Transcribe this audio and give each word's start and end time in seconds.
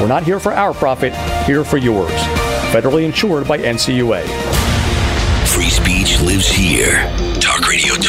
We're 0.00 0.06
not 0.06 0.22
here 0.22 0.38
for 0.38 0.52
our 0.52 0.72
profit, 0.72 1.12
here 1.44 1.64
for 1.64 1.76
yours. 1.76 2.12
Federally 2.70 3.04
insured 3.04 3.48
by 3.48 3.58
NCUA. 3.58 4.22
Free 5.48 5.70
speech 5.70 6.20
lives 6.20 6.46
here. 6.46 7.02
Talk 7.40 7.66
Radio 7.66 7.94
1210, 7.94 8.07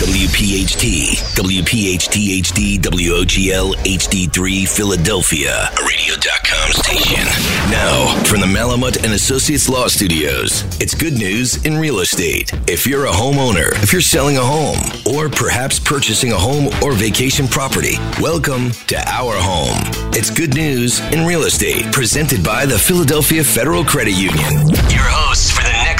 WPHT, 0.00 1.20
WPHT 1.36 2.40
HD, 2.40 2.78
WOGL 2.80 3.74
HD3, 3.84 4.66
Philadelphia, 4.66 5.68
a 5.78 5.84
radio.com 5.84 6.72
station. 6.72 7.26
Now, 7.70 8.06
from 8.24 8.40
the 8.40 8.46
Malamut 8.46 9.04
and 9.04 9.12
Associates 9.12 9.68
Law 9.68 9.88
Studios, 9.88 10.64
it's 10.80 10.94
good 10.94 11.12
news 11.12 11.62
in 11.66 11.76
real 11.76 11.98
estate. 11.98 12.50
If 12.66 12.86
you're 12.86 13.04
a 13.04 13.12
homeowner, 13.12 13.72
if 13.82 13.92
you're 13.92 14.00
selling 14.00 14.38
a 14.38 14.42
home, 14.42 14.78
or 15.04 15.28
perhaps 15.28 15.78
purchasing 15.78 16.32
a 16.32 16.38
home 16.38 16.72
or 16.82 16.92
vacation 16.92 17.46
property, 17.46 17.96
welcome 18.22 18.70
to 18.86 18.96
Our 19.06 19.34
Home. 19.36 19.76
It's 20.14 20.30
good 20.30 20.54
news 20.54 21.00
in 21.12 21.26
real 21.26 21.42
estate, 21.42 21.92
presented 21.92 22.42
by 22.42 22.64
the 22.64 22.78
Philadelphia 22.78 23.44
Federal 23.44 23.84
Credit 23.84 24.14
Union. 24.14 24.66
Your 24.88 25.04
hosts 25.12 25.50
for 25.50 25.62
the 25.62 25.79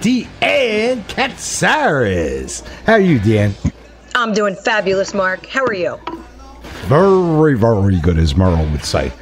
Deanne 0.00 1.02
Katsaris. 1.08 2.66
How 2.84 2.94
are 2.94 3.00
you, 3.00 3.18
Deanne? 3.18 3.72
I'm 4.14 4.32
doing 4.32 4.54
fabulous, 4.54 5.12
Mark. 5.14 5.46
How 5.46 5.64
are 5.64 5.74
you? 5.74 5.98
Very, 6.86 7.56
very 7.58 8.00
good, 8.00 8.18
as 8.18 8.36
Merle 8.36 8.64
would 8.70 8.84
say. 8.84 9.12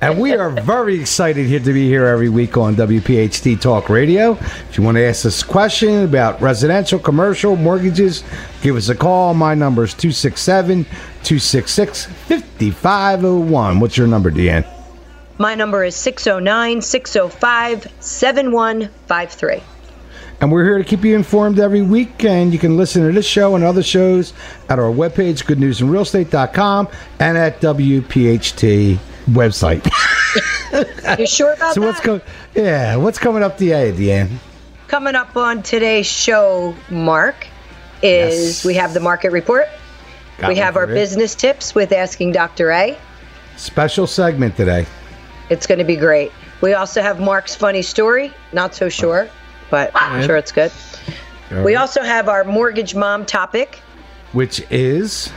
and 0.00 0.18
we 0.18 0.32
are 0.34 0.50
very 0.62 0.98
excited 1.00 1.46
here 1.46 1.60
to 1.60 1.72
be 1.72 1.86
here 1.88 2.06
every 2.06 2.28
week 2.28 2.56
on 2.56 2.74
WPHT 2.74 3.60
Talk 3.60 3.88
Radio. 3.88 4.32
If 4.32 4.76
you 4.76 4.84
want 4.84 4.96
to 4.96 5.04
ask 5.04 5.24
us 5.26 5.42
a 5.42 5.46
question 5.46 6.04
about 6.04 6.40
residential, 6.40 6.98
commercial, 6.98 7.56
mortgages, 7.56 8.24
give 8.62 8.76
us 8.76 8.88
a 8.88 8.94
call. 8.94 9.34
My 9.34 9.54
number 9.54 9.84
is 9.84 9.94
267 9.94 10.84
266 10.84 12.06
5501. 12.06 13.80
What's 13.80 13.96
your 13.96 14.06
number, 14.06 14.30
Deanne? 14.30 14.66
My 15.38 15.54
number 15.54 15.84
is 15.84 15.96
609 15.96 16.80
605 16.80 17.92
7153. 18.00 19.62
And 20.40 20.50
we're 20.52 20.64
here 20.64 20.78
to 20.78 20.84
keep 20.84 21.04
you 21.04 21.14
informed 21.14 21.58
every 21.58 21.82
week. 21.82 22.24
And 22.24 22.52
you 22.52 22.58
can 22.58 22.76
listen 22.76 23.06
to 23.06 23.12
this 23.12 23.26
show 23.26 23.54
and 23.54 23.64
other 23.64 23.82
shows 23.82 24.32
at 24.68 24.78
our 24.78 24.90
webpage, 24.92 25.44
goodnewsinrealestate.com, 25.44 26.88
and 27.20 27.38
at 27.38 27.60
WPHT 27.60 28.98
website. 29.30 31.18
you 31.18 31.26
sure 31.26 31.52
about 31.54 31.74
so 31.74 31.80
that? 31.80 31.86
what's 31.86 32.00
going? 32.00 32.20
Yeah, 32.54 32.96
what's 32.96 33.18
coming 33.18 33.42
up 33.42 33.56
today, 33.56 33.92
Deanne? 33.92 34.36
Coming 34.88 35.14
up 35.14 35.36
on 35.36 35.62
today's 35.62 36.06
show, 36.06 36.74
Mark, 36.90 37.46
is 38.02 38.34
Yes. 38.58 38.64
we 38.64 38.74
have 38.74 38.92
the 38.92 39.00
market 39.00 39.32
report. 39.32 39.66
Got 40.38 40.48
we 40.48 40.56
have 40.56 40.76
our 40.76 40.86
you. 40.88 40.94
business 40.94 41.34
tips 41.34 41.74
with 41.74 41.92
Asking 41.92 42.32
Dr. 42.32 42.70
A. 42.70 42.98
Special 43.56 44.06
segment 44.06 44.56
today. 44.56 44.84
It's 45.48 45.66
going 45.66 45.78
to 45.78 45.84
be 45.84 45.96
great. 45.96 46.32
We 46.60 46.74
also 46.74 47.00
have 47.02 47.20
Mark's 47.20 47.54
funny 47.54 47.82
story. 47.82 48.32
Not 48.52 48.74
so 48.74 48.88
sure, 48.88 49.28
but 49.74 49.90
I'm 49.96 50.24
sure 50.24 50.36
it's 50.36 50.52
good. 50.52 50.70
We 51.64 51.74
also 51.74 52.04
have 52.04 52.28
our 52.28 52.44
mortgage 52.44 52.94
mom 52.94 53.26
topic 53.26 53.80
which 54.32 54.62
is 54.70 55.32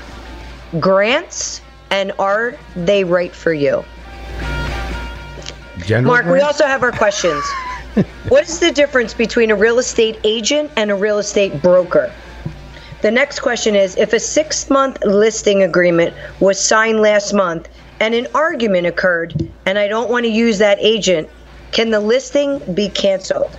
grants 0.80 1.62
and 1.90 2.12
are 2.20 2.56
they 2.76 3.04
right 3.04 3.34
for 3.34 3.52
you? 3.52 3.84
general. 5.80 6.14
Mark, 6.14 6.28
we 6.28 6.42
also 6.42 6.68
have 6.68 6.84
our 6.84 6.92
questions. 6.92 7.44
what 8.30 8.48
is 8.48 8.60
the 8.60 8.72
difference 8.72 9.16
between 9.16 9.50
a 9.50 9.56
real 9.56 9.80
estate 9.80 10.20
agent 10.24 10.70
and 10.78 10.92
a 10.92 10.96
real 10.96 11.18
estate 11.18 11.60
broker? 11.64 12.14
The 13.02 13.10
next 13.10 13.40
question 13.40 13.76
is 13.76 13.98
if 13.98 14.14
a 14.14 14.20
six 14.20 14.70
month 14.70 15.04
listing 15.04 15.64
agreement 15.64 16.14
was 16.40 16.60
signed 16.60 17.00
last 17.00 17.34
month 17.34 17.70
and 18.00 18.14
an 18.14 18.28
argument 18.36 18.86
occurred 18.86 19.50
and 19.66 19.80
I 19.80 19.88
don't 19.88 20.12
want 20.12 20.26
to 20.26 20.32
use 20.32 20.60
that 20.60 20.78
agent, 20.80 21.28
can 21.72 21.90
the 21.90 22.00
listing 22.00 22.60
be 22.76 22.90
canceled? 22.90 23.50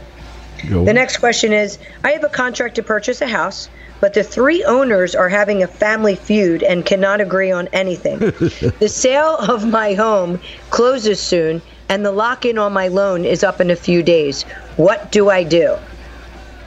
Go. 0.68 0.84
The 0.84 0.92
next 0.92 1.18
question 1.18 1.52
is 1.52 1.78
I 2.04 2.12
have 2.12 2.24
a 2.24 2.28
contract 2.28 2.74
to 2.76 2.82
purchase 2.82 3.20
a 3.20 3.26
house, 3.26 3.68
but 4.00 4.14
the 4.14 4.22
three 4.22 4.64
owners 4.64 5.14
are 5.14 5.28
having 5.28 5.62
a 5.62 5.66
family 5.66 6.14
feud 6.14 6.62
and 6.62 6.84
cannot 6.84 7.20
agree 7.20 7.50
on 7.50 7.68
anything. 7.72 8.18
the 8.78 8.88
sale 8.88 9.36
of 9.36 9.66
my 9.66 9.94
home 9.94 10.40
closes 10.70 11.20
soon, 11.20 11.62
and 11.88 12.04
the 12.04 12.12
lock 12.12 12.44
in 12.44 12.58
on 12.58 12.72
my 12.72 12.88
loan 12.88 13.24
is 13.24 13.42
up 13.42 13.60
in 13.60 13.70
a 13.70 13.76
few 13.76 14.02
days. 14.02 14.42
What 14.76 15.10
do 15.10 15.30
I 15.30 15.42
do? 15.42 15.76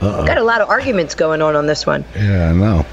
Got 0.02 0.40
a 0.40 0.44
lot 0.44 0.62
of 0.62 0.70
arguments 0.70 1.14
going 1.14 1.44
on 1.44 1.56
on 1.56 1.68
this 1.68 1.86
one. 1.86 2.04
Yeah, 2.16 2.50
I 2.50 2.54
know. 2.54 2.86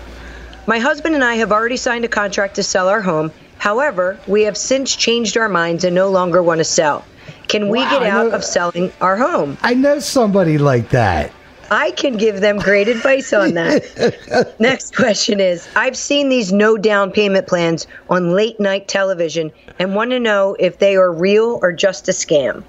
My 0.67 0.79
husband 0.79 1.15
and 1.15 1.25
I 1.25 1.37
have 1.37 1.51
already 1.51 1.79
signed 1.79 2.05
a 2.05 2.09
contract 2.09 2.57
to 2.57 2.63
sell 2.63 2.89
our 2.89 3.01
home. 3.01 3.33
However, 3.57 4.21
we 4.27 4.43
have 4.43 4.59
since 4.59 4.95
changed 4.95 5.39
our 5.39 5.49
minds 5.49 5.85
and 5.85 5.95
no 5.95 6.11
longer 6.11 6.43
want 6.43 6.59
to 6.59 6.65
sell. 6.65 7.07
Can 7.49 7.69
we 7.69 7.79
Wow, 7.79 7.91
get 7.99 8.03
out 8.05 8.27
know- 8.29 8.37
of 8.37 8.45
selling 8.45 8.93
our 9.01 9.17
home? 9.17 9.57
I 9.63 9.75
know 9.75 9.99
somebody 9.99 10.59
like 10.59 10.91
that. 10.91 11.33
I 11.71 11.91
can 11.93 12.17
give 12.17 12.41
them 12.41 12.57
great 12.59 12.89
advice 12.89 13.33
on 13.35 13.53
that. 13.55 14.55
Next 14.59 14.97
question 14.97 15.39
is 15.39 15.69
I've 15.77 15.97
seen 15.99 16.31
these 16.31 16.51
no 16.51 16.79
down 16.79 17.11
payment 17.13 17.47
plans 17.47 17.87
on 18.09 18.31
late 18.33 18.59
night 18.59 18.89
television 18.89 19.53
and 19.79 19.95
want 19.95 20.11
to 20.13 20.19
know 20.21 20.57
if 20.59 20.79
they 20.79 20.97
are 20.97 21.13
real 21.13 21.59
or 21.61 21.73
just 21.73 22.09
a 22.09 22.13
scam. 22.13 22.63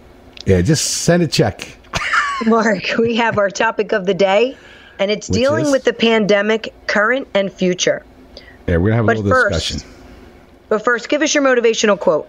Yeah, 0.45 0.62
just 0.62 1.03
send 1.03 1.23
a 1.23 1.28
check. 1.28 1.78
Mark, 2.46 2.84
we 2.97 3.16
have 3.16 3.38
our 3.38 3.50
topic 3.50 3.94
of 3.94 4.06
the 4.06 4.13
day, 4.13 4.57
and 5.00 5.09
it's 5.11 5.29
Which 5.29 5.38
dealing 5.38 5.66
is? 5.67 5.72
with 5.72 5.84
the 5.85 5.94
pandemic, 5.94 6.73
current 6.88 7.28
and 7.34 7.51
future. 7.51 8.03
Yeah, 8.67 8.78
we're 8.78 8.90
gonna 8.90 8.96
have 8.96 9.06
a 9.06 9.07
But 9.07 9.17
little 9.17 9.31
first- 9.31 9.53
discussion. 9.69 9.90
But 10.67 10.84
first, 10.84 11.07
give 11.09 11.22
us 11.22 11.34
your 11.34 11.44
motivational 11.44 11.97
quote. 12.00 12.28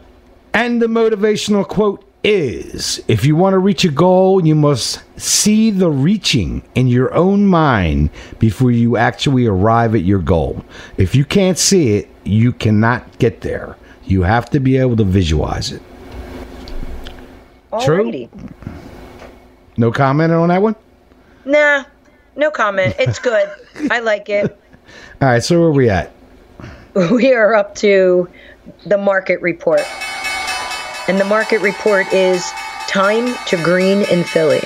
And 0.55 0.81
the 0.81 0.87
motivational 0.87 1.67
quote 1.67 2.05
is 2.23 3.03
if 3.09 3.25
you 3.25 3.35
want 3.35 3.55
to 3.55 3.59
reach 3.59 3.85
a 3.85 3.91
goal, 3.91 4.45
you 4.47 4.55
must 4.55 5.03
see 5.19 5.71
the 5.71 5.91
reaching 5.91 6.63
in 6.75 6.87
your 6.87 7.13
own 7.15 7.47
mind 7.47 8.11
before 8.39 8.71
you 8.71 8.97
actually 8.97 9.47
arrive 9.47 9.95
at 9.95 10.03
your 10.03 10.19
goal. 10.19 10.65
If 10.97 11.15
you 11.15 11.25
can't 11.25 11.59
see 11.59 11.97
it, 11.97 12.09
you 12.25 12.53
cannot 12.53 13.19
get 13.19 13.41
there. 13.41 13.77
You 14.05 14.23
have 14.23 14.51
to 14.51 14.61
be 14.61 14.77
able 14.77 14.97
to 14.97 15.05
visualize 15.05 15.73
it. 15.73 15.83
True. 17.83 18.29
No 19.77 19.93
comment 19.93 20.33
on 20.33 20.49
that 20.49 20.61
one? 20.61 20.75
Nah, 21.45 21.85
no 22.37 22.51
comment. 22.51 22.97
It's 22.99 23.19
good. 23.19 23.49
I 23.91 24.01
like 24.01 24.29
it. 24.29 24.59
All 25.23 25.29
right, 25.29 25.43
so 25.43 25.59
where 25.59 25.69
are 25.69 25.73
we 25.73 25.89
at? 25.89 26.13
we 27.13 27.33
are 27.33 27.55
up 27.55 27.75
to 27.77 28.29
the 28.87 28.99
market 28.99 29.41
report. 29.41 29.83
And 31.09 31.19
the 31.21 31.25
market 31.25 31.61
report 31.61 32.13
is 32.13 32.51
time 32.89 33.35
to 33.47 33.57
green 33.63 34.03
in 34.11 34.23
Philly. 34.25 34.61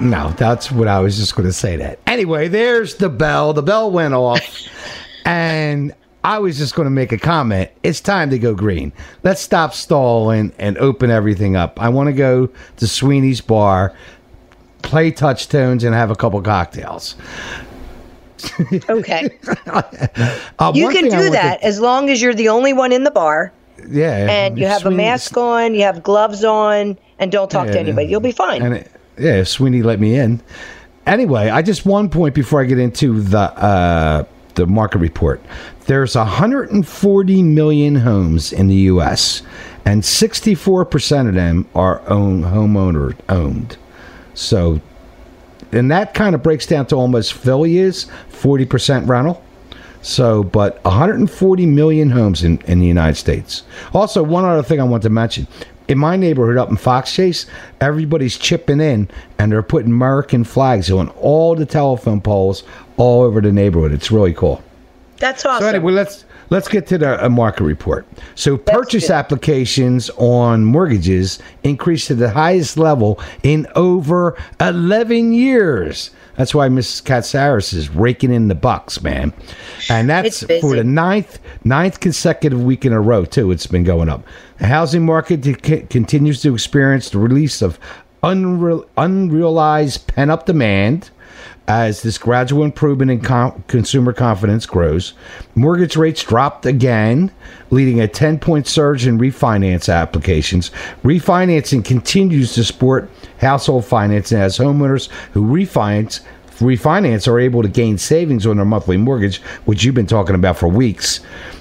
No, 0.00 0.30
that's 0.32 0.70
what 0.70 0.88
I 0.88 0.98
was 1.00 1.16
just 1.16 1.34
going 1.36 1.46
to 1.48 1.52
say 1.52 1.76
that. 1.76 1.98
Anyway, 2.06 2.48
there's 2.48 2.96
the 2.96 3.08
bell. 3.08 3.52
The 3.52 3.62
bell 3.62 3.90
went 3.90 4.14
off, 4.14 4.42
and 5.24 5.94
I 6.22 6.38
was 6.38 6.58
just 6.58 6.74
going 6.74 6.84
to 6.86 6.90
make 6.90 7.12
a 7.12 7.18
comment. 7.18 7.70
It's 7.82 8.00
time 8.00 8.30
to 8.30 8.38
go 8.38 8.54
green. 8.54 8.92
Let's 9.22 9.40
stop 9.40 9.72
stalling 9.74 10.52
and 10.58 10.76
open 10.78 11.10
everything 11.10 11.56
up. 11.56 11.80
I 11.80 11.88
want 11.88 12.08
to 12.08 12.12
go 12.12 12.50
to 12.76 12.86
Sweeney's 12.86 13.40
Bar, 13.40 13.94
play 14.82 15.10
TouchTunes, 15.12 15.82
and 15.84 15.94
have 15.94 16.10
a 16.10 16.16
couple 16.16 16.40
cocktails. 16.42 17.14
Okay. 18.88 19.28
Uh, 20.58 20.72
You 20.74 20.88
can 20.90 21.04
do 21.04 21.30
that 21.30 21.60
to- 21.60 21.66
as 21.66 21.80
long 21.80 22.08
as 22.10 22.20
you're 22.22 22.34
the 22.34 22.48
only 22.48 22.72
one 22.72 22.92
in 22.92 23.04
the 23.04 23.10
bar 23.10 23.52
yeah, 23.88 24.30
and 24.30 24.58
you 24.58 24.66
have 24.66 24.86
a 24.86 24.90
mask 24.90 25.36
on, 25.36 25.74
you 25.74 25.82
have 25.82 26.02
gloves 26.02 26.44
on, 26.44 26.98
and 27.18 27.32
don't 27.32 27.50
talk 27.50 27.66
to 27.68 27.78
anybody. 27.78 28.08
You'll 28.08 28.20
be 28.20 28.32
fine. 28.32 28.62
And 28.62 28.74
it, 28.74 28.90
yeah, 29.18 29.44
Sweeney 29.44 29.82
let 29.82 30.00
me 30.00 30.18
in. 30.18 30.42
Anyway, 31.06 31.48
I 31.48 31.62
just 31.62 31.86
one 31.86 32.08
point 32.08 32.34
before 32.34 32.60
I 32.60 32.64
get 32.64 32.78
into 32.78 33.20
the 33.20 33.38
uh, 33.38 34.24
the 34.54 34.66
market 34.66 34.98
report. 34.98 35.40
There's 35.86 36.16
140 36.16 37.42
million 37.42 37.94
homes 37.94 38.52
in 38.52 38.66
the 38.66 38.74
U.S. 38.74 39.42
and 39.84 40.04
64 40.04 40.84
percent 40.86 41.28
of 41.28 41.34
them 41.34 41.68
are 41.74 42.02
own 42.08 42.42
homeowner 42.42 43.16
owned. 43.28 43.76
So, 44.34 44.80
and 45.72 45.90
that 45.90 46.12
kind 46.14 46.34
of 46.34 46.42
breaks 46.42 46.66
down 46.66 46.86
to 46.86 46.96
almost 46.96 47.34
Philly 47.34 47.78
is 47.78 48.06
40 48.30 48.64
percent 48.66 49.08
rental. 49.08 49.42
So, 50.06 50.44
but 50.44 50.82
140 50.84 51.66
million 51.66 52.10
homes 52.10 52.44
in, 52.44 52.58
in 52.62 52.78
the 52.78 52.86
United 52.86 53.16
States. 53.16 53.64
Also, 53.92 54.22
one 54.22 54.44
other 54.44 54.62
thing 54.62 54.80
I 54.80 54.84
want 54.84 55.02
to 55.02 55.10
mention. 55.10 55.48
In 55.88 55.98
my 55.98 56.14
neighborhood 56.14 56.56
up 56.56 56.70
in 56.70 56.76
Fox 56.76 57.12
Chase, 57.12 57.46
everybody's 57.80 58.38
chipping 58.38 58.80
in 58.80 59.10
and 59.36 59.50
they're 59.50 59.64
putting 59.64 59.90
American 59.90 60.44
flags 60.44 60.92
on 60.92 61.08
all 61.08 61.56
the 61.56 61.66
telephone 61.66 62.20
poles 62.20 62.62
all 62.96 63.22
over 63.24 63.40
the 63.40 63.50
neighborhood. 63.50 63.90
It's 63.90 64.12
really 64.12 64.32
cool. 64.32 64.62
That's 65.18 65.44
awesome. 65.44 65.62
So 65.62 65.68
anyway, 65.68 65.92
let's 65.92 66.24
let's 66.50 66.68
get 66.68 66.86
to 66.88 66.98
the 66.98 67.24
uh, 67.24 67.28
market 67.28 67.64
report. 67.64 68.06
So 68.34 68.56
purchase 68.56 69.08
good. 69.08 69.14
applications 69.14 70.10
on 70.16 70.64
mortgages 70.64 71.38
increased 71.64 72.08
to 72.08 72.14
the 72.14 72.30
highest 72.30 72.76
level 72.76 73.20
in 73.42 73.66
over 73.74 74.36
11 74.60 75.32
years. 75.32 76.10
That's 76.36 76.54
why 76.54 76.68
Mrs. 76.68 77.02
Katsaris 77.02 77.72
is 77.72 77.88
raking 77.88 78.30
in 78.30 78.48
the 78.48 78.54
bucks, 78.54 79.02
man. 79.02 79.32
And 79.88 80.10
that's 80.10 80.42
for 80.60 80.76
the 80.76 80.84
ninth 80.84 81.38
ninth 81.64 82.00
consecutive 82.00 82.62
week 82.62 82.84
in 82.84 82.92
a 82.92 83.00
row 83.00 83.24
too. 83.24 83.50
It's 83.50 83.66
been 83.66 83.84
going 83.84 84.08
up. 84.08 84.22
The 84.58 84.66
housing 84.66 85.04
market 85.04 85.44
c- 85.44 85.82
continues 85.88 86.42
to 86.42 86.52
experience 86.52 87.10
the 87.10 87.18
release 87.18 87.62
of 87.62 87.78
unre- 88.22 88.86
unrealized 88.98 90.06
pent 90.08 90.30
up 90.30 90.46
demand 90.46 91.10
as 91.68 92.02
this 92.02 92.18
gradual 92.18 92.62
improvement 92.62 93.10
in 93.10 93.20
com- 93.20 93.64
consumer 93.66 94.12
confidence 94.12 94.66
grows. 94.66 95.14
Mortgage 95.54 95.96
rates 95.96 96.22
dropped 96.22 96.66
again, 96.66 97.32
leading 97.70 98.00
a 98.00 98.08
10 98.08 98.38
point 98.38 98.66
surge 98.66 99.06
in 99.06 99.18
refinance 99.18 99.90
applications. 99.92 100.70
Refinancing 101.02 101.84
continues 101.84 102.54
to 102.54 102.64
support 102.64 103.10
household 103.38 103.84
financing 103.84 104.38
as 104.38 104.56
homeowners 104.58 105.08
who 105.32 105.42
refinance. 105.42 106.20
Refinance 106.58 107.28
are 107.28 107.38
able 107.38 107.60
to 107.62 107.68
gain 107.68 107.98
savings 107.98 108.46
on 108.46 108.56
their 108.56 108.64
monthly 108.64 108.96
mortgage, 108.96 109.42
which 109.66 109.84
you've 109.84 109.94
been 109.94 110.06
talking 110.06 110.34
about 110.34 110.56
for 110.56 110.68
weeks. 110.68 111.20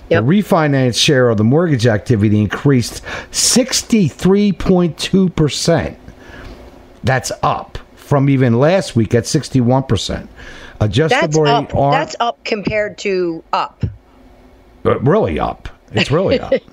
Yep. 0.09 0.23
The 0.23 0.29
refinance 0.29 0.97
share 0.97 1.27
of 1.29 1.35
the 1.37 1.43
mortgage 1.43 1.85
activity 1.85 2.39
increased 2.39 3.03
63.2%. 3.31 5.97
That's 7.03 7.31
up 7.43 7.77
from 8.05 8.29
even 8.29 8.59
last 8.59 8.95
week 8.95 9.15
at 9.15 9.23
61%. 9.23 10.27
Adjustable 10.79 11.43
that's 11.45 11.73
up. 11.73 11.75
are 11.75 11.91
That's 11.91 12.15
up 12.19 12.43
compared 12.43 12.97
to 12.99 13.43
up. 13.51 13.83
uh, 14.85 14.99
really 14.99 15.39
up. 15.39 15.69
It's 15.91 16.11
really 16.11 16.39
up. 16.39 16.53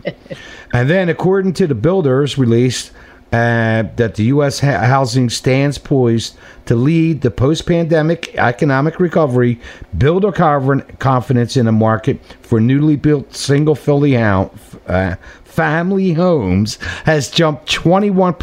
And 0.74 0.88
then, 0.88 1.10
according 1.10 1.52
to 1.54 1.66
the 1.66 1.74
builders 1.74 2.38
released, 2.38 2.92
uh, 3.32 3.84
that 3.96 4.14
the 4.16 4.24
U.S. 4.24 4.60
ha- 4.60 4.78
housing 4.86 5.28
stands 5.30 5.76
poised 5.78 6.36
to 6.66 6.74
lead 6.74 7.20
the 7.20 7.30
post-pandemic 7.30 8.34
economic 8.36 8.98
recovery. 8.98 9.60
Builder 9.96 10.32
confidence 10.32 11.56
in 11.56 11.66
the 11.66 11.72
market 11.72 12.20
for 12.40 12.58
newly 12.60 12.96
built 12.96 13.34
single-family 13.34 14.14
hou- 14.14 14.50
uh, 14.86 15.16
family 15.44 16.12
homes 16.14 16.76
has 17.04 17.30
jumped 17.30 17.70
21 17.70 18.34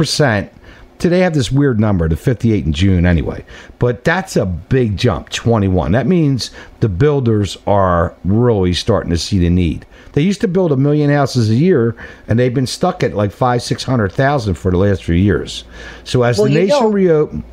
Today 1.00 1.20
have 1.20 1.34
this 1.34 1.50
weird 1.52 1.80
number, 1.80 2.08
the 2.10 2.18
58 2.18 2.66
in 2.66 2.74
June 2.74 3.06
anyway. 3.06 3.44
But 3.80 4.04
that's 4.04 4.36
a 4.36 4.46
big 4.46 4.98
jump, 4.98 5.30
21. 5.30 5.94
That 5.94 6.08
means 6.08 6.52
the 6.82 6.90
builders 6.90 7.58
are 7.66 8.14
really 8.26 8.74
starting 8.74 9.10
to 9.12 9.18
see 9.18 9.40
the 9.40 9.50
need. 9.50 9.86
They 10.12 10.22
used 10.22 10.42
to 10.42 10.48
build 10.50 10.72
a 10.74 10.78
million 10.78 11.10
houses 11.10 11.50
a 11.50 11.56
year, 11.56 11.96
and 12.28 12.38
they've 12.38 12.54
been 12.54 12.68
stuck 12.68 13.02
at 13.02 13.14
like 13.14 13.32
five, 13.32 13.62
six 13.64 13.84
hundred 13.84 14.12
thousand 14.12 14.56
for 14.56 14.72
the 14.72 14.78
last 14.78 15.04
few 15.06 15.16
years. 15.16 15.64
So 16.04 16.24
as 16.24 16.38
Well, 16.38 16.48
the 16.50 16.56
nation 16.56 16.80
know- 16.82 16.90
reopen, 16.92 17.44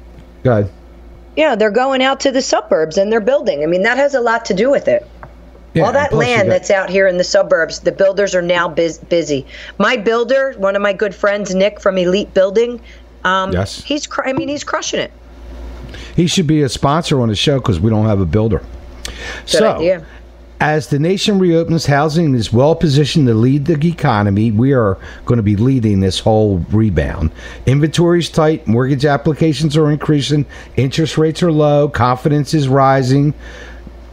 go 0.42 0.50
ahead. 0.52 0.72
Yeah, 1.36 1.54
they're 1.54 1.70
going 1.70 2.02
out 2.02 2.18
to 2.20 2.32
the 2.32 2.40
suburbs 2.42 2.96
and 2.96 3.12
they're 3.12 3.20
building. 3.20 3.62
I 3.62 3.66
mean, 3.66 3.82
that 3.82 3.98
has 3.98 4.14
a 4.14 4.20
lot 4.20 4.46
to 4.46 4.54
do 4.54 4.70
with 4.70 4.88
it. 4.88 5.06
Yeah, 5.74 5.84
All 5.84 5.92
that 5.92 6.14
land 6.14 6.48
got- 6.48 6.52
that's 6.54 6.70
out 6.70 6.88
here 6.88 7.06
in 7.06 7.18
the 7.18 7.24
suburbs, 7.24 7.80
the 7.80 7.92
builders 7.92 8.34
are 8.34 8.40
now 8.40 8.66
bus- 8.68 8.96
busy. 8.96 9.46
My 9.78 9.98
builder, 9.98 10.54
one 10.56 10.74
of 10.74 10.80
my 10.80 10.94
good 10.94 11.14
friends, 11.14 11.54
Nick 11.54 11.78
from 11.78 11.98
Elite 11.98 12.32
Building, 12.32 12.80
um, 13.26 13.52
Yes. 13.52 13.82
he's. 13.82 14.06
Cr- 14.06 14.26
I 14.28 14.32
mean, 14.32 14.48
he's 14.48 14.64
crushing 14.64 15.00
it. 15.00 15.12
He 16.14 16.26
should 16.26 16.46
be 16.46 16.62
a 16.62 16.68
sponsor 16.68 17.20
on 17.20 17.28
the 17.28 17.36
show 17.36 17.58
because 17.58 17.78
we 17.80 17.90
don't 17.90 18.06
have 18.06 18.20
a 18.20 18.26
builder. 18.26 18.62
Good 19.04 19.12
so, 19.46 19.72
idea. 19.76 20.06
as 20.60 20.88
the 20.88 20.98
nation 20.98 21.38
reopens, 21.38 21.86
housing 21.86 22.34
is 22.34 22.52
well 22.52 22.74
positioned 22.74 23.26
to 23.28 23.34
lead 23.34 23.66
the 23.66 23.78
economy. 23.86 24.50
We 24.50 24.72
are 24.72 24.98
going 25.26 25.36
to 25.36 25.42
be 25.42 25.56
leading 25.56 26.00
this 26.00 26.18
whole 26.18 26.58
rebound. 26.70 27.30
Inventory's 27.66 28.30
tight, 28.30 28.66
mortgage 28.66 29.04
applications 29.04 29.76
are 29.76 29.90
increasing, 29.90 30.46
interest 30.76 31.18
rates 31.18 31.42
are 31.42 31.52
low, 31.52 31.88
confidence 31.88 32.54
is 32.54 32.68
rising. 32.68 33.34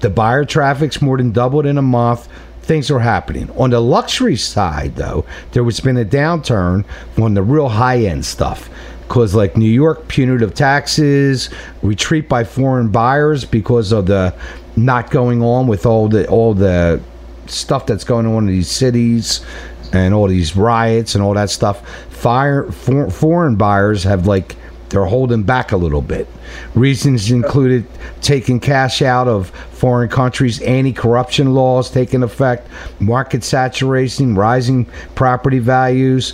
The 0.02 0.10
buyer 0.10 0.44
traffic's 0.44 1.02
more 1.02 1.18
than 1.18 1.32
doubled 1.32 1.66
in 1.66 1.78
a 1.78 1.82
month. 1.82 2.28
Things 2.64 2.92
are 2.92 3.00
happening. 3.00 3.50
On 3.58 3.70
the 3.70 3.80
luxury 3.82 4.36
side, 4.38 4.96
though, 4.96 5.26
there 5.52 5.64
has 5.64 5.80
been 5.80 5.98
a 5.98 6.06
downturn 6.06 6.86
on 7.22 7.34
the 7.34 7.42
real 7.44 7.70
high 7.70 8.00
end 8.00 8.26
stuff. 8.26 8.70
Because, 9.14 9.36
like 9.36 9.56
New 9.56 9.70
York, 9.70 10.08
punitive 10.08 10.56
taxes, 10.56 11.52
retreat 11.84 12.28
by 12.28 12.44
foreign 12.44 12.90
buyers 12.90 13.46
because 13.46 13.92
of 13.92 14.08
the 14.08 14.34
not 14.76 15.12
going 15.12 15.44
on 15.44 15.68
with 15.68 15.86
all 15.86 16.08
the 16.10 16.28
all 16.30 16.56
the 16.56 17.00
stuff 17.46 17.86
that's 17.86 18.04
going 18.04 18.26
on 18.26 18.48
in 18.48 18.56
these 18.56 18.72
cities 18.72 19.46
and 19.92 20.16
all 20.16 20.28
these 20.28 20.56
riots 20.56 21.14
and 21.14 21.24
all 21.24 21.36
that 21.36 21.52
stuff. 21.52 21.88
Fire 22.10 22.72
for, 22.72 23.08
foreign 23.12 23.56
buyers 23.56 24.04
have 24.04 24.26
like 24.26 24.56
they're 24.90 25.06
holding 25.06 25.44
back 25.44 25.74
a 25.74 25.78
little 25.78 26.02
bit. 26.02 26.28
Reasons 26.74 27.30
included 27.30 27.86
taking 28.22 28.60
cash 28.60 29.04
out 29.04 29.28
of 29.28 29.50
foreign 29.72 30.10
countries, 30.10 30.60
anti-corruption 30.62 31.54
laws 31.54 31.92
taking 31.92 32.24
effect, 32.24 32.68
market 33.00 33.44
saturation, 33.44 34.34
rising 34.34 34.86
property 35.14 35.60
values. 35.60 36.34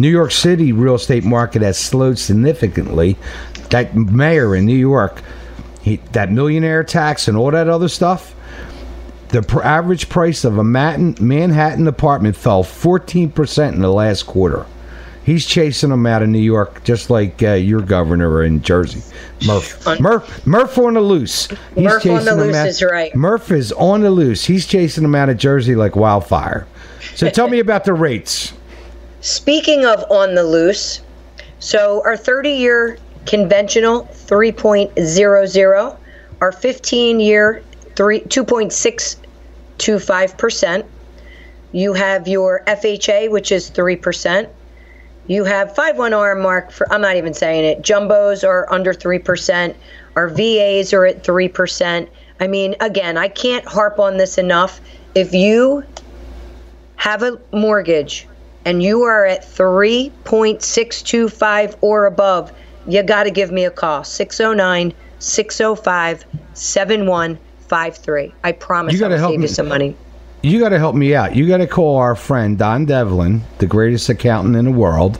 New 0.00 0.08
York 0.08 0.30
City 0.30 0.72
real 0.72 0.94
estate 0.94 1.24
market 1.24 1.62
has 1.62 1.78
slowed 1.78 2.18
significantly. 2.18 3.16
That 3.70 3.94
mayor 3.94 4.56
in 4.56 4.66
New 4.66 4.76
York, 4.76 5.22
he, 5.82 5.96
that 6.12 6.32
millionaire 6.32 6.82
tax 6.84 7.28
and 7.28 7.36
all 7.36 7.50
that 7.50 7.68
other 7.68 7.88
stuff, 7.88 8.34
the 9.28 9.42
pr- 9.42 9.62
average 9.62 10.08
price 10.08 10.44
of 10.44 10.58
a 10.58 10.64
Manhattan, 10.64 11.16
Manhattan 11.20 11.86
apartment 11.86 12.36
fell 12.36 12.64
14% 12.64 13.72
in 13.72 13.80
the 13.80 13.92
last 13.92 14.24
quarter. 14.24 14.66
He's 15.22 15.46
chasing 15.46 15.90
them 15.90 16.06
out 16.06 16.22
of 16.22 16.28
New 16.30 16.40
York, 16.40 16.82
just 16.82 17.10
like 17.10 17.42
uh, 17.42 17.52
your 17.52 17.82
governor 17.82 18.42
in 18.42 18.62
Jersey, 18.62 19.02
Murph. 19.46 20.00
Murph, 20.00 20.46
Murph 20.46 20.78
on 20.78 20.94
the 20.94 21.00
loose. 21.00 21.46
He's 21.74 21.84
Murph 21.84 22.06
on 22.06 22.24
the 22.24 22.34
loose 22.34 22.56
out- 22.56 22.66
is 22.66 22.82
right. 22.82 23.14
Murph 23.14 23.52
is 23.52 23.70
on 23.72 24.00
the 24.00 24.10
loose. 24.10 24.44
He's 24.46 24.66
chasing 24.66 25.02
them 25.02 25.14
out 25.14 25.28
of 25.28 25.36
Jersey 25.36 25.76
like 25.76 25.94
wildfire. 25.94 26.66
So 27.14 27.28
tell 27.30 27.48
me 27.48 27.60
about 27.60 27.84
the 27.84 27.92
rates. 27.92 28.54
Speaking 29.22 29.84
of 29.84 30.02
on 30.10 30.34
the 30.34 30.44
loose, 30.44 31.02
so 31.58 32.00
our 32.06 32.16
30 32.16 32.52
year 32.52 32.96
conventional 33.26 34.08
3.00, 34.12 35.96
our 36.40 36.52
15 36.52 37.20
year 37.20 37.62
3 37.96 38.20
2.625%. 38.20 40.84
You 41.72 41.92
have 41.92 42.26
your 42.26 42.64
FHA 42.66 43.30
which 43.30 43.52
is 43.52 43.70
3%. 43.70 44.48
You 45.26 45.44
have 45.44 45.74
51R 45.74 46.40
mark 46.40 46.70
for 46.70 46.90
I'm 46.90 47.02
not 47.02 47.16
even 47.16 47.34
saying 47.34 47.66
it. 47.66 47.82
Jumbos 47.82 48.42
are 48.42 48.72
under 48.72 48.94
3%. 48.94 49.74
Our 50.16 50.28
VAs 50.28 50.94
are 50.94 51.04
at 51.04 51.22
3%. 51.22 52.08
I 52.40 52.46
mean, 52.46 52.74
again, 52.80 53.18
I 53.18 53.28
can't 53.28 53.66
harp 53.66 53.98
on 53.98 54.16
this 54.16 54.38
enough. 54.38 54.80
If 55.14 55.34
you 55.34 55.84
have 56.96 57.22
a 57.22 57.38
mortgage 57.52 58.26
and 58.64 58.82
you 58.82 59.02
are 59.02 59.26
at 59.26 59.42
3.625 59.42 61.76
or 61.80 62.06
above, 62.06 62.52
you 62.86 63.02
got 63.02 63.24
to 63.24 63.30
give 63.30 63.50
me 63.50 63.64
a 63.64 63.70
call. 63.70 64.04
609 64.04 64.92
605 65.18 66.24
7153. 66.54 68.34
I 68.44 68.52
promise 68.52 68.92
You 68.94 69.00
gotta 69.00 69.14
I'll 69.14 69.20
help 69.20 69.30
save 69.32 69.40
me. 69.40 69.44
you 69.44 69.48
some 69.48 69.68
money. 69.68 69.96
You 70.42 70.58
got 70.58 70.70
to 70.70 70.78
help 70.78 70.94
me 70.94 71.14
out. 71.14 71.36
You 71.36 71.46
got 71.46 71.58
to 71.58 71.66
call 71.66 71.98
our 71.98 72.16
friend 72.16 72.56
Don 72.58 72.86
Devlin, 72.86 73.42
the 73.58 73.66
greatest 73.66 74.08
accountant 74.08 74.56
in 74.56 74.64
the 74.64 74.70
world, 74.70 75.18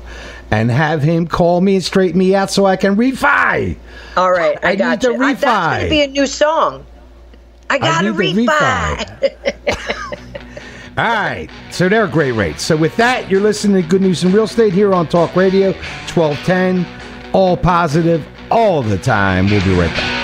and 0.51 0.71
have 0.71 1.03
him 1.03 1.27
call 1.27 1.61
me 1.61 1.75
and 1.75 1.85
straighten 1.85 2.19
me 2.19 2.35
out 2.35 2.51
so 2.51 2.65
I 2.65 2.77
can 2.77 2.97
refi. 2.97 3.77
All 4.17 4.33
right, 4.33 4.57
I, 4.65 4.71
I 4.71 4.77
got 4.77 5.03
need 5.03 5.11
uh, 5.11 5.13
to 5.13 5.19
refi. 5.19 5.25
I- 5.27 5.35
that's 5.35 5.77
going 5.77 5.85
to 5.85 5.91
be 5.91 6.03
a 6.03 6.07
new 6.07 6.27
song. 6.27 6.87
I 7.69 7.79
got 7.79 8.01
to 8.03 8.15
refi. 8.15 8.47
refi. 8.47 9.97
All 11.01 11.07
right. 11.07 11.49
So 11.71 11.89
they're 11.89 12.07
great 12.07 12.33
rates. 12.33 12.63
So 12.63 12.77
with 12.77 12.95
that, 12.97 13.31
you're 13.31 13.41
listening 13.41 13.81
to 13.81 13.89
Good 13.89 14.03
News 14.03 14.23
in 14.23 14.33
Real 14.33 14.45
Estate 14.45 14.75
here 14.75 14.93
on 14.93 15.09
Talk 15.09 15.35
Radio 15.35 15.73
1210. 16.13 16.87
All 17.33 17.57
positive, 17.57 18.29
all 18.51 18.83
the 18.83 18.99
time. 18.99 19.47
We'll 19.47 19.65
be 19.65 19.73
right 19.73 19.89
back. 19.89 20.20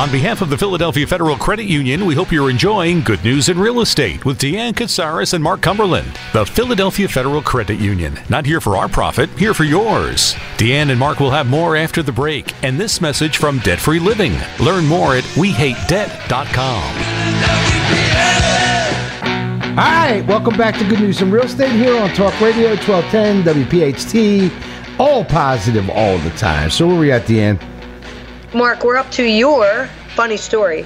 On 0.00 0.10
behalf 0.10 0.40
of 0.40 0.48
the 0.48 0.56
Philadelphia 0.56 1.06
Federal 1.06 1.36
Credit 1.36 1.66
Union, 1.66 2.06
we 2.06 2.14
hope 2.14 2.32
you're 2.32 2.48
enjoying 2.48 3.02
Good 3.02 3.22
News 3.22 3.50
in 3.50 3.58
Real 3.58 3.82
Estate 3.82 4.24
with 4.24 4.38
Deanne 4.38 4.72
Katsaris 4.72 5.34
and 5.34 5.44
Mark 5.44 5.60
Cumberland. 5.60 6.18
The 6.32 6.46
Philadelphia 6.46 7.06
Federal 7.06 7.42
Credit 7.42 7.78
Union, 7.78 8.18
not 8.30 8.46
here 8.46 8.62
for 8.62 8.78
our 8.78 8.88
profit, 8.88 9.28
here 9.38 9.52
for 9.52 9.64
yours. 9.64 10.32
Deanne 10.56 10.88
and 10.88 10.98
Mark 10.98 11.20
will 11.20 11.30
have 11.30 11.48
more 11.48 11.76
after 11.76 12.02
the 12.02 12.12
break, 12.12 12.54
and 12.64 12.80
this 12.80 13.02
message 13.02 13.36
from 13.36 13.58
Debt 13.58 13.78
Free 13.78 13.98
Living. 13.98 14.32
Learn 14.58 14.86
more 14.86 15.16
at 15.16 15.24
WeHateDebt.com. 15.34 16.94
All 19.68 19.84
right. 19.84 20.24
Welcome 20.26 20.56
back 20.56 20.78
to 20.78 20.88
Good 20.88 21.00
News 21.00 21.20
in 21.20 21.30
Real 21.30 21.44
Estate 21.44 21.72
here 21.72 22.00
on 22.00 22.08
Talk 22.14 22.40
Radio 22.40 22.70
1210 22.70 23.42
WPHT. 23.42 24.98
All 24.98 25.26
positive 25.26 25.90
all 25.90 26.16
the 26.16 26.30
time. 26.30 26.70
So 26.70 26.86
where 26.88 26.98
we 26.98 27.12
at 27.12 27.26
the 27.26 27.38
end? 27.38 27.60
Mark, 28.52 28.82
we're 28.82 28.96
up 28.96 29.08
to 29.12 29.22
your 29.22 29.88
funny 30.16 30.36
story. 30.36 30.84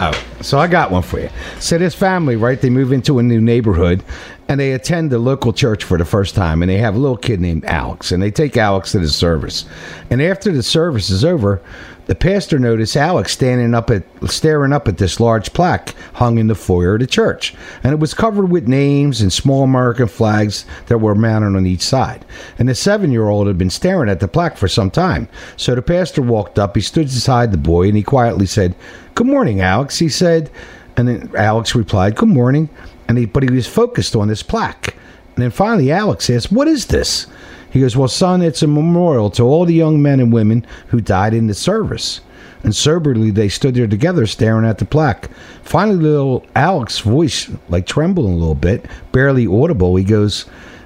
Oh, 0.00 0.24
so 0.40 0.58
I 0.58 0.68
got 0.68 0.90
one 0.90 1.02
for 1.02 1.20
you. 1.20 1.28
So 1.58 1.76
this 1.76 1.94
family, 1.94 2.36
right? 2.36 2.58
They 2.58 2.70
move 2.70 2.92
into 2.92 3.18
a 3.18 3.22
new 3.22 3.42
neighborhood, 3.42 4.02
and 4.48 4.58
they 4.58 4.72
attend 4.72 5.10
the 5.10 5.18
local 5.18 5.52
church 5.52 5.84
for 5.84 5.98
the 5.98 6.04
first 6.06 6.34
time, 6.34 6.62
and 6.62 6.70
they 6.70 6.78
have 6.78 6.94
a 6.94 6.98
little 6.98 7.16
kid 7.16 7.40
named 7.40 7.66
Alex, 7.66 8.10
and 8.10 8.22
they 8.22 8.30
take 8.30 8.56
Alex 8.56 8.92
to 8.92 9.00
the 9.00 9.08
service. 9.08 9.66
And 10.08 10.22
after 10.22 10.50
the 10.50 10.62
service 10.62 11.10
is 11.10 11.26
over, 11.26 11.60
the 12.08 12.14
pastor 12.14 12.58
noticed 12.58 12.96
Alex 12.96 13.32
standing 13.32 13.74
up 13.74 13.90
at 13.90 14.02
staring 14.26 14.72
up 14.72 14.88
at 14.88 14.98
this 14.98 15.20
large 15.20 15.52
plaque 15.52 15.94
hung 16.14 16.38
in 16.38 16.48
the 16.48 16.54
foyer 16.54 16.94
of 16.94 17.00
the 17.00 17.06
church, 17.06 17.54
and 17.84 17.92
it 17.92 18.00
was 18.00 18.14
covered 18.14 18.50
with 18.50 18.66
names 18.66 19.20
and 19.20 19.32
small 19.32 19.62
American 19.62 20.08
flags 20.08 20.64
that 20.86 20.98
were 20.98 21.14
mounted 21.14 21.54
on 21.54 21.66
each 21.66 21.82
side. 21.82 22.24
And 22.58 22.68
the 22.68 22.74
seven-year-old 22.74 23.46
had 23.46 23.58
been 23.58 23.70
staring 23.70 24.08
at 24.08 24.20
the 24.20 24.26
plaque 24.26 24.56
for 24.56 24.68
some 24.68 24.90
time. 24.90 25.28
So 25.56 25.74
the 25.74 25.82
pastor 25.82 26.22
walked 26.22 26.58
up, 26.58 26.74
he 26.74 26.80
stood 26.80 27.06
beside 27.06 27.52
the 27.52 27.58
boy, 27.58 27.88
and 27.88 27.96
he 27.96 28.02
quietly 28.02 28.46
said, 28.46 28.74
"Good 29.14 29.26
morning, 29.26 29.60
Alex." 29.60 29.98
He 29.98 30.08
said, 30.08 30.50
and 30.96 31.06
then 31.06 31.30
Alex 31.36 31.74
replied, 31.74 32.16
"Good 32.16 32.30
morning." 32.30 32.70
And 33.06 33.18
he, 33.18 33.26
but 33.26 33.42
he 33.42 33.50
was 33.50 33.66
focused 33.66 34.16
on 34.16 34.28
this 34.28 34.42
plaque. 34.42 34.94
And 35.36 35.42
then 35.44 35.50
finally, 35.50 35.92
Alex 35.92 36.28
asked, 36.30 36.50
"What 36.50 36.68
is 36.68 36.86
this?" 36.86 37.26
He 37.70 37.80
goes, 37.80 37.96
Well, 37.96 38.08
son, 38.08 38.42
it's 38.42 38.62
a 38.62 38.66
memorial 38.66 39.30
to 39.30 39.42
all 39.44 39.64
the 39.64 39.74
young 39.74 40.00
men 40.02 40.20
and 40.20 40.32
women 40.32 40.66
who 40.88 41.00
died 41.00 41.34
in 41.34 41.46
the 41.46 41.54
service. 41.54 42.20
And 42.64 42.74
soberly 42.74 43.30
they 43.30 43.48
stood 43.48 43.74
there 43.74 43.86
together 43.86 44.26
staring 44.26 44.66
at 44.66 44.78
the 44.78 44.84
plaque. 44.84 45.30
Finally, 45.62 45.98
little 45.98 46.44
Alex's 46.56 47.00
voice, 47.00 47.50
like 47.68 47.86
trembling 47.86 48.34
a 48.34 48.36
little 48.36 48.54
bit, 48.54 48.86
barely 49.12 49.46
audible, 49.46 49.94
he 49.96 50.04
goes, 50.04 50.42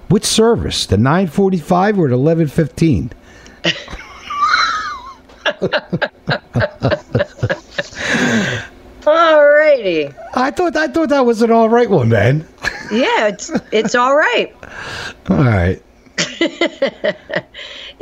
Which 0.08 0.24
service? 0.24 0.86
The 0.86 0.98
945 0.98 1.98
or 1.98 2.08
the 2.08 2.18
1115? 2.18 3.12
Alrighty. 9.02 10.14
I 10.34 10.50
thought 10.50 10.76
I 10.76 10.88
thought 10.88 11.08
that 11.08 11.26
was 11.26 11.42
an 11.42 11.50
all 11.50 11.68
right 11.68 11.90
one, 11.90 12.08
man. 12.08 12.46
Yeah, 12.90 13.28
it's 13.28 13.50
it's 13.72 13.94
all 13.94 14.16
right. 14.16 14.54
All 15.30 15.36
right. 15.36 15.82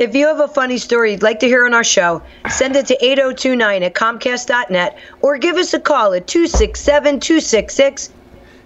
If 0.01 0.15
you 0.15 0.25
have 0.25 0.39
a 0.39 0.47
funny 0.47 0.79
story 0.79 1.11
you'd 1.11 1.21
like 1.21 1.39
to 1.41 1.45
hear 1.45 1.63
on 1.63 1.75
our 1.75 1.83
show, 1.83 2.23
send 2.49 2.75
it 2.75 2.87
to 2.87 2.95
8029 3.05 3.83
at 3.83 3.93
comcast.net 3.93 4.97
or 5.21 5.37
give 5.37 5.57
us 5.57 5.75
a 5.75 5.79
call 5.79 6.15
at 6.15 6.25
267 6.25 7.19
266 7.19 8.09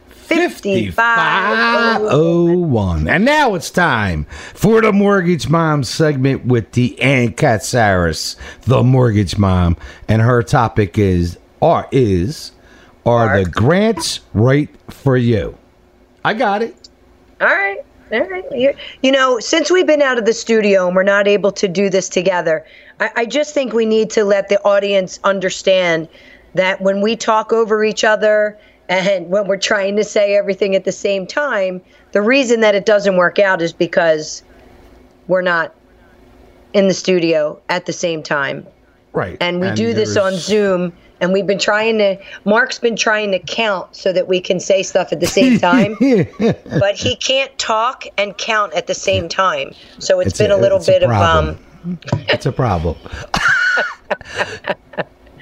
5501. 0.07 0.91
5501. 0.93 3.07
And 3.09 3.25
now 3.25 3.53
it's 3.53 3.69
time 3.69 4.23
for 4.53 4.81
the 4.81 4.93
Mortgage 4.93 5.49
Mom 5.49 5.83
segment 5.83 6.45
with 6.45 6.71
Deanne 6.71 7.35
Katsaris, 7.35 8.37
the 8.61 8.81
Mortgage 8.81 9.37
Mom. 9.37 9.75
And 10.07 10.21
her 10.21 10.41
topic 10.41 10.97
is, 10.97 11.37
or 11.59 11.85
is, 11.91 12.53
are 13.05 13.43
the 13.43 13.49
grants 13.49 14.21
right 14.33 14.69
for 14.89 15.17
you? 15.17 15.57
I 16.23 16.33
got 16.33 16.63
it. 16.63 16.87
All 17.41 17.47
right. 17.47 17.83
All 18.21 18.27
right. 18.27 18.43
You, 18.51 18.73
you 19.01 19.11
know, 19.11 19.39
since 19.39 19.69
we've 19.69 19.87
been 19.87 20.01
out 20.01 20.17
of 20.17 20.25
the 20.25 20.33
studio 20.33 20.87
and 20.87 20.95
we're 20.95 21.03
not 21.03 21.27
able 21.27 21.51
to 21.53 21.67
do 21.67 21.89
this 21.89 22.09
together, 22.09 22.65
I, 22.99 23.09
I 23.15 23.25
just 23.25 23.53
think 23.53 23.73
we 23.73 23.85
need 23.85 24.09
to 24.11 24.23
let 24.23 24.49
the 24.49 24.61
audience 24.63 25.19
understand 25.23 26.07
that 26.53 26.81
when 26.81 27.01
we 27.01 27.15
talk 27.15 27.51
over 27.51 27.83
each 27.83 28.03
other 28.03 28.57
and 28.89 29.29
when 29.29 29.47
we're 29.47 29.57
trying 29.57 29.95
to 29.97 30.03
say 30.03 30.35
everything 30.35 30.75
at 30.75 30.85
the 30.85 30.91
same 30.91 31.27
time, 31.27 31.81
the 32.11 32.21
reason 32.21 32.61
that 32.61 32.75
it 32.75 32.85
doesn't 32.85 33.17
work 33.17 33.39
out 33.39 33.61
is 33.61 33.73
because 33.73 34.43
we're 35.27 35.41
not 35.41 35.75
in 36.73 36.87
the 36.87 36.93
studio 36.93 37.59
at 37.69 37.85
the 37.85 37.93
same 37.93 38.21
time. 38.21 38.65
Right. 39.13 39.37
And 39.39 39.61
we 39.61 39.71
do 39.71 39.93
this 39.93 40.17
on 40.17 40.33
Zoom. 40.33 40.91
And 41.21 41.31
we've 41.31 41.47
been 41.47 41.59
trying 41.59 41.97
to, 41.99 42.17
Mark's 42.43 42.79
been 42.79 42.95
trying 42.95 43.31
to 43.31 43.39
count 43.39 43.95
so 43.95 44.11
that 44.11 44.27
we 44.27 44.41
can 44.41 44.59
say 44.59 44.83
stuff 44.83 45.11
at 45.11 45.19
the 45.19 45.27
same 45.27 45.59
time. 45.59 45.95
but 46.79 46.95
he 46.95 47.15
can't 47.15 47.57
talk 47.57 48.05
and 48.17 48.37
count 48.37 48.73
at 48.73 48.87
the 48.87 48.93
same 48.93 49.29
time. 49.29 49.71
So 49.99 50.19
it's 50.19 50.37
been 50.37 50.51
a, 50.51 50.57
little 50.57 50.77
it's 50.77 50.87
bit 50.87 51.03
of 51.03 51.11
um 51.11 51.57
it's 52.11 52.45
a 52.45 52.51
problem. 52.51 52.97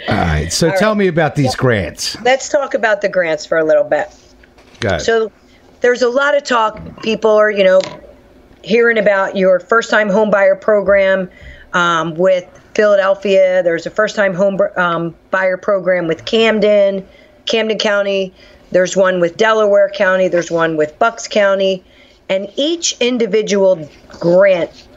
All 0.10 0.16
right. 0.16 0.52
So 0.52 0.72
tell 0.72 0.96
me 0.96 1.08
about 1.08 1.36
these 1.36 1.56
grants. 1.56 2.20
let's 2.22 2.50
talk 2.50 2.74
about 2.74 3.02
the 3.02 3.10
grants 3.10 3.46
for 3.46 3.58
a 3.58 3.64
little 3.64 3.84
bit. 3.84 4.14
Got 4.80 5.02
it. 5.02 5.06
So 5.06 5.32
there's 5.82 6.02
a 6.02 6.10
lot 6.10 6.36
of 6.36 6.44
talk 6.44 7.02
people 7.02 7.32
are, 7.32 7.52
you 7.52 7.64
know, 7.64 7.82
hearing 8.64 8.98
about 8.98 9.36
your 9.36 9.60
first 9.60 9.90
time 9.90 10.10
home 10.10 10.30
buyer 10.30 10.56
program 10.56 11.30
um, 11.74 12.16
with 12.16 12.48
Philadelphia. 12.76 13.64
There's 13.64 13.86
a 13.86 13.90
first 13.90 14.16
time 14.16 14.34
home 14.34 14.60
um, 14.76 15.16
buyer 15.32 15.58
program 15.58 16.08
with 16.08 16.26
Camden, 16.26 17.08
Camden 17.46 17.78
County. 17.78 18.34
There's 18.72 18.98
one 18.98 19.20
with 19.20 19.38
Delaware 19.38 19.90
County. 19.90 20.28
There's 20.28 20.52
one 20.52 20.78
with 20.78 20.98
Bucks 21.00 21.28
County. 21.28 21.84
And 22.30 22.52
each 22.56 22.98
individual 23.00 23.88
grant 24.10 24.88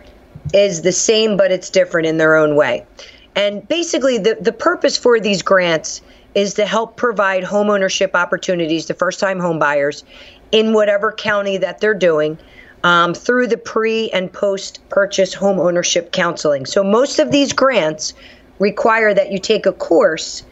is 0.54 0.83
the 0.83 0.92
same, 0.92 1.37
but 1.37 1.50
it's 1.50 1.71
different 1.71 2.06
in 2.06 2.16
their 2.16 2.37
own 2.37 2.56
way. 2.56 2.87
And 3.35 3.66
basically, 3.68 4.16
the, 4.18 4.38
the 4.40 4.52
purpose 4.52 4.97
for 4.97 5.21
these 5.21 5.42
grants 5.42 6.00
is 6.35 6.54
to 6.54 6.66
help 6.66 6.97
provide 6.97 7.45
homeownership 7.45 8.14
opportunities 8.14 8.87
to 8.87 8.95
first 8.95 9.21
time 9.21 9.38
home 9.38 9.59
buyers 9.59 10.04
in 10.52 10.73
whatever 10.73 11.12
county 11.12 11.56
that 11.59 11.80
they're 11.80 11.95
doing 11.95 12.38
um, 12.86 13.14
through 13.14 13.48
the 13.48 13.56
pre 13.56 14.10
and 14.10 14.32
post 14.32 14.78
purchase 14.90 15.34
home 15.34 15.58
ownership 15.58 16.12
counseling. 16.12 16.64
So, 16.66 16.84
most 16.84 17.18
of 17.18 17.32
these 17.32 17.52
grants 17.52 18.14
require 18.60 19.12
that 19.12 19.32
you 19.32 19.40
take 19.40 19.66
a 19.66 19.72
course 19.72 20.44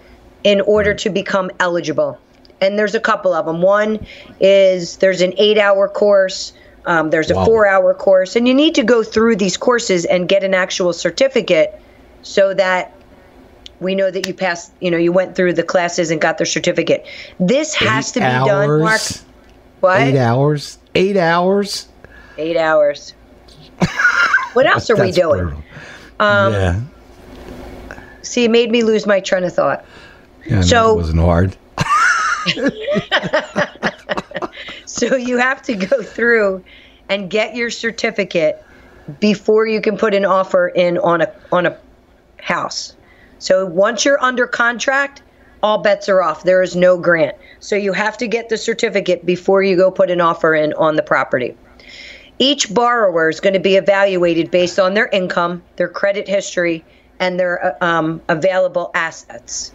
in 0.43 0.61
order 0.63 0.95
to 0.95 1.11
become 1.11 1.49
eligible. 1.61 2.19
And 2.61 2.77
there's 2.77 2.97
a 2.97 3.01
couple 3.01 3.33
of 3.33 3.47
them. 3.47 3.63
One 3.63 4.05
is 4.41 4.97
there's 4.97 5.21
an 5.21 5.33
eight 5.39 5.59
hour 5.59 5.89
course, 5.89 6.53
um, 6.87 7.11
there's 7.11 7.31
a 7.31 7.37
Wow. 7.37 7.45
four 7.45 7.69
hour 7.69 7.95
course, 7.95 8.35
and 8.35 8.49
you 8.49 8.55
need 8.55 8.75
to 8.75 8.83
go 8.83 9.05
through 9.05 9.37
these 9.37 9.57
courses 9.57 10.05
and 10.05 10.29
get 10.29 10.43
an 10.43 10.55
actual 10.55 10.93
certificate 10.93 11.81
so 12.23 12.53
that 12.55 12.93
we 13.79 13.95
know 13.95 14.11
that 14.11 14.27
you 14.27 14.35
passed, 14.35 14.73
you 14.81 14.91
know, 14.91 14.99
you 14.99 15.13
went 15.13 15.37
through 15.37 15.53
the 15.53 15.63
classes 15.63 16.11
and 16.11 16.21
got 16.21 16.39
the 16.39 16.47
certificate. 16.47 17.07
This 17.39 17.75
has 17.75 18.11
to 18.13 18.21
be 18.21 18.27
Eight 18.27 18.45
done, 18.45 18.81
Mark. 18.81 19.01
What? 19.81 20.01
Eight 20.01 20.17
hours? 20.17 20.79
Eight 20.97 21.17
hours? 21.17 21.87
Eight 22.39 22.57
hours. 22.57 23.15
what 24.55 24.67
else 24.67 24.91
are 24.91 24.97
we 24.97 25.11
doing? 25.13 25.41
brutal. 25.45 25.63
Um, 26.21 26.53
yeah. 26.53 26.81
See, 28.23 28.45
it 28.45 28.51
made 28.51 28.71
me 28.71 28.83
lose 28.83 29.07
my 29.07 29.21
train 29.21 29.45
of 29.45 29.53
thought. 29.55 29.85
yeah. 30.47 30.61
So- 30.63 30.93
it 30.95 30.97
wasn't 30.97 31.21
hard. 31.21 31.57
So 34.87 35.17
you 35.17 35.39
have 35.39 35.61
to 35.63 35.75
go 35.75 36.03
through 36.03 36.63
and 37.09 37.29
get 37.29 37.57
your 37.57 37.69
certificate 37.71 38.63
before 39.19 39.67
you 39.67 39.81
can 39.81 39.97
put 39.97 40.15
an 40.15 40.25
offer 40.25 40.69
in 40.69 40.99
on 40.99 41.21
a 41.23 41.33
on 41.51 41.67
a 41.67 41.77
house. 42.41 42.95
So 43.41 43.67
once 43.67 44.05
you're 44.05 44.23
under 44.23 44.47
contract, 44.47 45.23
all 45.63 45.79
bets 45.79 46.09
are 46.09 46.23
off. 46.23 46.45
There 46.45 46.63
is 46.63 46.77
no 46.77 46.97
grant. 46.97 47.37
So 47.61 47.75
you 47.77 47.93
have 47.93 48.17
to 48.19 48.29
get 48.29 48.49
the 48.51 48.57
certificate 48.57 49.27
before 49.27 49.63
you 49.63 49.77
go 49.77 49.91
put 49.91 50.11
an 50.11 50.21
offer 50.21 50.55
in 50.55 50.73
on 50.75 50.95
the 50.97 51.03
property. 51.03 51.57
Each 52.39 52.73
borrower 52.73 53.29
is 53.29 53.41
going 53.41 53.55
to 53.55 53.61
be 53.61 53.77
evaluated 53.77 54.51
based 54.51 54.79
on 54.79 54.95
their 54.95 55.09
income, 55.09 55.63
their 55.77 55.89
credit 55.89 56.27
history, 56.27 56.85
and 57.21 57.39
their 57.39 57.65
uh, 57.65 57.85
um, 57.85 58.21
available 58.29 58.91
assets. 58.95 59.73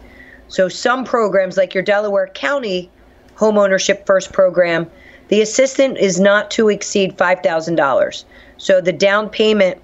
So 0.49 0.67
some 0.67 1.05
programs, 1.05 1.57
like 1.57 1.73
your 1.73 1.83
Delaware 1.83 2.27
County 2.27 2.89
homeownership 3.37 4.05
first 4.05 4.33
program, 4.33 4.89
the 5.29 5.41
assistant 5.41 5.97
is 5.97 6.19
not 6.19 6.51
to 6.51 6.69
exceed 6.69 7.17
$5,000. 7.17 8.23
So 8.57 8.81
the 8.81 8.91
down 8.91 9.29
payment 9.29 9.79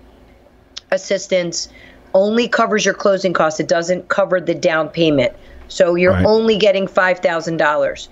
assistance 0.91 1.69
only 2.13 2.47
covers 2.47 2.83
your 2.83 2.93
closing 2.93 3.31
costs. 3.31 3.59
It 3.59 3.67
doesn't 3.67 4.09
cover 4.09 4.41
the 4.41 4.55
down 4.55 4.89
payment. 4.89 5.33
So 5.67 5.95
you're 5.95 6.13
Right. 6.13 6.25
only 6.25 6.57
getting 6.57 6.87
$5,000. 6.87 8.09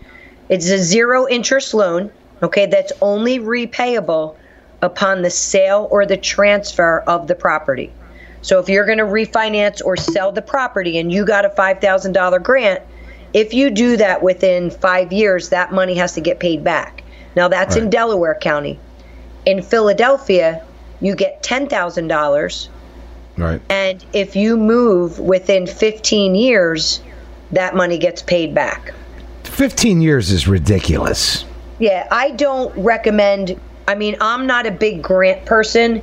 It's 0.50 0.70
a 0.70 0.78
zero 0.78 1.28
interest 1.28 1.74
loan, 1.74 2.12
okay, 2.42 2.66
that's 2.66 2.92
only 3.02 3.40
repayable 3.40 4.36
upon 4.84 5.22
the 5.22 5.30
sale 5.30 5.88
or 5.90 6.06
the 6.06 6.18
transfer 6.18 7.00
of 7.08 7.28
the 7.28 7.34
property. 7.34 7.92
So 8.42 8.60
if 8.60 8.68
you're 8.68 8.86
going 8.86 8.98
to 8.98 9.06
refinance 9.06 9.84
or 9.84 9.96
sell 9.96 10.32
the 10.32 10.42
property 10.42 11.00
and 11.00 11.12
you 11.12 11.26
got 11.26 11.46
a 11.46 11.50
$5,000 11.50 12.44
grant, 12.44 12.84
if 13.34 13.54
you 13.54 13.72
do 13.72 13.98
that 13.98 14.22
within 14.22 14.70
five 14.70 15.14
years, 15.14 15.50
that 15.50 15.72
money 15.72 15.96
has 15.96 16.14
to 16.14 16.22
get 16.22 16.40
paid 16.40 16.64
back. 16.64 17.04
Now 17.36 17.48
that's 17.48 17.78
in 17.78 17.90
Delaware 17.90 18.36
County. 18.36 18.80
In 19.46 19.64
Philadelphia, 19.64 20.64
you 21.00 21.16
get 21.16 21.42
$10,000. 21.42 22.68
Right. 23.38 23.62
And 23.70 24.06
if 24.14 24.36
you 24.36 24.58
move 24.58 25.18
within 25.18 25.66
15 25.66 26.36
years, 26.36 27.02
that 27.52 27.76
money 27.76 27.98
gets 27.98 28.22
paid 28.22 28.54
back. 28.54 28.94
15 29.44 30.02
years 30.02 30.32
is 30.32 30.48
ridiculous. 30.48 31.46
Yeah, 31.80 32.08
I 32.12 32.32
don't 32.32 32.76
recommend. 32.78 33.60
I 33.88 33.96
mean, 33.96 34.16
I'm 34.22 34.48
not 34.48 34.66
a 34.66 34.72
big 34.72 35.02
grant 35.02 35.46
person. 35.46 36.02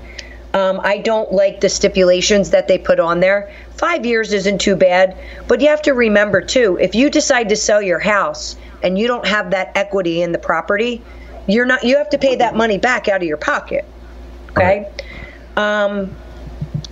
Um, 0.52 0.80
I 0.82 0.98
don't 0.98 1.32
like 1.32 1.60
the 1.60 1.68
stipulations 1.68 2.50
that 2.50 2.66
they 2.66 2.78
put 2.78 2.98
on 2.98 3.20
there. 3.20 3.52
Five 3.76 4.04
years 4.04 4.32
isn't 4.32 4.60
too 4.60 4.76
bad, 4.76 5.16
but 5.46 5.60
you 5.60 5.68
have 5.68 5.82
to 5.82 5.92
remember 5.92 6.40
too 6.40 6.76
if 6.80 6.94
you 6.94 7.08
decide 7.08 7.48
to 7.50 7.56
sell 7.56 7.80
your 7.80 8.00
house 8.00 8.56
and 8.82 8.98
you 8.98 9.06
don't 9.06 9.26
have 9.26 9.50
that 9.52 9.72
equity 9.76 10.22
in 10.22 10.32
the 10.32 10.38
property, 10.38 11.02
you're 11.46 11.66
not. 11.66 11.84
You 11.84 11.96
have 11.96 12.10
to 12.10 12.18
pay 12.18 12.36
that 12.36 12.56
money 12.56 12.78
back 12.78 13.08
out 13.08 13.22
of 13.22 13.28
your 13.28 13.36
pocket. 13.36 13.84
Okay. 14.50 14.90
Um, 15.56 16.14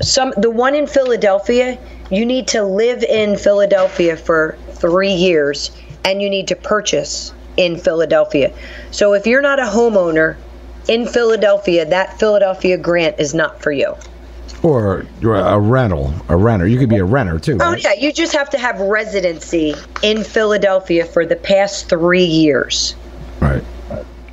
some 0.00 0.32
the 0.36 0.50
one 0.50 0.74
in 0.74 0.86
Philadelphia, 0.86 1.78
you 2.10 2.24
need 2.24 2.48
to 2.48 2.62
live 2.62 3.02
in 3.02 3.36
Philadelphia 3.36 4.16
for 4.16 4.56
three 4.70 5.12
years, 5.12 5.70
and 6.04 6.22
you 6.22 6.30
need 6.30 6.48
to 6.48 6.56
purchase 6.56 7.32
in 7.56 7.76
Philadelphia. 7.76 8.52
So 8.92 9.14
if 9.14 9.26
you're 9.26 9.42
not 9.42 9.58
a 9.58 9.64
homeowner 9.64 10.36
in 10.88 11.06
Philadelphia, 11.06 11.84
that 11.86 12.18
Philadelphia 12.18 12.76
grant 12.76 13.18
is 13.18 13.34
not 13.34 13.62
for 13.62 13.70
you. 13.70 13.94
Or 14.62 15.06
a 15.22 15.60
rental, 15.60 16.12
a 16.28 16.36
renter. 16.36 16.66
You 16.66 16.78
could 16.78 16.88
be 16.88 16.96
a 16.96 17.04
renter 17.04 17.38
too. 17.38 17.58
Oh 17.60 17.76
yeah, 17.76 17.92
you 17.92 18.12
just 18.12 18.32
have 18.32 18.50
to 18.50 18.58
have 18.58 18.80
residency 18.80 19.74
in 20.02 20.24
Philadelphia 20.24 21.04
for 21.04 21.24
the 21.24 21.36
past 21.36 21.88
three 21.88 22.24
years. 22.24 22.96
Right. 23.40 23.62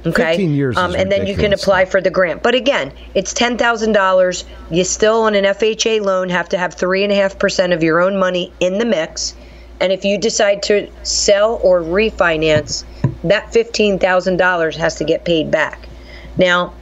Okay. 0.07 0.33
15 0.33 0.53
years 0.53 0.77
Um, 0.77 0.93
and 0.93 1.11
then 1.11 1.25
you 1.25 1.35
can 1.35 1.51
apply 1.51 1.85
for 1.85 1.99
the 1.99 2.11
grant. 2.11 2.43
But 2.43 2.53
again, 2.53 2.91
it's 3.15 3.33
ten 3.33 3.57
thousand 3.57 3.93
dollars. 3.93 4.45
You 4.71 4.83
still 4.83 5.21
on 5.21 5.35
an 5.35 5.45
FHA 5.45 6.01
loan 6.01 6.29
have 6.29 6.49
to 6.49 6.57
have 6.57 6.73
three 6.73 7.03
and 7.03 7.11
a 7.11 7.15
half 7.15 7.37
percent 7.37 7.73
of 7.73 7.83
your 7.83 8.01
own 8.01 8.17
money 8.17 8.51
in 8.59 8.77
the 8.77 8.85
mix. 8.85 9.35
And 9.79 9.91
if 9.91 10.05
you 10.05 10.17
decide 10.17 10.63
to 10.63 10.87
sell 11.03 11.59
or 11.61 11.81
refinance, 11.81 12.83
that 13.23 13.51
fifteen 13.51 13.99
thousand 13.99 14.37
dollars 14.37 14.75
has 14.77 14.95
to 14.95 15.03
get 15.03 15.25
paid 15.25 15.51
back. 15.51 15.87
Now, 16.37 16.73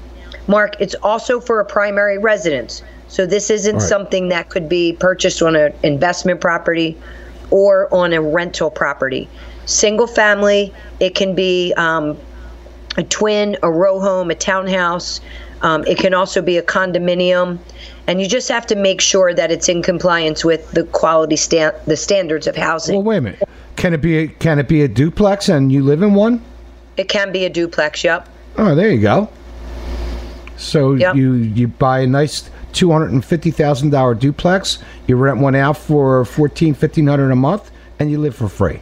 Mark, 0.47 0.75
it's 0.79 0.95
also 1.03 1.39
for 1.39 1.59
a 1.59 1.65
primary 1.65 2.17
residence. 2.17 2.81
So 3.07 3.25
this 3.25 3.49
isn't 3.49 3.75
Right. 3.77 3.81
something 3.81 4.29
that 4.29 4.49
could 4.49 4.67
be 4.67 4.93
purchased 4.99 5.41
on 5.41 5.55
an 5.55 5.73
investment 5.83 6.41
property 6.41 6.97
or 7.51 7.87
on 7.93 8.11
a 8.13 8.21
rental 8.21 8.69
property. 8.71 9.29
Single 9.65 10.07
family, 10.07 10.73
it 10.99 11.13
can 11.15 11.35
be 11.35 11.73
um, 11.77 12.17
a 12.97 13.03
twin, 13.03 13.55
a 13.63 13.71
row 13.71 13.99
home, 13.99 14.31
a 14.31 14.35
townhouse. 14.35 15.21
Um, 15.61 15.85
it 15.85 15.97
can 15.97 16.13
also 16.13 16.41
be 16.41 16.57
a 16.57 16.61
condominium, 16.61 17.57
and 18.07 18.19
you 18.19 18.27
just 18.27 18.49
have 18.49 18.65
to 18.67 18.75
make 18.75 18.99
sure 18.99 19.33
that 19.33 19.49
it's 19.49 19.69
in 19.69 19.81
compliance 19.81 20.43
with 20.43 20.69
the 20.71 20.83
quality 20.85 21.37
stand, 21.37 21.73
the 21.87 21.95
standards 21.95 22.47
of 22.47 22.57
housing. 22.57 22.95
Well, 22.95 23.03
wait 23.03 23.17
a 23.17 23.21
minute. 23.21 23.49
Can 23.77 23.93
it 23.93 24.01
be? 24.01 24.17
A, 24.17 24.27
can 24.27 24.59
it 24.59 24.67
be 24.67 24.81
a 24.81 24.87
duplex 24.89 25.47
and 25.47 25.71
you 25.71 25.83
live 25.83 26.01
in 26.01 26.13
one? 26.15 26.41
it 26.97 27.07
can 27.07 27.31
be 27.31 27.45
a 27.45 27.49
duplex. 27.49 28.03
Yep. 28.03 28.27
Oh, 28.57 28.75
there 28.75 28.91
you 28.91 29.01
go. 29.01 29.29
So 30.57 30.93
Yep. 30.93 31.15
you 31.15 31.33
you 31.33 31.67
buy 31.67 31.99
a 31.99 32.07
nice 32.07 32.49
two 32.71 32.91
hundred 32.91 33.11
and 33.11 33.23
fifty 33.23 33.51
thousand 33.51 33.91
dollar 33.91 34.15
duplex. 34.15 34.79
You 35.07 35.15
rent 35.15 35.39
one 35.39 35.55
out 35.55 35.77
for 35.77 36.25
fourteen 36.25 36.73
fifteen 36.73 37.07
hundred 37.07 37.31
a 37.31 37.35
month, 37.35 37.71
and 37.99 38.09
you 38.11 38.17
live 38.19 38.35
for 38.35 38.47
free. 38.47 38.79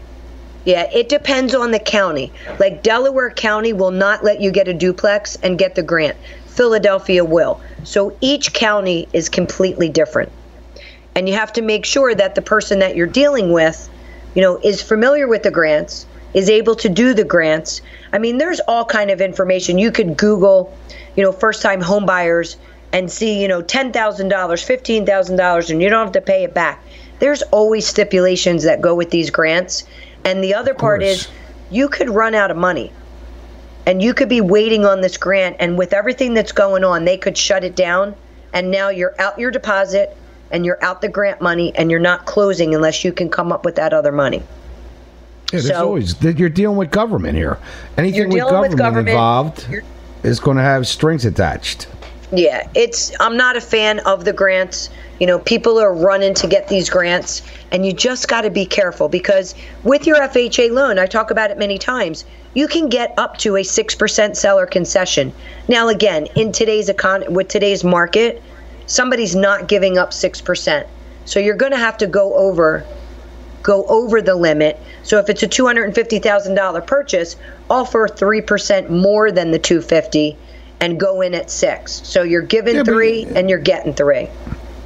Yeah, 0.65 0.83
it 0.93 1.09
depends 1.09 1.55
on 1.55 1.71
the 1.71 1.79
county. 1.79 2.31
Like 2.59 2.83
Delaware 2.83 3.31
County 3.31 3.73
will 3.73 3.91
not 3.91 4.23
let 4.23 4.41
you 4.41 4.51
get 4.51 4.67
a 4.67 4.73
duplex 4.73 5.35
and 5.37 5.57
get 5.57 5.73
the 5.75 5.81
grant. 5.83 6.15
Philadelphia 6.45 7.25
will. 7.25 7.59
So 7.83 8.15
each 8.21 8.53
county 8.53 9.07
is 9.13 9.27
completely 9.29 9.89
different. 9.89 10.31
And 11.15 11.27
you 11.27 11.33
have 11.35 11.51
to 11.53 11.61
make 11.61 11.85
sure 11.85 12.13
that 12.13 12.35
the 12.35 12.41
person 12.41 12.79
that 12.79 12.95
you're 12.95 13.07
dealing 13.07 13.51
with, 13.51 13.89
you 14.35 14.41
know, 14.41 14.59
is 14.63 14.81
familiar 14.81 15.27
with 15.27 15.43
the 15.43 15.51
grants, 15.51 16.05
is 16.33 16.49
able 16.49 16.75
to 16.75 16.89
do 16.89 17.13
the 17.13 17.23
grants. 17.23 17.81
I 18.13 18.19
mean, 18.19 18.37
there's 18.37 18.59
all 18.61 18.85
kind 18.85 19.11
of 19.11 19.19
information. 19.19 19.77
You 19.79 19.91
could 19.91 20.15
Google, 20.15 20.77
you 21.15 21.23
know, 21.23 21.31
first 21.31 21.61
time 21.61 21.81
home 21.81 22.05
buyers 22.05 22.57
and 22.93 23.11
see, 23.11 23.41
you 23.41 23.47
know, 23.47 23.61
$10,000, 23.61 23.93
$15,000 23.93 25.69
and 25.69 25.81
you 25.81 25.89
don't 25.89 26.05
have 26.05 26.13
to 26.13 26.21
pay 26.21 26.43
it 26.43 26.53
back. 26.53 26.83
There's 27.19 27.41
always 27.43 27.85
stipulations 27.85 28.63
that 28.63 28.81
go 28.81 28.95
with 28.95 29.11
these 29.11 29.29
grants. 29.29 29.83
And 30.25 30.43
the 30.43 30.53
other 30.53 30.73
part 30.73 31.03
is 31.03 31.27
you 31.69 31.87
could 31.87 32.09
run 32.09 32.35
out 32.35 32.51
of 32.51 32.57
money 32.57 32.91
and 33.85 34.01
you 34.01 34.13
could 34.13 34.29
be 34.29 34.41
waiting 34.41 34.85
on 34.85 35.01
this 35.01 35.17
grant 35.17 35.55
and 35.59 35.77
with 35.77 35.93
everything 35.93 36.33
that's 36.33 36.51
going 36.51 36.83
on 36.83 37.05
they 37.05 37.17
could 37.17 37.37
shut 37.37 37.63
it 37.63 37.75
down 37.75 38.13
and 38.53 38.69
now 38.69 38.89
you're 38.89 39.15
out 39.19 39.39
your 39.39 39.49
deposit 39.49 40.15
and 40.51 40.65
you're 40.65 40.83
out 40.83 41.01
the 41.01 41.07
grant 41.07 41.41
money 41.41 41.73
and 41.75 41.89
you're 41.89 41.99
not 41.99 42.25
closing 42.25 42.75
unless 42.75 43.03
you 43.03 43.11
can 43.11 43.29
come 43.29 43.51
up 43.51 43.65
with 43.65 43.75
that 43.75 43.93
other 43.93 44.11
money 44.11 44.37
Yeah, 44.37 44.43
there's 45.51 45.67
So- 45.69 45.85
always 45.85 46.21
you're 46.21 46.49
dealing 46.49 46.77
with 46.77 46.91
government 46.91 47.35
here. 47.37 47.57
Anything 47.97 48.29
with 48.29 48.39
government, 48.39 48.71
with 48.73 48.77
government. 48.79 49.09
involved 49.09 49.67
is 50.23 50.39
going 50.39 50.57
to 50.57 50.63
have 50.63 50.87
strings 50.87 51.25
attached. 51.25 51.87
yeah 52.31 52.67
it's 52.75 53.11
i'm 53.19 53.35
not 53.35 53.57
a 53.57 53.61
fan 53.61 53.99
of 53.99 54.25
the 54.25 54.33
grants. 54.33 54.89
You 55.19 55.27
know 55.27 55.37
people 55.39 55.77
are 55.79 55.93
running 55.93 56.33
to 56.35 56.47
get 56.47 56.67
these 56.67 56.89
grants 56.89 57.43
and 57.71 57.85
you 57.85 57.93
just 57.93 58.27
got 58.27 58.41
to 58.41 58.49
be 58.49 58.65
careful 58.65 59.07
because 59.07 59.53
with 59.83 60.07
your 60.07 60.17
fha 60.17 60.71
loan 60.71 60.97
i 60.97 61.05
talk 61.05 61.29
about 61.29 61.51
it 61.51 61.57
many 61.57 61.77
times 61.77 62.25
you 62.53 62.67
can 62.67 62.89
get 62.89 63.13
up 63.17 63.37
to 63.37 63.55
a 63.55 63.61
6% 63.61 64.35
seller 64.35 64.65
concession. 64.65 65.31
Now 65.69 65.87
again 65.87 66.27
in 66.35 66.51
today's 66.51 66.89
econ 66.89 67.29
with 67.29 67.47
today's 67.47 67.83
market 67.83 68.41
somebody's 68.87 69.35
not 69.35 69.67
giving 69.67 69.97
up 69.97 70.09
6% 70.11 70.87
so 71.25 71.39
you're 71.39 71.55
going 71.55 71.71
to 71.71 71.77
have 71.77 71.97
to 71.97 72.07
go 72.07 72.33
over 72.35 72.85
go 73.63 73.85
over 73.85 74.21
the 74.21 74.35
limit. 74.35 74.79
So 75.03 75.17
if 75.19 75.29
it's 75.29 75.43
a 75.43 75.47
two 75.47 75.65
hundred 75.65 75.83
and 75.85 75.95
fifty 75.95 76.19
thousand 76.19 76.55
dollar 76.55 76.81
purchase, 76.81 77.35
offer 77.69 78.07
three 78.07 78.41
percent 78.41 78.89
more 78.89 79.31
than 79.31 79.51
the 79.51 79.59
two 79.59 79.81
fifty, 79.81 80.37
and 80.79 80.99
go 80.99 81.21
in 81.21 81.33
at 81.33 81.49
six. 81.51 82.01
So 82.03 82.23
you're 82.23 82.41
giving 82.41 82.75
Yeah, 82.75 82.83
but- 82.83 82.91
three 82.93 83.25
and 83.35 83.49
you're 83.49 83.59
getting 83.59 83.93
three. 83.93 84.29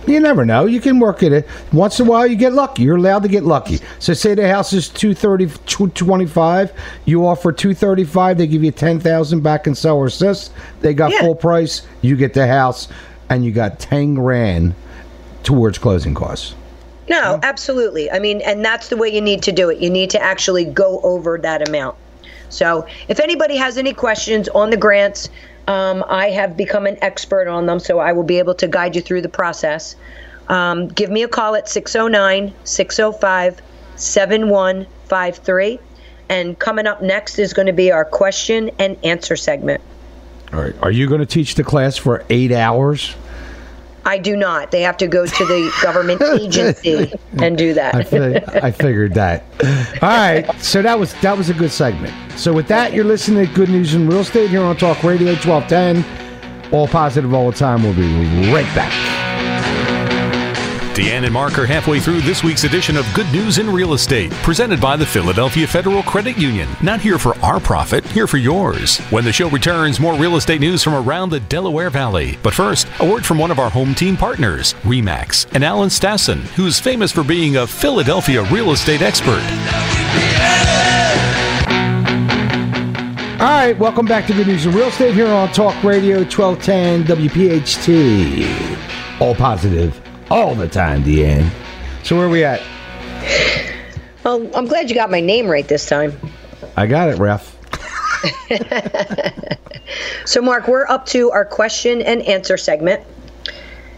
You 0.07 0.19
never 0.19 0.45
know. 0.45 0.67
You 0.67 0.79
can 0.81 0.99
work 0.99 1.23
at 1.23 1.31
it. 1.31 1.47
Once 1.73 1.99
in 1.99 2.05
a 2.05 2.09
while, 2.11 2.27
you 2.27 2.35
get 2.35 2.53
lucky. 2.53 2.83
You're 2.83 2.97
allowed 2.97 3.23
to 3.23 3.27
get 3.27 3.43
lucky. 3.43 3.79
So, 3.97 4.13
say 4.13 4.35
the 4.35 4.47
house 4.47 4.71
is 4.71 4.87
230, 4.87 5.47
225. 5.65 6.71
You 7.05 7.25
offer 7.25 7.51
235. 7.51 8.37
They 8.37 8.45
give 8.45 8.63
you 8.63 8.69
10000 8.71 9.41
back 9.41 9.65
in 9.65 9.73
seller 9.73 10.05
assist. 10.05 10.51
They 10.81 10.93
got 10.93 11.11
Yeah. 11.11 11.21
full 11.21 11.33
price. 11.33 11.81
You 12.03 12.15
get 12.17 12.35
the 12.35 12.45
house, 12.45 12.87
and 13.31 13.43
you 13.43 13.51
got 13.51 13.79
10 13.79 14.13
grand 14.13 14.75
towards 15.41 15.79
closing 15.79 16.13
costs. 16.13 16.53
No, 17.07 17.39
absolutely. 17.43 18.09
I 18.09 18.19
mean, 18.19 18.41
and 18.41 18.65
that's 18.65 18.89
the 18.89 18.97
way 18.97 19.09
you 19.09 19.21
need 19.21 19.43
to 19.43 19.51
do 19.51 19.69
it. 19.69 19.79
You 19.79 19.89
need 19.89 20.09
to 20.11 20.21
actually 20.21 20.65
go 20.65 20.99
over 21.01 21.37
that 21.37 21.67
amount. 21.67 21.95
So, 22.49 22.87
if 23.07 23.19
anybody 23.19 23.57
has 23.57 23.77
any 23.77 23.93
questions 23.93 24.47
on 24.49 24.69
the 24.69 24.77
grants, 24.77 25.29
um, 25.67 26.03
I 26.07 26.29
have 26.29 26.55
become 26.55 26.85
an 26.85 26.97
expert 27.01 27.47
on 27.47 27.65
them, 27.65 27.79
so 27.79 27.99
I 27.99 28.11
will 28.13 28.23
be 28.23 28.39
able 28.39 28.55
to 28.55 28.67
guide 28.67 28.95
you 28.95 29.01
through 29.01 29.21
the 29.21 29.29
process. 29.29 29.95
Um, 30.47 30.87
give 30.87 31.09
me 31.09 31.23
a 31.23 31.27
call 31.27 31.55
at 31.55 31.67
609 31.67 32.53
605 32.63 33.61
7153. 33.95 35.79
And 36.27 36.57
coming 36.57 36.87
up 36.87 37.01
next 37.01 37.39
is 37.39 37.53
going 37.53 37.67
to 37.67 37.73
be 37.73 37.91
our 37.91 38.05
question 38.05 38.71
and 38.79 38.97
answer 39.03 39.35
segment. 39.35 39.81
All 40.53 40.61
right. 40.61 40.75
Are 40.81 40.91
you 40.91 41.07
going 41.07 41.19
to 41.19 41.25
teach 41.25 41.55
the 41.55 41.63
class 41.63 41.97
for 41.97 42.23
eight 42.29 42.51
hours? 42.51 43.15
I 44.05 44.19
do 44.19 44.37
not. 44.37 44.71
They 44.71 44.81
have 44.81 44.97
to 44.97 45.07
go 45.07 45.25
to 45.25 45.45
the 45.45 45.71
government 45.81 46.21
agency 46.39 47.11
and 47.39 47.57
do 47.57 47.73
that. 47.73 47.95
I, 47.95 48.67
I 48.67 48.71
figured 48.71 49.15
that. 49.15 49.43
All 50.01 50.09
right, 50.09 50.49
so 50.61 50.81
that 50.81 50.97
was 50.97 51.13
that 51.21 51.37
was 51.37 51.49
a 51.49 51.53
good 51.53 51.71
segment. 51.71 52.13
So 52.39 52.53
with 52.53 52.67
that, 52.67 52.93
you're 52.93 53.03
listening 53.03 53.47
to 53.47 53.53
Good 53.53 53.69
News 53.69 53.95
in 53.95 54.07
Real 54.07 54.19
Estate 54.19 54.49
here 54.49 54.61
on 54.61 54.77
Talk 54.77 55.03
Radio 55.03 55.33
1210. 55.33 56.73
All 56.73 56.87
positive 56.87 57.33
all 57.33 57.49
the 57.51 57.57
time. 57.57 57.83
We'll 57.83 57.95
be 57.95 58.51
right 58.51 58.65
back. 58.75 59.24
Deanne 60.95 61.25
and 61.25 61.33
Mark 61.33 61.59
are 61.59 61.65
halfway 61.65 61.99
through 61.99 62.21
this 62.21 62.41
week's 62.41 62.63
edition 62.63 62.95
of 62.95 63.05
Good 63.13 63.29
News 63.33 63.57
in 63.57 63.69
Real 63.69 63.95
Estate, 63.95 64.31
presented 64.31 64.79
by 64.79 64.95
the 64.95 65.05
Philadelphia 65.05 65.67
Federal 65.67 66.01
Credit 66.03 66.37
Union. 66.37 66.69
Not 66.81 67.01
here 67.01 67.19
for 67.19 67.37
our 67.39 67.59
profit, 67.59 68.05
here 68.05 68.27
for 68.27 68.37
yours. 68.37 68.99
When 69.09 69.25
the 69.25 69.33
show 69.33 69.49
returns, 69.49 69.99
more 69.99 70.15
real 70.15 70.37
estate 70.37 70.61
news 70.61 70.83
from 70.83 70.93
around 70.93 71.31
the 71.31 71.41
Delaware 71.41 71.89
Valley. 71.89 72.37
But 72.41 72.53
first, 72.53 72.87
a 73.01 73.11
word 73.11 73.25
from 73.25 73.39
one 73.39 73.51
of 73.51 73.59
our 73.59 73.69
home 73.69 73.93
team 73.93 74.15
partners, 74.15 74.73
REMAX, 74.83 75.53
and 75.53 75.65
Alan 75.65 75.89
Stassen, 75.89 76.39
who's 76.55 76.79
famous 76.79 77.11
for 77.11 77.25
being 77.25 77.57
a 77.57 77.67
Philadelphia 77.67 78.43
real 78.43 78.71
estate 78.71 79.01
expert. 79.01 79.43
All 83.41 83.51
right, 83.51 83.77
welcome 83.77 84.05
back 84.05 84.27
to 84.27 84.33
Good 84.33 84.47
News 84.47 84.65
in 84.65 84.73
Real 84.73 84.87
Estate 84.87 85.13
here 85.13 85.27
on 85.27 85.51
Talk 85.51 85.83
Radio 85.83 86.19
1210 86.19 87.03
WPHT. 87.03 88.79
All 89.19 89.35
positive, 89.35 90.04
all 90.29 90.55
the 90.55 90.67
time, 90.67 91.03
Deanne. 91.03 91.49
So 92.03 92.15
where 92.17 92.25
are 92.25 92.29
we 92.29 92.43
at? 92.43 92.61
Well, 94.23 94.49
I'm 94.55 94.65
glad 94.65 94.89
you 94.89 94.95
got 94.95 95.11
my 95.11 95.21
name 95.21 95.47
right 95.47 95.67
this 95.67 95.87
time. 95.87 96.17
I 96.75 96.87
got 96.87 97.09
it, 97.09 97.17
Ref. 97.17 97.55
So, 100.25 100.41
Mark, 100.41 100.67
we're 100.67 100.87
up 100.87 101.05
to 101.07 101.29
our 101.31 101.45
question 101.45 102.01
and 102.01 102.21
answer 102.23 102.57
segment. 102.57 103.03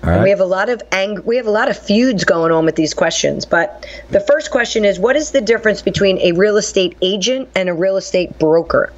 Right. 0.03 0.21
we 0.21 0.29
have 0.29 0.39
a 0.39 0.45
lot 0.45 0.69
of 0.69 0.81
ang- 0.91 1.23
we 1.25 1.35
have 1.37 1.47
a 1.47 1.51
lot 1.51 1.69
of 1.69 1.77
feuds 1.77 2.23
going 2.23 2.51
on 2.51 2.65
with 2.65 2.75
these 2.75 2.93
questions. 2.93 3.45
But 3.45 3.85
the 4.11 4.19
first 4.19 4.51
question 4.51 4.85
is, 4.85 4.99
what 4.99 5.15
is 5.15 5.31
the 5.31 5.41
difference 5.41 5.81
between 5.81 6.17
a 6.19 6.33
real 6.33 6.57
estate 6.57 6.95
agent 7.01 7.49
and 7.55 7.67
a 7.67 7.73
real 7.73 7.97
estate 7.97 8.37
broker? 8.39 8.93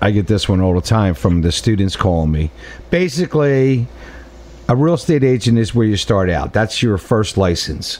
I 0.00 0.10
get 0.10 0.26
this 0.26 0.48
one 0.48 0.60
all 0.60 0.74
the 0.74 0.80
time 0.80 1.14
from 1.14 1.40
the 1.42 1.52
students 1.52 1.96
calling 1.96 2.30
me. 2.30 2.50
Basically, 2.90 3.86
a 4.68 4.76
real 4.76 4.94
estate 4.94 5.24
agent 5.24 5.58
is 5.58 5.74
where 5.74 5.86
you 5.86 5.96
start 5.96 6.30
out. 6.30 6.52
That's 6.52 6.82
your 6.82 6.98
first 6.98 7.36
license. 7.36 7.98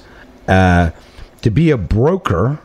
Uh, 0.49 0.91
to 1.43 1.51
be 1.51 1.71
a 1.71 1.77
broker, 1.77 2.59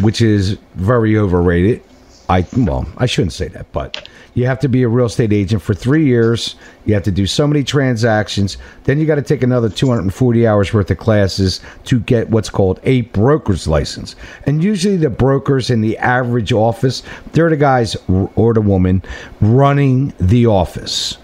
which 0.00 0.20
is 0.20 0.58
very 0.74 1.16
overrated. 1.16 1.82
I 2.28 2.46
well, 2.56 2.86
I 2.98 3.06
shouldn't 3.06 3.32
say 3.32 3.48
that, 3.48 3.72
but 3.72 4.06
you 4.34 4.44
have 4.44 4.60
to 4.60 4.68
be 4.68 4.82
a 4.82 4.88
real 4.88 5.06
estate 5.06 5.32
agent 5.32 5.62
for 5.62 5.72
three 5.72 6.04
years. 6.04 6.56
You 6.84 6.92
have 6.92 7.02
to 7.04 7.10
do 7.10 7.26
so 7.26 7.46
many 7.46 7.64
transactions. 7.64 8.58
Then 8.84 8.98
you 8.98 9.06
got 9.06 9.14
to 9.14 9.22
take 9.22 9.42
another 9.42 9.70
240 9.70 10.46
hours 10.46 10.74
worth 10.74 10.90
of 10.90 10.98
classes 10.98 11.60
to 11.84 12.00
get 12.00 12.28
what's 12.28 12.50
called 12.50 12.80
a 12.82 13.00
broker's 13.00 13.66
license. 13.66 14.14
And 14.44 14.62
usually, 14.62 14.98
the 14.98 15.08
brokers 15.08 15.70
in 15.70 15.80
the 15.80 15.96
average 15.96 16.52
office, 16.52 17.02
they're 17.32 17.48
the 17.48 17.56
guys 17.56 17.96
or 18.36 18.52
the 18.52 18.60
woman 18.60 19.02
running 19.40 20.12
the 20.20 20.46
office. 20.46 21.16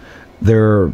There, 0.43 0.93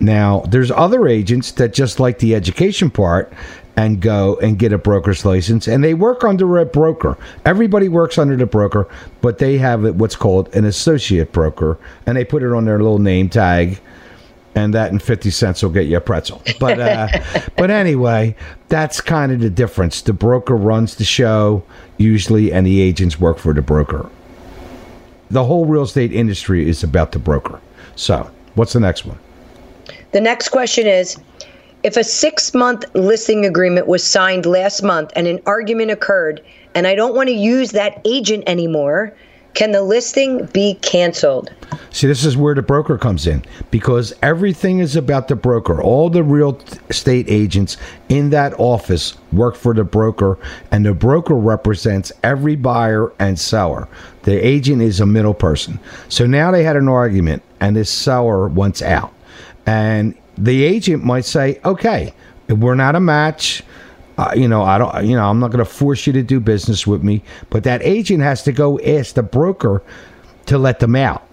now 0.00 0.40
there's 0.48 0.70
other 0.70 1.06
agents 1.06 1.52
that 1.52 1.72
just 1.72 2.00
like 2.00 2.18
the 2.18 2.34
education 2.34 2.90
part 2.90 3.32
and 3.76 4.00
go 4.00 4.36
and 4.42 4.58
get 4.58 4.72
a 4.72 4.78
broker's 4.78 5.24
license, 5.24 5.68
and 5.68 5.84
they 5.84 5.94
work 5.94 6.24
under 6.24 6.58
a 6.58 6.66
broker. 6.66 7.16
Everybody 7.44 7.88
works 7.88 8.18
under 8.18 8.36
the 8.36 8.46
broker, 8.46 8.88
but 9.20 9.38
they 9.38 9.58
have 9.58 9.84
what's 9.96 10.16
called 10.16 10.52
an 10.54 10.64
associate 10.64 11.30
broker, 11.32 11.78
and 12.04 12.16
they 12.16 12.24
put 12.24 12.42
it 12.42 12.52
on 12.52 12.64
their 12.64 12.78
little 12.78 12.98
name 12.98 13.28
tag. 13.28 13.80
And 14.54 14.74
that 14.74 14.90
and 14.90 15.00
fifty 15.00 15.30
cents 15.30 15.62
will 15.62 15.70
get 15.70 15.86
you 15.86 15.98
a 15.98 16.00
pretzel. 16.00 16.42
But 16.58 16.80
uh, 16.80 17.08
but 17.56 17.70
anyway, 17.70 18.34
that's 18.68 19.00
kind 19.00 19.30
of 19.30 19.38
the 19.38 19.50
difference. 19.50 20.02
The 20.02 20.12
broker 20.12 20.56
runs 20.56 20.96
the 20.96 21.04
show 21.04 21.62
usually, 21.98 22.52
and 22.52 22.66
the 22.66 22.80
agents 22.80 23.20
work 23.20 23.38
for 23.38 23.52
the 23.52 23.62
broker 23.62 24.10
the 25.30 25.44
whole 25.44 25.66
real 25.66 25.82
estate 25.82 26.12
industry 26.12 26.68
is 26.68 26.82
about 26.82 27.12
the 27.12 27.18
broker. 27.18 27.60
So, 27.96 28.30
what's 28.58 28.72
the 28.72 28.80
next 28.80 29.06
one? 29.06 29.18
The 30.12 30.20
next 30.20 30.48
question 30.48 30.86
is 30.86 31.16
if 31.84 31.96
a 31.96 32.04
six 32.04 32.52
month 32.54 32.84
listing 32.94 33.46
agreement 33.46 33.86
was 33.86 34.02
signed 34.02 34.44
last 34.44 34.82
month 34.82 35.12
and 35.14 35.26
an 35.26 35.40
argument 35.46 35.90
occurred, 35.90 36.44
and 36.74 36.86
I 36.86 36.94
don't 36.94 37.14
want 37.14 37.28
to 37.28 37.34
use 37.34 37.70
that 37.70 38.00
agent 38.04 38.44
anymore, 38.46 39.14
can 39.58 39.72
the 39.72 39.82
listing 39.82 40.46
be 40.52 40.74
canceled? 40.82 41.50
See, 41.90 42.06
this 42.06 42.24
is 42.24 42.36
where 42.36 42.54
the 42.54 42.62
broker 42.62 42.96
comes 42.96 43.26
in 43.26 43.44
because 43.72 44.14
everything 44.22 44.78
is 44.78 44.94
about 44.94 45.26
the 45.26 45.34
broker. 45.34 45.82
All 45.82 46.08
the 46.08 46.22
real 46.22 46.60
estate 46.88 47.26
agents 47.28 47.76
in 48.08 48.30
that 48.30 48.54
office 48.60 49.16
work 49.32 49.56
for 49.56 49.74
the 49.74 49.82
broker, 49.82 50.38
and 50.70 50.86
the 50.86 50.94
broker 50.94 51.34
represents 51.34 52.12
every 52.22 52.54
buyer 52.54 53.12
and 53.18 53.36
seller. 53.36 53.88
The 54.22 54.36
agent 54.46 54.80
is 54.80 55.00
a 55.00 55.06
middle 55.06 55.34
person. 55.34 55.80
So 56.08 56.24
now 56.24 56.52
they 56.52 56.62
had 56.62 56.76
an 56.76 56.88
argument, 56.88 57.42
and 57.58 57.74
this 57.74 57.90
seller 57.90 58.46
wants 58.46 58.80
out. 58.80 59.12
And 59.66 60.16
the 60.36 60.62
agent 60.62 61.02
might 61.02 61.24
say, 61.24 61.58
okay, 61.64 62.14
we're 62.48 62.76
not 62.76 62.94
a 62.94 63.00
match. 63.00 63.64
Uh, 64.18 64.32
you 64.36 64.48
know, 64.48 64.64
I 64.64 64.78
don't, 64.78 65.06
you 65.06 65.16
know, 65.16 65.30
I'm 65.30 65.38
not 65.38 65.52
going 65.52 65.64
to 65.64 65.70
force 65.70 66.06
you 66.06 66.12
to 66.14 66.22
do 66.22 66.40
business 66.40 66.86
with 66.86 67.04
me. 67.04 67.22
But 67.50 67.62
that 67.64 67.80
agent 67.82 68.22
has 68.22 68.42
to 68.42 68.52
go 68.52 68.78
ask 68.80 69.14
the 69.14 69.22
broker 69.22 69.80
to 70.46 70.58
let 70.58 70.80
them 70.80 70.96
out. 70.96 71.24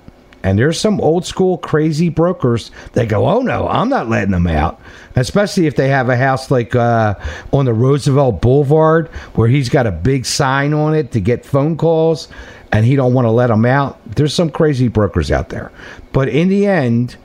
And 0.43 0.59
there's 0.59 0.79
some 0.79 1.01
old 1.01 1.25
school 1.25 1.57
crazy 1.57 2.09
brokers 2.09 2.69
that 2.93 3.09
go, 3.09 3.27
oh 3.27 3.41
no, 3.41 3.67
I'm 3.67 3.89
not 3.89 4.09
letting 4.09 4.29
them 4.29 4.45
out. 4.45 4.79
Especially 5.15 5.65
if 5.65 5.75
they 5.75 5.87
have 5.87 6.07
a 6.07 6.15
house 6.15 6.51
like 6.51 6.75
uh, 6.75 7.15
on 7.51 7.65
the 7.65 7.73
Roosevelt 7.73 8.43
Boulevard 8.43 9.07
where 9.33 9.47
he's 9.47 9.69
got 9.69 9.87
a 9.87 9.91
big 9.91 10.23
sign 10.23 10.71
on 10.71 10.93
it 10.93 11.11
to 11.13 11.19
get 11.19 11.43
phone 11.43 11.77
calls 11.77 12.27
and 12.71 12.85
he 12.85 12.95
don't 12.95 13.15
want 13.15 13.25
to 13.25 13.31
let 13.31 13.47
them 13.47 13.65
out. 13.65 13.99
There's 14.05 14.35
some 14.35 14.51
crazy 14.51 14.87
brokers 14.87 15.31
out 15.31 15.49
there. 15.49 15.71
But 16.13 16.29
in 16.29 16.49
the 16.49 16.67
end, 16.67 17.15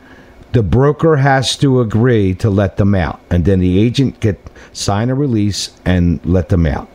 the 0.53 0.63
broker 0.63 1.17
has 1.17 1.57
to 1.57 1.81
agree 1.81 2.35
to 2.35 2.51
let 2.51 2.77
them 2.77 2.95
out 2.95 3.21
and 3.31 3.45
then 3.45 3.61
the 3.61 3.79
agent 3.79 4.19
get 4.21 4.39
sign 4.73 5.11
a 5.11 5.15
release 5.15 5.71
and 5.85 6.25
let 6.25 6.49
them 6.49 6.67
out 6.67 6.89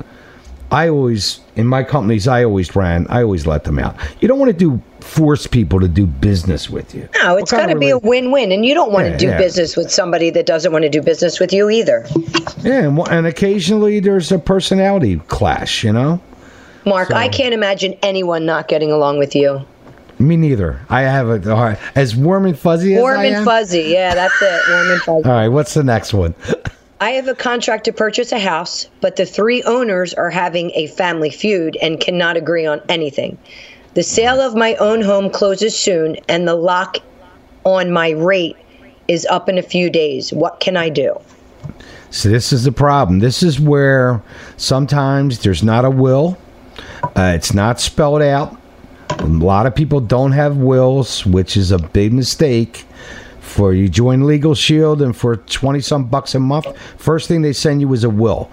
i 0.71 0.87
always 0.89 1.39
in 1.55 1.65
my 1.67 1.83
companies 1.83 2.27
i 2.27 2.43
always 2.43 2.75
ran 2.75 3.05
i 3.07 3.21
always 3.21 3.45
let 3.45 3.63
them 3.63 3.79
out 3.79 3.95
you 4.19 4.27
don't 4.27 4.39
want 4.39 4.51
to 4.51 4.57
do 4.57 4.81
force 5.01 5.45
people 5.45 5.79
to 5.79 5.87
do 5.87 6.05
business 6.07 6.69
with 6.69 6.95
you 6.95 7.07
No, 7.21 7.37
it's 7.37 7.51
got 7.51 7.67
to 7.67 7.77
be 7.77 7.91
a 7.91 7.99
win 7.99 8.31
win. 8.31 8.51
And 8.51 8.65
you 8.65 8.73
don't 8.73 8.91
want 8.91 9.05
Yeah, 9.05 9.11
to 9.11 9.17
do 9.19 9.27
yeah. 9.27 9.37
business 9.37 9.77
with 9.77 9.91
somebody 9.91 10.31
that 10.31 10.47
doesn't 10.47 10.71
want 10.71 10.81
to 10.81 10.89
do 10.89 10.99
business 10.99 11.39
with 11.39 11.53
you 11.53 11.69
either. 11.69 12.05
yeah 12.61 12.87
and, 12.87 12.97
and 13.09 13.27
occasionally 13.27 13.99
there's 13.99 14.31
a 14.31 14.39
personality 14.39 15.17
clash 15.27 15.83
you 15.83 15.93
know 15.93 16.19
Mark, 16.87 17.09
I 17.11 17.27
can't 17.29 17.53
imagine 17.53 17.93
anyone 18.03 18.45
not 18.45 18.67
getting 18.67 18.91
along 18.91 19.17
with 19.17 19.35
you. 19.35 19.65
Me 20.19 20.37
neither 20.37 20.79
i 20.89 21.01
have 21.01 21.27
a 21.27 21.51
all 21.51 21.63
right, 21.63 21.79
as 21.95 22.15
warm 22.15 22.45
and 22.45 22.57
fuzzy 22.57 22.95
Warm 22.95 23.19
as 23.19 23.33
I 23.33 23.37
and 23.37 23.45
fuzzy. 23.45 23.81
Yeah, 23.83 24.15
that's 24.15 24.41
it. 24.41 24.61
Warm 24.69 24.91
and 24.91 25.01
fuzzy. 25.01 25.29
all 25.29 25.35
right 25.35 25.47
what's 25.47 25.73
the 25.73 25.83
next 25.83 26.13
one 26.13 26.33
I 27.01 27.11
have 27.11 27.27
a 27.27 27.35
contract 27.35 27.83
to 27.85 27.93
purchase 27.93 28.31
a 28.31 28.39
house, 28.39 28.89
but 29.01 29.17
the 29.17 29.25
three 29.25 29.61
owners 29.63 30.13
are 30.13 30.29
having 30.29 30.71
a 30.71 30.87
family 30.87 31.29
feud 31.29 31.77
and 31.81 31.99
cannot 31.99 32.37
agree 32.37 32.65
on 32.65 32.81
anything. 32.87 33.37
The 33.95 34.01
sale 34.01 34.39
of 34.39 34.55
my 34.55 34.75
own 34.75 35.01
home 35.01 35.29
closes 35.29 35.77
soon, 35.77 36.15
and 36.29 36.47
the 36.47 36.55
lock 36.55 36.97
on 37.65 37.91
my 37.91 38.11
rate 38.11 38.55
is 39.09 39.25
up 39.27 39.49
in 39.49 39.57
a 39.57 39.61
few 39.61 39.89
days. 39.89 40.31
What 40.31 40.61
can 40.61 40.77
I 40.77 40.89
do? 40.89 41.19
So 42.11 42.29
this 42.29 42.53
is 42.53 42.63
the 42.63 42.71
problem. 42.71 43.19
This 43.19 43.43
is 43.43 43.59
where 43.59 44.21
sometimes 44.55 45.39
there's 45.39 45.63
not 45.63 45.83
a 45.83 45.89
will. 45.89 46.37
Uh, 47.03 47.33
it's 47.35 47.53
not 47.53 47.81
spelled 47.81 48.21
out. 48.21 48.57
A 49.19 49.25
lot 49.25 49.65
of 49.65 49.75
people 49.75 49.99
don't 49.99 50.33
have 50.33 50.57
wills, 50.57 51.25
which 51.25 51.57
is 51.57 51.71
a 51.71 51.79
big 51.79 52.13
mistake. 52.13 52.85
For 53.39 53.73
you 53.73 53.87
join 53.87 54.25
Legal 54.25 54.53
Shield 54.53 55.01
and 55.01 55.15
for 55.15 55.37
twenty 55.37 55.79
some 55.79 56.05
bucks 56.05 56.35
a 56.35 56.39
month, 56.39 56.67
first 56.97 57.27
thing 57.27 57.41
they 57.41 57.53
send 57.53 57.79
you 57.79 57.93
is 57.93 58.03
a 58.03 58.09
will. 58.09 58.51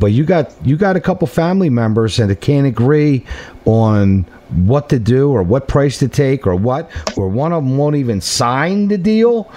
But 0.00 0.06
you 0.06 0.24
got 0.24 0.52
you 0.64 0.76
got 0.76 0.96
a 0.96 1.00
couple 1.00 1.26
family 1.28 1.70
members 1.70 2.18
and 2.18 2.30
they 2.30 2.34
can't 2.34 2.66
agree 2.66 3.24
on 3.64 4.22
what 4.64 4.88
to 4.88 4.98
do 4.98 5.30
or 5.30 5.42
what 5.42 5.68
price 5.68 5.98
to 5.98 6.08
take 6.08 6.46
or 6.46 6.56
what, 6.56 6.90
or 7.16 7.28
one 7.28 7.52
of 7.52 7.62
them 7.62 7.76
won't 7.76 7.96
even 7.96 8.20
sign 8.20 8.88
the 8.88 8.98
deal, 8.98 9.50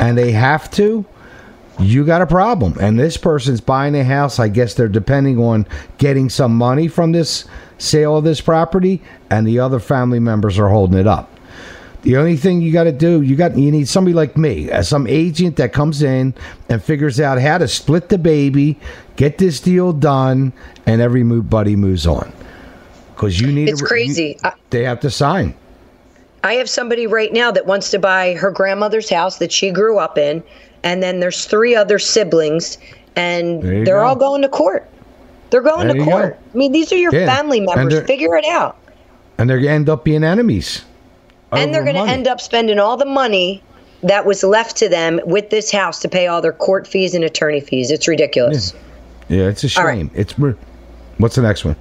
and 0.00 0.18
they 0.18 0.32
have 0.32 0.70
to 0.72 1.04
you 1.78 2.04
got 2.04 2.22
a 2.22 2.26
problem. 2.26 2.76
And 2.80 2.98
this 2.98 3.16
person's 3.16 3.60
buying 3.60 3.94
a 3.96 4.04
house. 4.04 4.38
I 4.38 4.48
guess 4.48 4.74
they're 4.74 4.88
depending 4.88 5.38
on 5.38 5.66
getting 5.98 6.28
some 6.28 6.56
money 6.56 6.88
from 6.88 7.12
this 7.12 7.46
sale 7.84 8.16
of 8.16 8.24
this 8.24 8.40
property, 8.40 9.02
and 9.30 9.46
the 9.46 9.60
other 9.60 9.78
family 9.78 10.18
members 10.18 10.58
are 10.58 10.68
holding 10.68 10.98
it 10.98 11.06
up. 11.06 11.30
The 12.02 12.16
only 12.18 12.36
thing 12.36 12.60
you 12.60 12.70
got 12.72 12.84
to 12.84 12.92
do, 12.92 13.22
you 13.22 13.34
got 13.34 13.56
you 13.56 13.70
need 13.70 13.88
somebody 13.88 14.12
like 14.14 14.36
me, 14.36 14.70
as 14.70 14.88
some 14.88 15.06
agent 15.06 15.56
that 15.56 15.72
comes 15.72 16.02
in 16.02 16.34
and 16.68 16.82
figures 16.82 17.18
out 17.18 17.40
how 17.40 17.56
to 17.58 17.66
split 17.66 18.10
the 18.10 18.18
baby, 18.18 18.78
get 19.16 19.38
this 19.38 19.58
deal 19.58 19.92
done, 19.92 20.52
and 20.84 21.00
every 21.00 21.24
move 21.24 21.48
buddy 21.48 21.76
moves 21.76 22.06
on. 22.06 22.30
Because 23.14 23.40
you 23.40 23.50
need 23.50 23.70
It's 23.70 23.80
a- 23.80 23.86
crazy. 23.86 24.38
I- 24.44 24.52
they 24.70 24.82
have 24.84 25.00
to 25.00 25.10
sign. 25.10 25.54
I 26.42 26.54
have 26.54 26.68
somebody 26.68 27.06
right 27.06 27.32
now 27.32 27.50
that 27.52 27.64
wants 27.64 27.90
to 27.92 27.98
buy 27.98 28.34
her 28.34 28.50
grandmother's 28.50 29.08
house 29.08 29.38
that 29.38 29.50
she 29.50 29.70
grew 29.70 29.98
up 29.98 30.18
in, 30.18 30.42
and 30.82 31.02
then 31.02 31.20
there's 31.20 31.46
three 31.46 31.74
other 31.74 31.98
siblings, 31.98 32.76
and 33.16 33.62
they're 33.62 34.00
go. 34.00 34.04
all 34.04 34.16
going 34.16 34.42
to 34.42 34.48
court. 34.48 34.86
They're 35.54 35.62
going 35.62 35.86
There 35.86 35.94
to 35.94 36.00
you 36.02 36.04
go. 36.04 36.10
court. 36.10 36.38
I 36.52 36.56
mean, 36.56 36.72
these 36.72 36.92
are 36.92 36.96
your 36.96 37.14
Yeah, 37.14 37.26
family 37.32 37.60
members. 37.60 38.00
Figure 38.08 38.34
it 38.36 38.44
out. 38.44 38.76
And 39.38 39.48
they're 39.48 39.58
going 39.58 39.68
to 39.68 39.72
end 39.74 39.88
up 39.88 40.02
being 40.02 40.24
enemies. 40.24 40.82
and 41.52 41.72
they're 41.72 41.84
going 41.84 41.94
to 41.94 42.02
end 42.10 42.26
up 42.26 42.40
spending 42.40 42.80
all 42.80 42.96
the 42.96 43.04
money 43.06 43.62
that 44.02 44.26
was 44.26 44.42
left 44.42 44.76
to 44.78 44.88
them 44.88 45.20
with 45.24 45.50
this 45.50 45.70
house 45.70 46.00
to 46.00 46.08
pay 46.08 46.26
all 46.26 46.42
their 46.42 46.50
court 46.52 46.88
fees 46.88 47.14
and 47.14 47.22
attorney 47.22 47.60
fees. 47.60 47.92
It's 47.92 48.08
ridiculous. 48.08 48.74
Yeah, 49.28 49.44
it's 49.44 49.62
a 49.62 49.78
All 49.80 49.86
right. 49.86 49.98
shame. 49.98 50.10
It's 50.12 50.32
what's 51.18 51.36
the 51.36 51.42
next 51.42 51.64
one? 51.64 51.76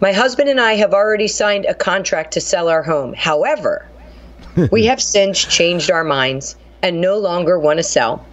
My 0.00 0.12
husband 0.12 0.48
and 0.48 0.58
I 0.58 0.72
have 0.76 0.94
already 0.94 1.28
signed 1.28 1.66
a 1.66 1.74
contract 1.74 2.32
to 2.32 2.40
sell 2.40 2.70
our 2.70 2.82
home. 2.82 3.12
However, 3.12 3.86
we 4.72 4.86
have 4.86 5.02
since 5.02 5.44
changed 5.44 5.90
our 5.90 6.04
minds 6.04 6.56
and 6.82 7.02
no 7.02 7.18
longer 7.18 7.58
want 7.58 7.80
to 7.80 7.82
sell. 7.82 8.24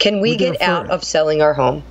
Can 0.00 0.20
we 0.20 0.32
We're 0.32 0.38
get 0.54 0.62
out 0.62 0.90
of 0.90 1.04
selling 1.04 1.40
our 1.40 1.54
home? 1.54 1.84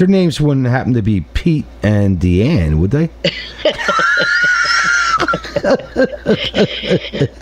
Their 0.00 0.08
names 0.08 0.40
wouldn't 0.40 0.66
happen 0.66 0.94
to 0.94 1.02
be 1.02 1.20
Pete 1.34 1.66
and 1.82 2.18
Deanne, 2.18 2.78
would 2.78 2.90
they? 2.90 3.10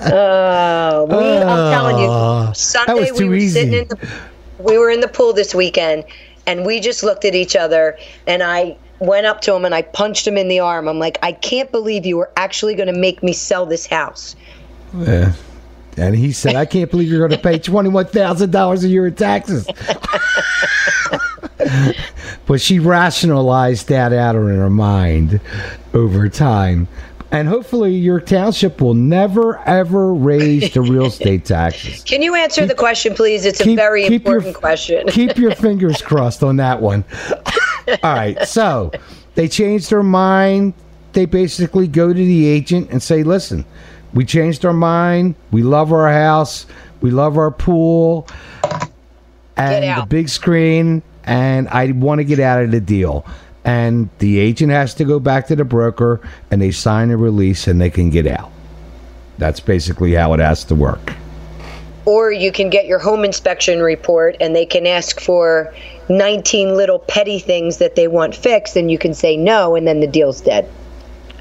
Uh, 0.01 1.07
we, 1.09 1.17
I'm 1.17 1.73
telling 1.73 1.97
Ah, 2.09 2.49
you, 2.49 2.55
Sunday 2.55 3.11
was 3.13 3.21
we 3.21 3.29
were 3.29 3.41
sitting 3.41 3.69
easy. 3.75 3.79
in 3.79 3.89
the 3.89 4.09
we 4.59 4.77
were 4.77 4.91
in 4.91 5.01
the 5.01 5.07
pool 5.07 5.33
this 5.33 5.55
weekend, 5.55 6.03
and 6.47 6.67
we 6.67 6.81
just 6.81 7.05
looked 7.05 7.25
at 7.25 7.37
each 7.37 7.55
other, 7.55 7.97
and 8.27 8.43
I 8.43 8.77
went 8.99 9.27
up 9.27 9.41
to 9.43 9.55
him 9.55 9.65
and 9.65 9.75
I 9.75 9.83
punched 9.83 10.27
him 10.27 10.37
in 10.37 10.49
the 10.49 10.59
arm. 10.59 10.89
I'm 10.89 10.99
like, 10.99 11.19
I 11.23 11.31
can't 11.33 11.71
believe 11.71 12.05
you 12.05 12.17
were 12.17 12.31
actually 12.37 12.75
going 12.75 12.93
to 12.93 12.99
make 12.99 13.23
me 13.23 13.33
sell 13.33 13.67
this 13.67 13.87
house. 13.87 14.35
Yeah. 14.97 15.33
And 15.99 16.15
he 16.15 16.33
said, 16.33 16.55
I 16.55 16.65
can't 16.65 16.91
believe 16.91 17.09
you're 17.09 17.27
going 17.27 17.41
to 17.41 17.43
pay 17.43 17.59
$21,000 17.59 18.85
a 18.85 18.89
year 18.89 19.07
in 19.07 19.15
taxes. 19.15 19.67
but 22.47 22.61
she 22.61 22.79
rationalized 22.79 23.89
that 23.89 24.13
out 24.13 24.37
in 24.37 24.47
her 24.47 24.71
mind 24.71 25.41
over 25.95 26.29
time. 26.29 26.89
And 27.31 27.47
hopefully, 27.47 27.95
your 27.95 28.21
township 28.21 28.81
will 28.81 28.95
never, 28.95 29.59
ever 29.69 30.15
raise 30.15 30.73
the 30.73 30.81
real 30.81 31.07
estate 31.07 31.45
taxes. 31.45 32.03
Can 32.03 32.23
you 32.23 32.35
answer 32.35 32.65
the 32.65 32.75
question, 32.75 33.15
please? 33.15 33.45
It's 33.45 33.61
a 33.61 33.75
very 33.75 34.09
keep 34.09 34.25
your- 34.25 34.37
important 34.37 34.57
question. 34.57 35.07
Keep 35.09 35.37
your 35.37 35.55
fingers 35.55 36.01
crossed 36.01 36.43
on 36.43 36.57
that 36.57 36.81
one. 36.81 37.05
All 38.03 38.15
right. 38.15 38.49
So 38.49 38.93
they 39.35 39.47
changed 39.47 39.91
their 39.91 40.03
mind. 40.03 40.73
They 41.13 41.27
basically 41.27 41.87
go 41.87 42.09
to 42.09 42.15
the 42.15 42.47
agent 42.47 42.89
and 42.91 43.03
say, 43.03 43.23
listen, 43.23 43.67
we 44.15 44.25
changed 44.25 44.65
our 44.65 44.73
mind. 44.73 45.35
We 45.51 45.63
love 45.63 45.93
our 45.93 46.11
house. 46.13 46.67
We 47.01 47.11
love 47.11 47.37
our 47.39 47.51
pool 47.51 48.27
and 49.57 50.03
the 50.03 50.07
big 50.07 50.29
screen. 50.29 51.03
And 51.25 51.69
I 51.69 51.93
want 51.93 52.19
to 52.21 52.25
get 52.25 52.41
out 52.41 52.63
of 52.63 52.71
the 52.71 52.81
deal. 52.81 53.27
And 53.65 54.09
the 54.19 54.39
agent 54.39 54.73
has 54.73 54.95
to 54.95 55.05
go 55.05 55.21
back 55.21 55.47
to 55.49 55.57
the 55.57 55.65
broker 55.65 56.21
and 56.51 56.61
they 56.63 56.71
sign 56.71 57.11
a 57.11 57.17
release 57.17 57.67
and 57.69 57.81
they 57.81 57.91
can 57.91 58.09
get 58.11 58.27
out. 58.27 58.51
That's 59.37 59.61
basically 59.61 60.15
how 60.15 60.33
it 60.35 60.41
has 60.41 60.65
to 60.65 60.75
work. 60.75 61.13
or 62.07 62.33
you 62.33 62.51
can 62.51 62.71
get 62.71 62.87
your 62.87 62.99
home 62.99 63.23
inspection 63.23 63.83
report 63.83 64.35
and 64.41 64.57
they 64.57 64.65
can 64.65 64.87
ask 64.87 65.21
for 65.21 65.73
19 66.09 66.75
little 66.75 67.01
petty 67.01 67.39
things 67.39 67.77
that 67.77 67.95
they 67.97 68.09
want 68.09 68.35
fixed 68.35 68.77
and 68.77 68.91
you 68.91 68.97
can 68.97 69.13
say 69.13 69.37
no 69.37 69.77
and 69.77 69.87
then 69.87 70.01
the 70.01 70.07
deal's 70.07 70.41
dead 70.41 70.67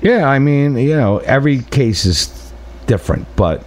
Yeah, 0.02 0.28
I 0.28 0.40
mean, 0.40 0.76
you 0.78 0.96
know, 0.96 1.20
every 1.20 1.60
case 1.62 2.06
is 2.06 2.47
different, 2.88 3.28
but 3.36 3.64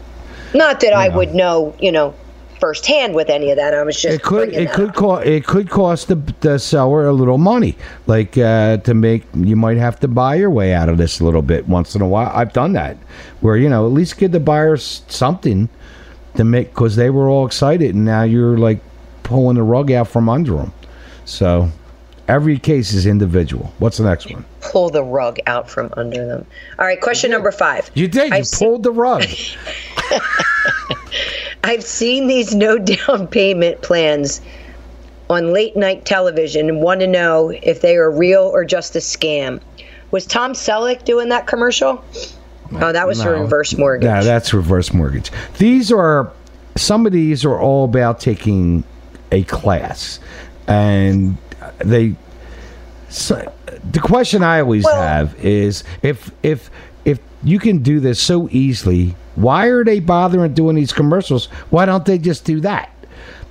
not 0.55 0.81
that 0.81 0.93
i 0.93 1.09
would 1.09 1.35
know 1.35 1.75
you 1.79 1.93
know 1.93 2.15
firsthand 2.59 3.15
with 3.15 3.31
any 3.31 3.51
of 3.51 3.57
that 3.57 3.73
i 3.73 3.83
was 3.83 4.01
just 4.01 4.17
it 4.17 4.23
could 4.23 4.53
it 4.53 4.71
could 4.73 4.93
cost 4.93 5.27
it 5.27 5.47
could 5.47 5.71
cost 5.71 6.09
the, 6.09 6.17
the 6.41 6.59
seller 6.59 7.07
a 7.07 7.13
little 7.13 7.39
money, 7.39 7.77
like 8.07 8.37
uh, 8.37 8.77
to 8.79 8.93
make 8.93 9.23
you 9.35 9.57
might 9.57 9.79
have 9.79 9.99
to 10.01 10.09
buy 10.09 10.35
your 10.35 10.51
way 10.51 10.75
out 10.75 10.89
of 10.89 10.99
this 10.99 11.21
a 11.21 11.25
little 11.25 11.41
bit 11.41 11.67
once 11.69 11.95
in 11.95 12.03
a 12.03 12.09
while. 12.09 12.31
I've 12.35 12.53
done 12.53 12.73
that, 12.75 12.97
where 13.41 13.57
you 13.57 13.69
know 13.69 13.87
at 13.87 13.93
least 13.93 14.19
give 14.19 14.33
the 14.33 14.41
buyers 14.41 15.03
something 15.09 15.71
to 16.35 16.45
make 16.45 16.71
because 16.71 16.97
they 16.97 17.09
were 17.09 17.29
all 17.29 17.47
excited, 17.47 17.95
and 17.95 18.05
now 18.05 18.25
you're 18.25 18.59
like 18.59 18.81
pulling 19.23 19.57
the 19.57 19.63
rug 19.63 19.91
out 19.91 20.09
from 20.09 20.29
under 20.29 20.57
them. 20.57 20.73
So 21.25 21.71
every 22.29 22.59
case 22.59 22.93
is 22.93 23.07
individual. 23.07 23.73
What's 23.79 23.97
the 23.99 24.05
next 24.05 24.31
one? 24.31 24.45
pull 24.61 24.91
the 24.91 25.03
rug 25.03 25.39
out 25.47 25.69
from 25.69 25.93
under 25.97 26.25
them 26.27 26.47
all 26.79 26.87
right 26.87 27.01
question 27.01 27.29
number 27.31 27.51
five 27.51 27.91
You 27.95 28.07
did. 28.07 28.29
You 28.29 28.35
I've 28.37 28.47
seen- 28.47 28.69
pulled 28.69 28.83
the 28.85 28.93
rug. 28.93 29.25
I've 31.65 31.85
seen 31.85 32.27
these 32.27 32.55
no 32.55 32.79
down 32.79 33.27
payment 33.29 33.83
plans 33.83 34.41
on 35.29 35.53
late 35.53 35.77
night 35.77 36.05
television 36.05 36.69
and 36.69 36.83
want 36.83 37.01
to 37.01 37.07
know 37.07 37.51
if 37.63 37.81
they 37.83 37.97
are 37.97 38.11
real 38.11 38.43
or 38.43 38.65
just 38.65 38.97
a 38.97 39.01
scam. 39.01 39.61
Was 40.11 40.27
Tom 40.27 40.53
Selleck 40.55 41.05
doing 41.05 41.29
that 41.29 41.47
commercial? 41.47 42.03
Oh, 42.73 42.93
that 42.93 43.07
was 43.07 43.23
for 43.23 43.33
reverse 43.33 43.77
mortgage. 43.77 44.07
Yeah, 44.07 44.23
that's 44.23 44.53
reverse 44.55 44.93
mortgage. 44.93 45.31
These 45.59 45.93
are 45.93 46.33
some 46.77 47.05
of 47.07 47.13
these 47.13 47.45
are 47.45 47.59
all 47.59 47.85
about 47.85 48.21
taking 48.21 48.83
a 49.33 49.45
class, 49.45 50.19
and 50.67 51.37
they. 51.85 52.15
So, 53.09 53.51
the 53.91 54.01
question 54.01 54.43
I 54.43 54.61
always 54.61 54.85
Well- 54.85 55.01
have 55.03 55.35
is 55.45 55.85
if 56.03 56.31
if 56.43 56.71
if 57.05 57.19
you 57.43 57.59
can 57.59 57.79
do 57.79 58.01
this 58.01 58.21
so 58.21 58.49
easily, 58.53 59.15
why 59.35 59.67
are 59.67 59.85
they 59.85 60.01
bothering 60.01 60.55
doing 60.55 60.77
these 60.77 60.93
commercials? 60.93 61.47
Why 61.71 61.87
don't 61.87 62.05
they 62.05 62.19
just 62.19 62.45
do 62.45 62.61
that? 62.61 62.91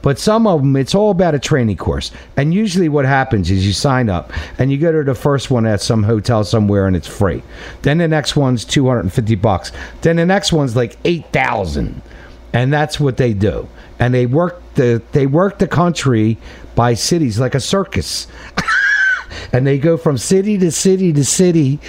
But 0.02 0.18
some 0.18 0.48
of 0.48 0.62
them, 0.62 0.78
it's 0.78 0.96
all 0.96 1.12
about 1.12 1.36
a 1.36 1.40
training 1.40 1.76
course. 1.76 2.12
And 2.38 2.54
usually, 2.54 2.88
what 2.88 3.04
happens 3.04 3.52
is 3.52 3.68
you 3.68 3.74
sign 3.74 4.08
up 4.08 4.32
and 4.58 4.72
you 4.72 4.78
go 4.78 4.94
to 4.94 5.04
the 5.04 5.14
first 5.14 5.52
one 5.52 5.66
at 5.66 5.82
some 5.82 6.04
hotel 6.04 6.46
somewhere 6.46 6.88
and 6.88 6.96
it's 6.96 7.08
free. 7.08 7.44
Then 7.82 7.98
the 7.98 8.08
next 8.08 8.38
one's 8.38 8.64
two 8.64 8.88
hundred 8.88 9.02
and 9.02 9.14
fifty 9.14 9.36
bucks. 9.36 9.74
Then 10.02 10.16
the 10.16 10.26
next 10.26 10.54
one's 10.54 10.74
like 10.76 10.96
eight 11.04 11.26
thousand, 11.34 12.02
and 12.54 12.72
that's 12.72 12.98
what 12.98 13.18
they 13.18 13.34
do. 13.34 13.68
And 14.00 14.14
they 14.14 14.26
work 14.26 14.62
the 14.76 15.02
they 15.12 15.28
work 15.28 15.60
the 15.60 15.68
country 15.68 16.38
by 16.76 16.94
cities 16.94 17.40
like 17.40 17.56
a 17.56 17.60
circus, 17.60 18.28
and 19.54 19.68
they 19.68 19.78
go 19.78 19.98
from 19.98 20.18
city 20.18 20.58
to 20.58 20.72
city 20.72 21.12
to 21.14 21.26
city 21.26 21.80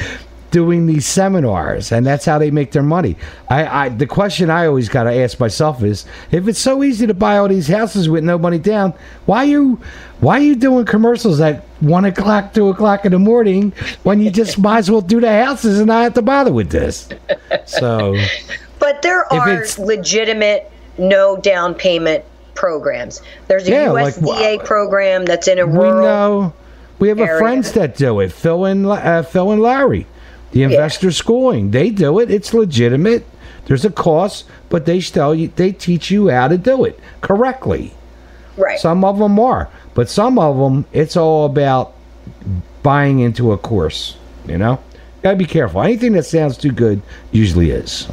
doing 0.51 0.87
these 0.87 1.07
seminars 1.07 1.93
and 1.93 2.05
that's 2.05 2.25
how 2.25 2.39
they 2.39 2.51
make 2.51 2.73
their 2.73 2.83
money. 2.83 3.17
I, 3.49 3.87
I 3.87 3.89
the 3.89 4.07
question 4.07 4.51
i 4.51 4.67
always 4.67 4.89
got 4.89 5.05
to 5.05 5.13
ask 5.13 5.39
myself 5.39 5.83
is 5.83 6.07
if 6.31 6.49
it's 6.49 6.59
so 6.59 6.83
easy 6.83 7.07
to 7.07 7.15
buy 7.15 7.39
all 7.39 7.49
these 7.49 7.69
houses 7.69 8.09
with 8.09 8.25
no 8.25 8.39
money 8.39 8.59
down 8.59 8.93
why 9.27 9.45
you 9.45 9.81
why 10.21 10.39
are 10.39 10.43
you 10.43 10.57
doing 10.57 10.85
commercials 10.85 11.41
at 11.41 11.65
one 11.81 12.05
o'clock 12.05 12.53
two 12.53 12.69
o'clock 12.69 13.05
in 13.05 13.13
the 13.13 13.19
morning 13.19 13.73
when 14.03 14.21
you 14.21 14.31
just 14.31 14.59
might 14.59 14.79
as 14.79 14.91
well 14.91 15.01
do 15.01 15.21
the 15.21 15.45
houses 15.45 15.79
and 15.79 15.87
not 15.87 16.03
have 16.03 16.15
to 16.15 16.23
bother 16.23 16.53
with 16.53 16.71
this? 16.71 17.09
So 17.67 18.17
But 18.79 19.03
there 19.03 19.31
are 19.33 19.65
legitimate 19.79 20.71
no 20.99 21.37
down 21.37 21.75
payment 21.75 22.25
programs. 22.55 23.23
There's 23.49 23.67
a 23.69 23.71
Yeah, 23.71 23.91
like, 23.91 24.15
USDA 24.15 24.65
program 24.65 25.25
that's 25.25 25.49
in 25.49 25.59
a 25.59 25.67
we 25.67 25.73
rural. 25.79 26.03
know. 26.03 26.53
We 26.99 27.09
have 27.09 27.19
a 27.19 27.25
area. 27.25 27.39
friends 27.39 27.73
that 27.73 27.97
do 27.97 28.21
it. 28.21 28.31
Phil 28.33 28.65
and 28.67 28.87
uh, 28.87 29.23
phil 29.23 29.51
and 29.51 29.63
larry 29.63 30.07
the 30.53 30.65
investor 30.65 31.13
schooling. 31.13 31.71
They 31.71 31.91
do 31.91 32.19
it. 32.19 32.31
It's 32.31 32.53
legitimate. 32.53 33.25
There's 33.67 33.85
a 33.85 33.91
cost 33.91 34.45
but 34.69 34.85
they 34.85 35.01
tell 35.01 35.35
you 35.35 35.49
they 35.57 35.73
teach 35.73 36.11
you 36.11 36.29
how 36.29 36.49
to 36.49 36.59
do 36.59 36.85
it 36.85 36.99
correctly. 37.21 37.93
Right. 38.57 38.79
some 38.79 39.05
of 39.05 39.19
them 39.19 39.39
are 39.39 39.71
but 39.95 40.11
some 40.11 40.39
of 40.39 40.59
them 40.59 40.85
it's 40.93 41.17
all 41.17 41.47
about 41.47 41.95
buying 42.83 43.21
into 43.21 43.53
a 43.53 43.59
course 43.59 44.17
you 44.47 44.59
know? 44.59 44.81
Gotta 45.23 45.37
be 45.37 45.45
careful. 45.45 45.83
Anything 45.83 46.13
that 46.13 46.25
sounds 46.25 46.57
too 46.57 46.73
good 46.73 47.01
usually 47.31 47.71
is 47.71 48.09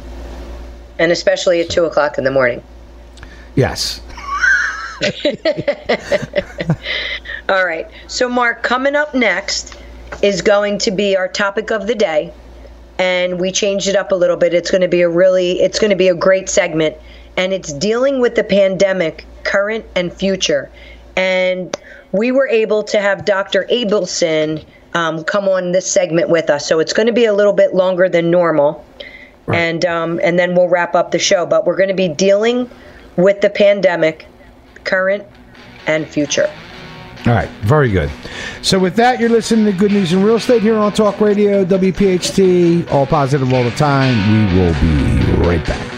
and 0.98 1.12
especially 1.12 1.60
at 1.60 1.70
two 1.70 1.84
o'clock 1.84 2.18
in 2.18 2.24
the 2.24 2.30
morning. 2.30 2.62
yes 3.54 4.00
All 7.48 7.64
right. 7.64 7.88
So, 8.08 8.28
Mark, 8.28 8.62
coming 8.62 8.96
up 8.96 9.14
next 9.14 9.76
is 10.22 10.42
going 10.42 10.78
to 10.78 10.90
be 10.90 11.16
our 11.16 11.28
topic 11.28 11.70
of 11.70 11.86
the 11.86 11.94
day. 11.94 12.32
And 12.98 13.40
we 13.40 13.52
changed 13.52 13.86
it 13.86 13.94
up 13.94 14.10
a 14.10 14.16
little 14.16 14.36
bit. 14.36 14.54
It's 14.54 14.70
going 14.70 14.80
to 14.80 14.88
be 14.88 15.02
a 15.02 15.08
really, 15.08 15.60
it's 15.60 15.78
going 15.78 15.90
to 15.90 15.96
be 15.96 16.08
a 16.08 16.14
great 16.14 16.48
segment. 16.48 16.96
And 17.36 17.52
it's 17.52 17.72
dealing 17.72 18.18
with 18.20 18.34
the 18.34 18.42
pandemic, 18.42 19.24
current 19.44 19.84
and 19.94 20.12
future. 20.12 20.68
And 21.14 21.76
we 22.10 22.32
were 22.32 22.48
able 22.48 22.82
to 22.84 23.00
have 23.00 23.24
Dr. 23.24 23.68
Abelson 23.70 24.64
um, 24.94 25.22
come 25.22 25.48
on 25.48 25.70
this 25.70 25.90
segment 25.90 26.28
with 26.28 26.50
us. 26.50 26.66
So 26.66 26.80
it's 26.80 26.92
going 26.92 27.06
to 27.06 27.12
be 27.12 27.26
a 27.26 27.32
little 27.32 27.52
bit 27.52 27.72
longer 27.72 28.08
than 28.08 28.30
normal. 28.30 28.84
And, 29.54 29.84
um, 29.84 30.20
and 30.22 30.38
then 30.38 30.54
we'll 30.54 30.68
wrap 30.68 30.94
up 30.94 31.10
the 31.10 31.18
show. 31.18 31.46
But 31.46 31.66
we're 31.66 31.76
going 31.76 31.88
to 31.88 31.94
be 31.94 32.08
dealing 32.08 32.70
with 33.16 33.40
the 33.40 33.50
pandemic, 33.50 34.26
current 34.84 35.24
and 35.86 36.06
future. 36.06 36.50
All 37.26 37.34
right, 37.34 37.48
very 37.62 37.90
good. 37.90 38.10
So 38.62 38.78
with 38.78 38.94
that, 38.96 39.18
you're 39.18 39.28
listening 39.28 39.64
to 39.66 39.72
Good 39.72 39.90
News 39.90 40.12
in 40.12 40.22
Real 40.22 40.36
Estate 40.36 40.62
here 40.62 40.76
on 40.76 40.92
Talk 40.92 41.20
Radio, 41.20 41.64
WPHT, 41.64 42.90
all 42.90 43.06
positive 43.06 43.52
all 43.52 43.64
the 43.64 43.70
time. 43.72 44.16
We 44.32 44.60
will 44.60 44.72
be 44.80 45.46
right 45.46 45.66
back. 45.66 45.97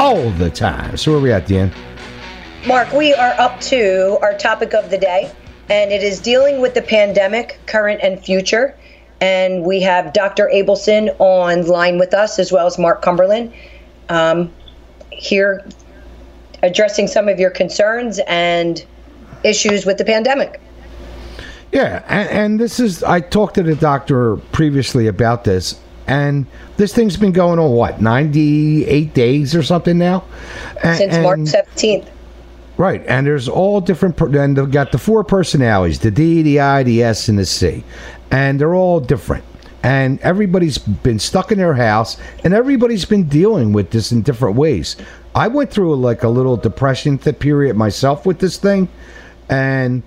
all 0.00 0.30
the 0.30 0.48
time. 0.48 0.96
So 0.96 1.12
where 1.12 1.20
are 1.20 1.22
we 1.22 1.30
at, 1.30 1.46
Dan? 1.46 1.70
Mark, 2.66 2.90
we 2.92 3.12
are 3.12 3.32
up 3.38 3.60
to 3.62 4.18
our 4.22 4.36
topic 4.36 4.72
of 4.72 4.88
the 4.90 4.96
day, 4.96 5.30
and 5.68 5.92
it 5.92 6.02
is 6.02 6.20
dealing 6.20 6.60
with 6.60 6.72
the 6.72 6.80
pandemic, 6.80 7.60
current 7.66 8.00
and 8.02 8.18
future. 8.18 8.74
And 9.20 9.62
we 9.62 9.82
have 9.82 10.14
Dr. 10.14 10.50
Abelson 10.52 11.14
on 11.18 11.66
line 11.66 11.98
with 11.98 12.14
us, 12.14 12.38
as 12.38 12.50
well 12.50 12.66
as 12.66 12.78
Mark 12.78 13.02
Cumberland, 13.02 13.52
um, 14.08 14.50
here 15.12 15.62
addressing 16.62 17.06
some 17.06 17.28
of 17.28 17.38
your 17.38 17.50
concerns 17.50 18.20
and 18.26 18.84
issues 19.44 19.84
with 19.84 19.98
the 19.98 20.04
pandemic. 20.04 20.62
Yeah, 21.72 22.02
and, 22.08 22.28
and 22.30 22.60
this 22.60 22.80
is 22.80 23.04
I 23.04 23.20
talked 23.20 23.54
to 23.56 23.62
the 23.62 23.76
doctor 23.76 24.36
previously 24.52 25.06
about 25.06 25.44
this, 25.44 25.78
and 26.10 26.44
this 26.76 26.92
thing's 26.92 27.16
been 27.16 27.30
going 27.30 27.60
on 27.60 27.70
what 27.70 28.02
ninety 28.02 28.84
eight 28.86 29.14
days 29.14 29.54
or 29.54 29.62
something 29.62 29.96
now, 29.96 30.24
and, 30.82 30.98
since 30.98 31.16
March 31.18 31.46
seventeenth. 31.46 32.10
Right, 32.76 33.04
and 33.06 33.26
there's 33.26 33.48
all 33.48 33.80
different, 33.80 34.20
and 34.20 34.56
they've 34.56 34.70
got 34.70 34.90
the 34.90 34.98
four 34.98 35.22
personalities: 35.22 36.00
the 36.00 36.10
D, 36.10 36.42
the 36.42 36.60
I, 36.60 36.82
the 36.82 37.04
S, 37.04 37.28
and 37.28 37.38
the 37.38 37.46
C, 37.46 37.84
and 38.32 38.60
they're 38.60 38.74
all 38.74 38.98
different. 38.98 39.44
And 39.82 40.20
everybody's 40.20 40.78
been 40.78 41.18
stuck 41.18 41.52
in 41.52 41.58
their 41.58 41.74
house, 41.74 42.18
and 42.44 42.52
everybody's 42.52 43.04
been 43.04 43.28
dealing 43.28 43.72
with 43.72 43.90
this 43.90 44.12
in 44.12 44.22
different 44.22 44.56
ways. 44.56 44.96
I 45.34 45.46
went 45.46 45.70
through 45.70 45.94
like 45.94 46.24
a 46.24 46.28
little 46.28 46.56
depression 46.56 47.18
period 47.18 47.76
myself 47.76 48.26
with 48.26 48.40
this 48.40 48.56
thing, 48.56 48.88
and 49.48 50.02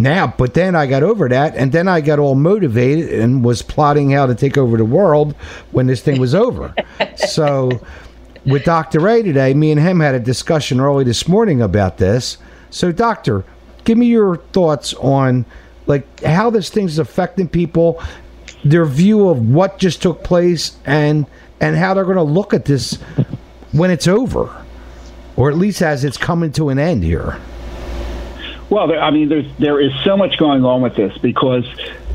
now, 0.00 0.34
but 0.36 0.54
then 0.54 0.74
I 0.74 0.86
got 0.86 1.02
over 1.02 1.28
that, 1.28 1.54
and 1.56 1.70
then 1.72 1.86
I 1.86 2.00
got 2.00 2.18
all 2.18 2.34
motivated 2.34 3.20
and 3.20 3.44
was 3.44 3.62
plotting 3.62 4.10
how 4.10 4.26
to 4.26 4.34
take 4.34 4.56
over 4.56 4.76
the 4.76 4.84
world 4.84 5.34
when 5.70 5.86
this 5.86 6.00
thing 6.00 6.20
was 6.20 6.34
over. 6.34 6.74
so, 7.16 7.70
with 8.46 8.64
Dr. 8.64 9.00
Ray 9.00 9.22
today, 9.22 9.54
me 9.54 9.70
and 9.70 9.80
him 9.80 10.00
had 10.00 10.14
a 10.14 10.20
discussion 10.20 10.80
early 10.80 11.04
this 11.04 11.28
morning 11.28 11.60
about 11.60 11.98
this. 11.98 12.38
So, 12.70 12.90
Doctor, 12.90 13.44
give 13.84 13.98
me 13.98 14.06
your 14.06 14.36
thoughts 14.36 14.94
on 14.94 15.44
like 15.86 16.22
how 16.22 16.50
this 16.50 16.70
thing's 16.70 16.98
affecting 16.98 17.48
people, 17.48 18.02
their 18.64 18.86
view 18.86 19.28
of 19.28 19.50
what 19.50 19.78
just 19.78 20.02
took 20.02 20.24
place, 20.24 20.76
and 20.86 21.26
and 21.60 21.76
how 21.76 21.94
they're 21.94 22.04
going 22.04 22.16
to 22.16 22.22
look 22.22 22.54
at 22.54 22.64
this 22.64 22.94
when 23.72 23.90
it's 23.90 24.08
over, 24.08 24.64
or 25.36 25.50
at 25.50 25.56
least 25.56 25.82
as 25.82 26.04
it's 26.04 26.16
coming 26.16 26.52
to 26.52 26.70
an 26.70 26.78
end 26.78 27.04
here. 27.04 27.38
Well, 28.70 28.86
there, 28.86 29.02
I 29.02 29.10
mean, 29.10 29.28
there's 29.28 29.50
there 29.58 29.80
is 29.80 29.92
so 30.04 30.16
much 30.16 30.38
going 30.38 30.64
on 30.64 30.80
with 30.80 30.94
this 30.94 31.16
because 31.18 31.66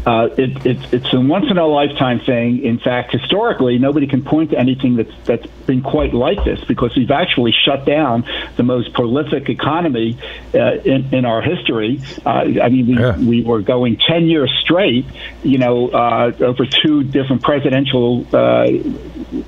uh, 0.06 0.30
it, 0.38 0.66
it, 0.66 0.94
it's 0.94 1.14
a 1.14 1.20
once 1.20 1.50
in 1.50 1.58
a 1.58 1.66
lifetime 1.66 2.20
thing. 2.20 2.64
In 2.64 2.78
fact, 2.80 3.12
historically, 3.12 3.80
nobody 3.80 4.08
can 4.08 4.24
point 4.24 4.52
to 4.52 4.58
anything 4.58 4.96
that's 4.96 5.14
that's 5.26 5.48
been 5.66 5.82
quite 5.82 6.14
like 6.14 6.44
this 6.46 6.64
because 6.66 6.96
we've 6.96 7.12
actually 7.12 7.52
shut 7.66 7.86
down 7.86 8.24
the 8.56 8.64
most 8.64 8.94
prolific 8.94 9.50
economy 9.50 10.18
uh, 10.54 10.76
in, 10.76 11.14
in 11.14 11.26
our 11.26 11.42
history. 11.42 12.02
Uh, 12.26 12.30
I 12.30 12.70
mean, 12.70 12.88
we, 12.88 13.00
yeah. 13.00 13.18
we 13.18 13.42
were 13.42 13.62
going 13.62 13.98
ten 13.98 14.28
years 14.28 14.54
straight, 14.62 15.06
you 15.44 15.58
know, 15.58 15.90
uh, 15.90 16.32
over 16.40 16.66
two 16.66 17.04
different 17.04 17.42
presidential 17.42 18.28
uh, 18.32 18.68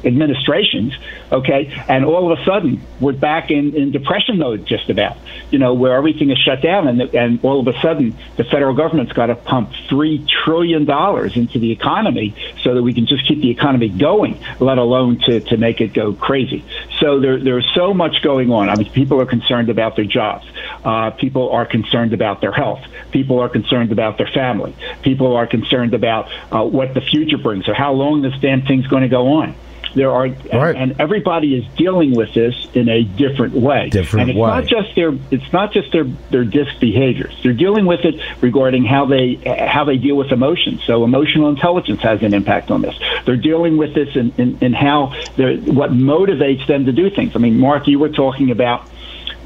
administrations. 0.03 0.93
Okay, 1.31 1.73
and 1.89 2.05
all 2.05 2.31
of 2.31 2.39
a 2.39 2.45
sudden 2.45 2.81
we're 3.01 3.11
back 3.11 3.51
in, 3.51 3.75
in 3.75 3.91
depression 3.91 4.37
mode, 4.37 4.65
just 4.65 4.89
about. 4.89 5.17
You 5.51 5.59
know, 5.59 5.73
where 5.73 5.95
everything 5.95 6.29
is 6.31 6.37
shut 6.37 6.61
down, 6.61 6.87
and 6.87 7.01
and 7.01 7.43
all 7.43 7.59
of 7.59 7.67
a 7.67 7.79
sudden 7.81 8.15
the 8.37 8.43
federal 8.45 8.75
government's 8.75 9.13
got 9.13 9.27
to 9.27 9.35
pump 9.35 9.71
three 9.89 10.25
trillion 10.43 10.85
dollars 10.85 11.35
into 11.35 11.59
the 11.59 11.71
economy 11.71 12.35
so 12.61 12.75
that 12.75 12.83
we 12.83 12.93
can 12.93 13.07
just 13.07 13.27
keep 13.27 13.41
the 13.41 13.49
economy 13.49 13.89
going, 13.89 14.39
let 14.59 14.77
alone 14.77 15.19
to 15.25 15.41
to 15.41 15.57
make 15.57 15.81
it 15.81 15.93
go 15.93 16.13
crazy. 16.13 16.63
So 16.99 17.19
there 17.19 17.39
there's 17.39 17.69
so 17.75 17.93
much 17.93 18.21
going 18.21 18.51
on. 18.51 18.69
I 18.69 18.75
mean, 18.75 18.89
people 18.91 19.19
are 19.19 19.25
concerned 19.25 19.69
about 19.69 19.95
their 19.95 20.05
jobs. 20.05 20.45
Uh, 20.83 21.11
people 21.11 21.51
are 21.51 21.65
concerned 21.65 22.13
about 22.13 22.39
their 22.39 22.51
health. 22.51 22.81
People 23.11 23.39
are 23.39 23.49
concerned 23.49 23.91
about 23.91 24.17
their 24.17 24.27
family. 24.27 24.75
People 25.01 25.35
are 25.35 25.47
concerned 25.47 25.93
about 25.93 26.29
uh, 26.51 26.63
what 26.63 26.93
the 26.93 27.01
future 27.01 27.37
brings 27.37 27.67
or 27.67 27.73
how 27.73 27.91
long 27.91 28.21
this 28.21 28.33
damn 28.39 28.61
thing's 28.61 28.87
going 28.87 29.03
to 29.03 29.09
go 29.09 29.27
on. 29.33 29.55
There 29.95 30.11
are, 30.11 30.27
right. 30.27 30.75
and, 30.75 30.91
and, 30.91 31.01
everybody 31.01 31.55
is 31.55 31.65
dealing 31.75 32.15
with 32.15 32.33
this 32.33 32.67
in 32.73 32.89
a 32.89 33.03
different 33.03 33.53
way. 33.53 33.89
Different 33.89 34.29
and 34.29 34.31
it's 34.31 34.39
way. 34.39 34.49
not 34.49 34.65
just 34.65 34.95
their, 34.95 35.13
it's 35.31 35.53
not 35.53 35.71
just 35.73 35.91
their 35.91 36.03
their 36.03 36.43
disc 36.43 36.79
behaviors. 36.79 37.37
They're 37.43 37.53
dealing 37.53 37.85
with 37.85 38.01
it 38.03 38.15
regarding 38.41 38.85
how 38.85 39.05
they 39.05 39.35
how 39.45 39.83
they 39.85 39.97
deal 39.97 40.15
with 40.15 40.31
emotions. 40.31 40.83
So 40.83 41.03
emotional 41.03 41.49
intelligence 41.49 42.01
has 42.01 42.21
an 42.23 42.33
impact 42.33 42.71
on 42.71 42.81
this. 42.81 42.97
They're 43.25 43.37
dealing 43.37 43.77
with 43.77 43.93
this 43.93 44.15
in, 44.15 44.33
in, 44.37 44.57
in 44.61 44.73
how 44.73 45.07
what 45.37 45.91
motivates 45.91 46.67
them 46.67 46.85
to 46.85 46.91
do 46.91 47.09
things. 47.09 47.35
I 47.35 47.39
mean, 47.39 47.59
Mark, 47.59 47.87
you 47.87 47.99
were 47.99 48.09
talking 48.09 48.51
about 48.51 48.87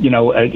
you 0.01 0.09
know, 0.09 0.33
uh, 0.33 0.49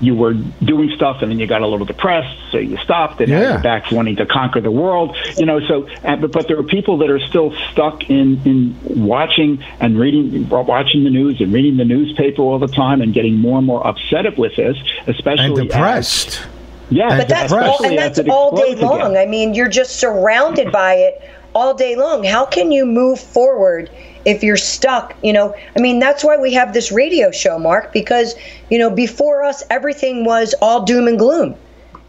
you 0.00 0.14
were 0.14 0.34
doing 0.34 0.92
stuff 0.94 1.22
and 1.22 1.30
then 1.30 1.38
you 1.38 1.46
got 1.46 1.62
a 1.62 1.66
little 1.66 1.86
depressed, 1.86 2.38
so 2.50 2.58
you 2.58 2.76
stopped, 2.78 3.20
and 3.20 3.30
yeah. 3.30 3.38
now 3.38 3.50
you're 3.52 3.62
back 3.62 3.90
wanting 3.90 4.16
to 4.16 4.26
conquer 4.26 4.60
the 4.60 4.70
world. 4.70 5.16
You 5.36 5.46
know, 5.46 5.60
so 5.66 5.88
but, 6.02 6.30
but 6.30 6.46
there 6.46 6.58
are 6.58 6.62
people 6.62 6.98
that 6.98 7.10
are 7.10 7.20
still 7.20 7.54
stuck 7.70 8.08
in 8.10 8.40
in 8.44 8.78
watching 9.06 9.64
and 9.80 9.98
reading, 9.98 10.48
watching 10.48 11.04
the 11.04 11.10
news 11.10 11.40
and 11.40 11.52
reading 11.52 11.78
the 11.78 11.84
newspaper 11.84 12.42
all 12.42 12.58
the 12.58 12.68
time 12.68 13.00
and 13.00 13.14
getting 13.14 13.38
more 13.38 13.58
and 13.58 13.66
more 13.66 13.86
upset 13.86 14.36
with 14.36 14.54
this, 14.56 14.76
especially 15.06 15.46
and 15.46 15.68
depressed. 15.68 16.40
As, 16.40 16.46
yeah, 16.90 17.16
but 17.16 17.28
that's 17.28 17.52
all, 17.52 17.84
and 17.84 17.96
that's 17.96 18.18
all 18.28 18.54
day 18.54 18.74
long. 18.74 19.12
Again. 19.12 19.16
I 19.16 19.26
mean, 19.26 19.54
you're 19.54 19.68
just 19.68 19.96
surrounded 19.96 20.70
by 20.70 20.94
it 20.94 21.22
all 21.54 21.74
day 21.74 21.96
long. 21.96 22.24
How 22.24 22.44
can 22.46 22.72
you 22.72 22.86
move 22.86 23.20
forward? 23.20 23.90
if 24.24 24.42
you're 24.42 24.56
stuck, 24.56 25.14
you 25.22 25.32
know, 25.32 25.54
I 25.76 25.80
mean, 25.80 25.98
that's 25.98 26.22
why 26.22 26.36
we 26.36 26.52
have 26.54 26.74
this 26.74 26.92
radio 26.92 27.30
show, 27.30 27.58
Mark, 27.58 27.92
because, 27.92 28.34
you 28.70 28.78
know, 28.78 28.90
before 28.90 29.42
us, 29.42 29.62
everything 29.70 30.24
was 30.24 30.54
all 30.62 30.84
doom 30.84 31.08
and 31.08 31.18
gloom. 31.18 31.56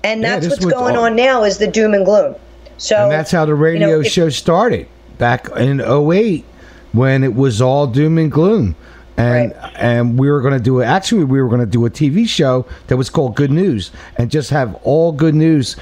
And 0.03 0.23
that's 0.23 0.45
yeah, 0.45 0.51
what's 0.51 0.65
going 0.65 0.97
all, 0.97 1.06
on 1.06 1.15
now 1.15 1.43
is 1.43 1.58
the 1.58 1.67
doom 1.67 1.93
and 1.93 2.06
gloom. 2.06 2.36
So 2.77 3.03
And 3.03 3.12
that's 3.12 3.32
how 3.32 3.45
the 3.45 3.56
radio 3.56 3.88
you 3.88 3.93
know, 3.93 4.01
if, 4.01 4.12
show 4.12 4.29
started 4.29 4.88
back 5.17 5.49
in 5.56 5.79
08 5.79 6.45
when 6.91 7.23
it 7.23 7.34
was 7.34 7.62
all 7.62 7.88
doom 7.88 8.17
and 8.17 8.32
gloom. 8.32 8.75
And 9.15 9.53
right. 9.53 9.73
and 9.75 10.17
we 10.19 10.32
were 10.32 10.41
going 10.41 10.56
to 10.56 10.63
do 10.63 10.79
it. 10.79 10.86
Actually, 10.86 11.25
we 11.25 11.39
were 11.39 11.47
going 11.47 11.62
to 11.62 11.67
do 11.67 11.86
a 11.86 11.89
TV 11.89 12.27
show 12.27 12.65
that 12.88 12.97
was 12.97 13.12
called 13.12 13.36
Good 13.36 13.51
News, 13.51 13.91
and 14.17 14.32
just 14.32 14.49
have 14.49 14.73
all 14.82 15.12
good 15.12 15.36
news. 15.36 15.75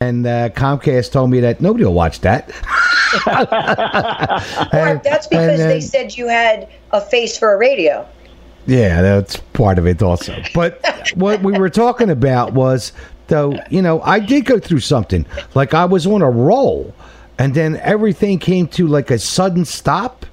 And 0.00 0.26
uh, 0.26 0.48
Comcast 0.48 1.12
told 1.12 1.30
me 1.30 1.38
that 1.38 1.60
nobody 1.60 1.84
will 1.84 1.94
watch 1.94 2.20
that. 2.22 2.50
that's 4.72 5.26
because 5.26 5.58
then, 5.58 5.68
they 5.68 5.80
said 5.80 6.16
you 6.16 6.28
had 6.28 6.68
a 6.92 7.00
face 7.00 7.38
for 7.38 7.52
a 7.52 7.56
radio. 7.56 8.06
Yeah, 8.66 9.02
that's 9.02 9.36
part 9.52 9.78
of 9.78 9.86
it 9.86 10.02
also. 10.02 10.42
But 10.54 10.80
what 11.14 11.42
we 11.42 11.58
were 11.58 11.70
talking 11.70 12.10
about 12.10 12.52
was, 12.54 12.92
though, 13.26 13.58
you 13.70 13.82
know, 13.82 14.00
I 14.02 14.20
did 14.20 14.46
go 14.46 14.58
through 14.58 14.80
something. 14.80 15.26
Like 15.54 15.74
I 15.74 15.84
was 15.84 16.06
on 16.06 16.22
a 16.22 16.30
roll, 16.30 16.94
and 17.38 17.54
then 17.54 17.76
everything 17.76 18.38
came 18.38 18.66
to 18.68 18.86
like 18.86 19.10
a 19.10 19.18
sudden 19.18 19.64
stop, 19.64 20.24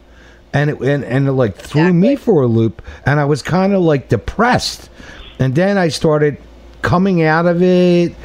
and 0.54 0.70
it 0.70 0.80
and, 0.80 1.04
and 1.04 1.28
it 1.28 1.34
like 1.34 1.56
threw 1.56 1.82
exactly. 1.82 2.00
me 2.00 2.15
for 2.15 2.44
a 2.44 2.48
loop, 2.48 2.82
and 3.06 3.20
I 3.20 3.26
was 3.26 3.41
kind 3.41 3.74
of 3.74 3.82
like 3.82 4.10
depressed. 4.10 4.89
And 5.39 5.56
then 5.56 5.78
I 5.78 5.88
started 5.88 6.38
coming 6.82 7.24
out 7.24 7.48
of 7.48 7.62
it 7.62 8.15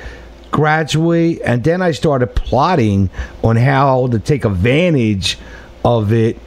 gradually, 0.57 1.43
and 1.45 1.63
then 1.63 1.83
I 1.83 1.91
started 1.91 2.29
plotting 2.29 3.11
on 3.45 3.57
how 3.57 4.07
to 4.07 4.19
take 4.19 4.47
advantage 4.47 5.39
of 5.85 6.15
it. 6.15 6.39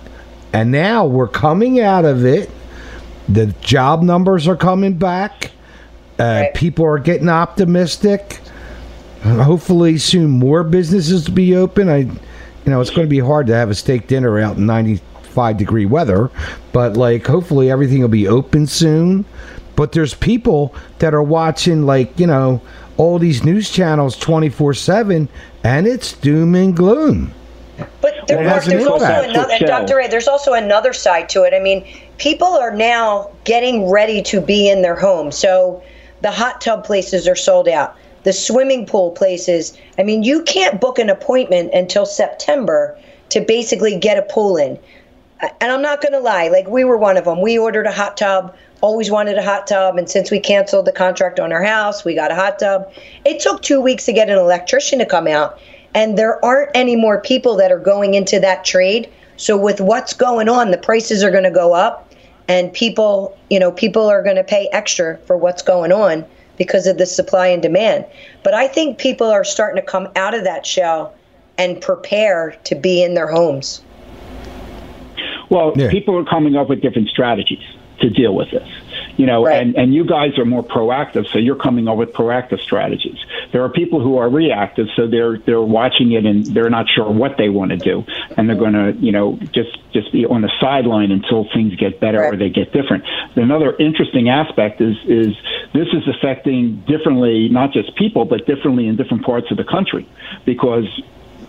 And 0.52 0.72
now 0.72 1.06
we're 1.06 1.28
coming 1.28 1.80
out 1.80 2.06
of 2.06 2.26
it. 2.26 2.50
The 3.28 3.46
job 3.62 4.02
numbers 4.02 4.48
are 4.48 4.56
coming 4.56 4.96
back. 4.96 5.52
Uh, 6.20 6.24
right. 6.24 6.54
People 6.56 6.86
are 6.86 6.98
getting 6.98 7.30
optimistic. 7.30 8.40
Hopefully, 9.22 10.00
soon 10.00 10.32
more 10.32 10.64
businesses 10.64 11.30
will 11.30 11.36
be 11.36 11.56
open. 11.56 11.88
I, 11.88 11.98
you 11.98 12.12
know, 12.66 12.82
it's 12.82 12.90
going 12.90 13.06
to 13.06 13.08
be 13.08 13.20
hard 13.20 13.46
to 13.46 13.54
have 13.54 13.70
a 13.70 13.76
steak 13.76 14.08
dinner 14.08 14.40
out 14.40 14.58
in 14.58 14.66
95 14.66 15.56
degree 15.56 15.86
weather, 15.86 16.32
but 16.74 16.98
like, 16.98 17.28
hopefully, 17.28 17.70
everything 17.70 18.02
will 18.02 18.08
be 18.08 18.28
open 18.28 18.66
soon. 18.66 19.24
But 19.76 19.92
there's 19.92 20.16
people 20.16 20.74
that 20.98 21.14
are 21.14 21.22
watching, 21.22 21.86
like, 21.86 22.20
you 22.20 22.26
know, 22.26 22.60
all 23.00 23.18
these 23.18 23.44
news 23.44 23.70
channels 23.70 24.16
24 24.18 24.74
7 24.74 25.28
and 25.64 25.88
it's 25.88 26.14
doom 26.14 26.54
and 26.54 26.76
gloom 26.76 27.32
but 28.02 28.14
there, 28.28 28.40
well, 28.40 28.62
there's 28.62 28.86
also 28.86 29.22
another 29.24 29.58
dr 29.60 29.96
ray 29.96 30.08
there's 30.08 30.28
also 30.28 30.54
another 30.54 30.94
side 30.94 31.28
to 31.30 31.44
it 31.44 31.54
i 31.54 31.60
mean 31.60 31.84
people 32.20 32.48
are 32.48 32.76
now 32.76 33.32
getting 33.46 33.90
ready 33.90 34.22
to 34.22 34.40
be 34.40 34.70
in 34.70 34.84
their 34.84 34.96
home. 34.96 35.32
So 35.32 35.82
the 36.22 36.30
hot 36.30 36.62
tub 36.62 36.86
places 36.86 37.28
are 37.28 37.36
sold 37.36 37.68
out. 37.68 37.96
The 38.24 38.34
swimming 38.34 38.86
pool 38.86 39.12
places. 39.12 39.76
I 39.98 40.04
mean, 40.04 40.22
you 40.22 40.44
can't 40.44 40.80
book 40.80 41.00
an 41.00 41.10
appointment 41.10 41.74
until 41.74 42.06
September 42.06 42.98
to 43.30 43.42
basically 43.42 43.98
get 43.98 44.18
a 44.18 44.22
pool 44.22 44.58
in. 44.58 44.78
And 45.42 45.72
I'm 45.72 45.82
not 45.82 46.02
going 46.02 46.12
to 46.12 46.20
lie, 46.20 46.50
like 46.50 46.68
we 46.68 46.84
were 46.84 46.98
one 46.98 47.16
of 47.16 47.24
them. 47.24 47.42
We 47.42 47.58
ordered 47.58 47.88
a 47.88 47.94
hot 47.94 48.18
tub, 48.18 48.54
always 48.82 49.12
wanted 49.12 49.38
a 49.38 49.44
hot 49.44 49.68
tub. 49.68 49.98
And 49.98 50.10
since 50.10 50.32
we 50.32 50.40
canceled 50.40 50.86
the 50.86 50.92
contract 50.92 51.40
on 51.40 51.52
our 51.52 51.64
house, 51.64 52.06
we 52.06 52.16
got 52.16 52.32
a 52.32 52.36
hot 52.36 52.60
tub. 52.60 52.92
It 53.26 53.40
took 53.40 53.62
two 53.62 53.82
weeks 53.82 54.06
to 54.06 54.14
get 54.14 54.30
an 54.30 54.38
electrician 54.38 55.00
to 55.00 55.06
come 55.06 55.28
out. 55.28 55.60
And 55.94 56.18
there 56.18 56.44
aren't 56.44 56.72
any 56.76 56.96
more 56.96 57.20
people 57.20 57.56
that 57.58 57.72
are 57.72 57.80
going 57.80 58.14
into 58.14 58.40
that 58.40 58.64
trade. 58.64 59.10
So 59.38 59.58
with 59.58 59.82
what's 59.82 60.14
going 60.14 60.50
on, 60.50 60.72
the 60.72 60.78
prices 60.78 61.24
are 61.24 61.32
going 61.32 61.44
to 61.44 61.52
go 61.52 61.74
up 61.74 62.12
and 62.48 62.74
people, 62.74 63.38
you 63.50 63.60
know, 63.60 63.72
people 63.72 64.08
are 64.08 64.24
going 64.24 64.36
to 64.36 64.44
pay 64.44 64.70
extra 64.72 65.18
for 65.26 65.38
what's 65.38 65.62
going 65.62 65.92
on 65.92 66.26
because 66.58 66.88
of 66.88 66.98
the 66.98 67.06
supply 67.06 67.48
and 67.48 67.62
demand. 67.62 68.06
But 68.44 68.54
I 68.54 68.68
think 68.68 68.98
people 68.98 69.28
are 69.28 69.44
starting 69.44 69.82
to 69.82 69.88
come 69.88 70.10
out 70.16 70.34
of 70.34 70.44
that 70.44 70.66
shell 70.66 71.14
and 71.58 71.80
prepare 71.82 72.58
to 72.66 72.76
be 72.76 73.04
in 73.04 73.14
their 73.14 73.28
homes. 73.28 73.82
Well, 75.50 75.74
yeah. 75.76 75.90
people 75.90 76.18
are 76.18 76.26
coming 76.26 76.56
up 76.56 76.70
with 76.70 76.82
different 76.82 77.10
strategies 77.10 77.64
to 78.02 78.10
deal 78.10 78.34
with 78.36 78.52
this. 78.52 78.68
You 79.18 79.26
know, 79.26 79.46
right. 79.46 79.62
and, 79.62 79.76
and 79.76 79.94
you 79.94 80.06
guys 80.06 80.38
are 80.38 80.46
more 80.46 80.64
proactive, 80.64 81.28
so 81.28 81.40
you're 81.40 81.58
coming 81.58 81.88
up 81.90 81.98
with 81.98 82.14
proactive 82.14 82.62
strategies. 82.62 83.18
There 83.52 83.64
are 83.64 83.70
people 83.70 84.02
who 84.02 84.18
are 84.18 84.30
reactive, 84.30 84.88
so 84.96 85.08
they're 85.08 85.38
they're 85.40 85.62
watching 85.62 86.14
it 86.14 86.26
and 86.26 86.46
they're 86.46 86.70
not 86.70 86.88
sure 86.88 87.12
what 87.12 87.38
they 87.38 87.50
want 87.50 87.72
to 87.72 87.78
do, 87.78 88.06
and 88.38 88.48
they're 88.48 88.56
going 88.56 88.74
to 88.74 88.94
you 89.00 89.12
know 89.12 89.38
just 89.52 89.78
just 89.92 90.14
be 90.14 90.26
on 90.26 90.42
the 90.42 90.52
sideline 90.62 91.12
until 91.12 91.46
things 91.54 91.76
get 91.76 92.00
better 92.00 92.20
right. 92.20 92.34
or 92.34 92.38
they 92.38 92.50
get 92.50 92.72
different. 92.72 93.04
Another 93.36 93.76
interesting 93.78 94.30
aspect 94.30 94.80
is 94.80 94.96
is 95.06 95.36
this 95.74 95.88
is 95.92 96.08
affecting 96.08 96.82
differently 96.88 97.50
not 97.50 97.74
just 97.74 97.96
people 97.96 98.26
but 98.26 98.46
differently 98.46 98.88
in 98.88 98.96
different 98.96 99.26
parts 99.26 99.52
of 99.52 99.58
the 99.58 99.66
country 99.66 100.08
because 100.46 100.86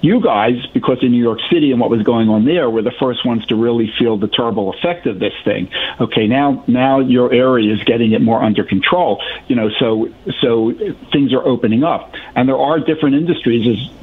you 0.03 0.21
guys, 0.21 0.55
because 0.73 0.99
in 1.03 1.13
New 1.13 1.23
York 1.23 1.41
City 1.51 1.73
and 1.73 1.81
what 1.81 1.91
was 1.91 2.03
going 2.03 2.29
on 2.29 2.45
there, 2.45 2.71
were 2.71 2.83
the 2.83 2.93
first 2.99 3.25
ones 3.25 3.45
to 3.47 3.57
really 3.57 3.93
feel 3.99 4.17
the 4.17 4.29
terrible 4.29 4.73
effect 4.73 5.07
of 5.07 5.19
this 5.19 5.35
thing. 5.45 5.71
Okay, 6.01 6.27
now 6.27 6.65
now 6.67 7.01
your 7.01 7.33
area 7.33 7.73
is 7.75 7.83
getting 7.85 8.13
it 8.13 8.21
more 8.21 8.43
under 8.43 8.65
control. 8.65 9.23
You 9.49 9.57
know, 9.57 9.71
so 9.79 10.09
so 10.41 10.73
things 11.13 11.33
are 11.33 11.45
opening 11.45 11.85
up, 11.85 12.15
and 12.35 12.49
there 12.49 12.59
are 12.59 12.81
different 12.81 13.17
industries 13.17 13.67
as 13.67 14.01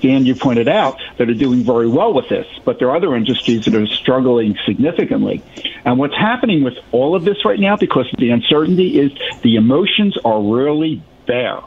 Dan, 0.00 0.24
you 0.24 0.34
pointed 0.34 0.68
out, 0.68 1.00
that 1.16 1.28
are 1.28 1.34
doing 1.34 1.64
very 1.64 1.88
well 1.88 2.14
with 2.14 2.28
this, 2.28 2.46
but 2.64 2.78
there 2.78 2.88
are 2.90 2.96
other 2.96 3.16
industries 3.16 3.64
that 3.64 3.74
are 3.74 3.86
struggling 3.86 4.56
significantly. 4.64 5.42
And 5.84 5.98
what's 5.98 6.16
happening 6.16 6.62
with 6.62 6.74
all 6.92 7.16
of 7.16 7.24
this 7.24 7.44
right 7.44 7.58
now, 7.58 7.76
because 7.76 8.06
of 8.12 8.20
the 8.20 8.30
uncertainty, 8.30 8.98
is 8.98 9.12
the 9.42 9.56
emotions 9.56 10.16
are 10.24 10.40
really 10.40 11.02
there. 11.26 11.58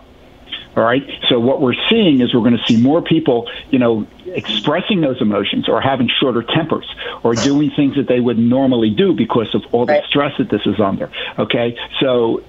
All 0.75 0.83
right. 0.83 1.03
So 1.29 1.39
what 1.39 1.61
we're 1.61 1.75
seeing 1.89 2.21
is 2.21 2.33
we're 2.33 2.41
going 2.41 2.57
to 2.57 2.65
see 2.65 2.81
more 2.81 3.01
people, 3.01 3.49
you 3.71 3.79
know, 3.79 4.07
expressing 4.25 5.01
those 5.01 5.21
emotions 5.21 5.67
or 5.67 5.81
having 5.81 6.09
shorter 6.19 6.43
tempers 6.43 6.87
or 7.23 7.35
doing 7.35 7.71
things 7.71 7.95
that 7.95 8.07
they 8.07 8.19
would 8.19 8.37
normally 8.37 8.89
do 8.89 9.13
because 9.13 9.53
of 9.53 9.63
all 9.73 9.85
the 9.85 10.01
stress 10.07 10.37
that 10.37 10.49
this 10.49 10.65
is 10.65 10.79
under. 10.79 11.11
Okay. 11.37 11.77
So 11.99 12.43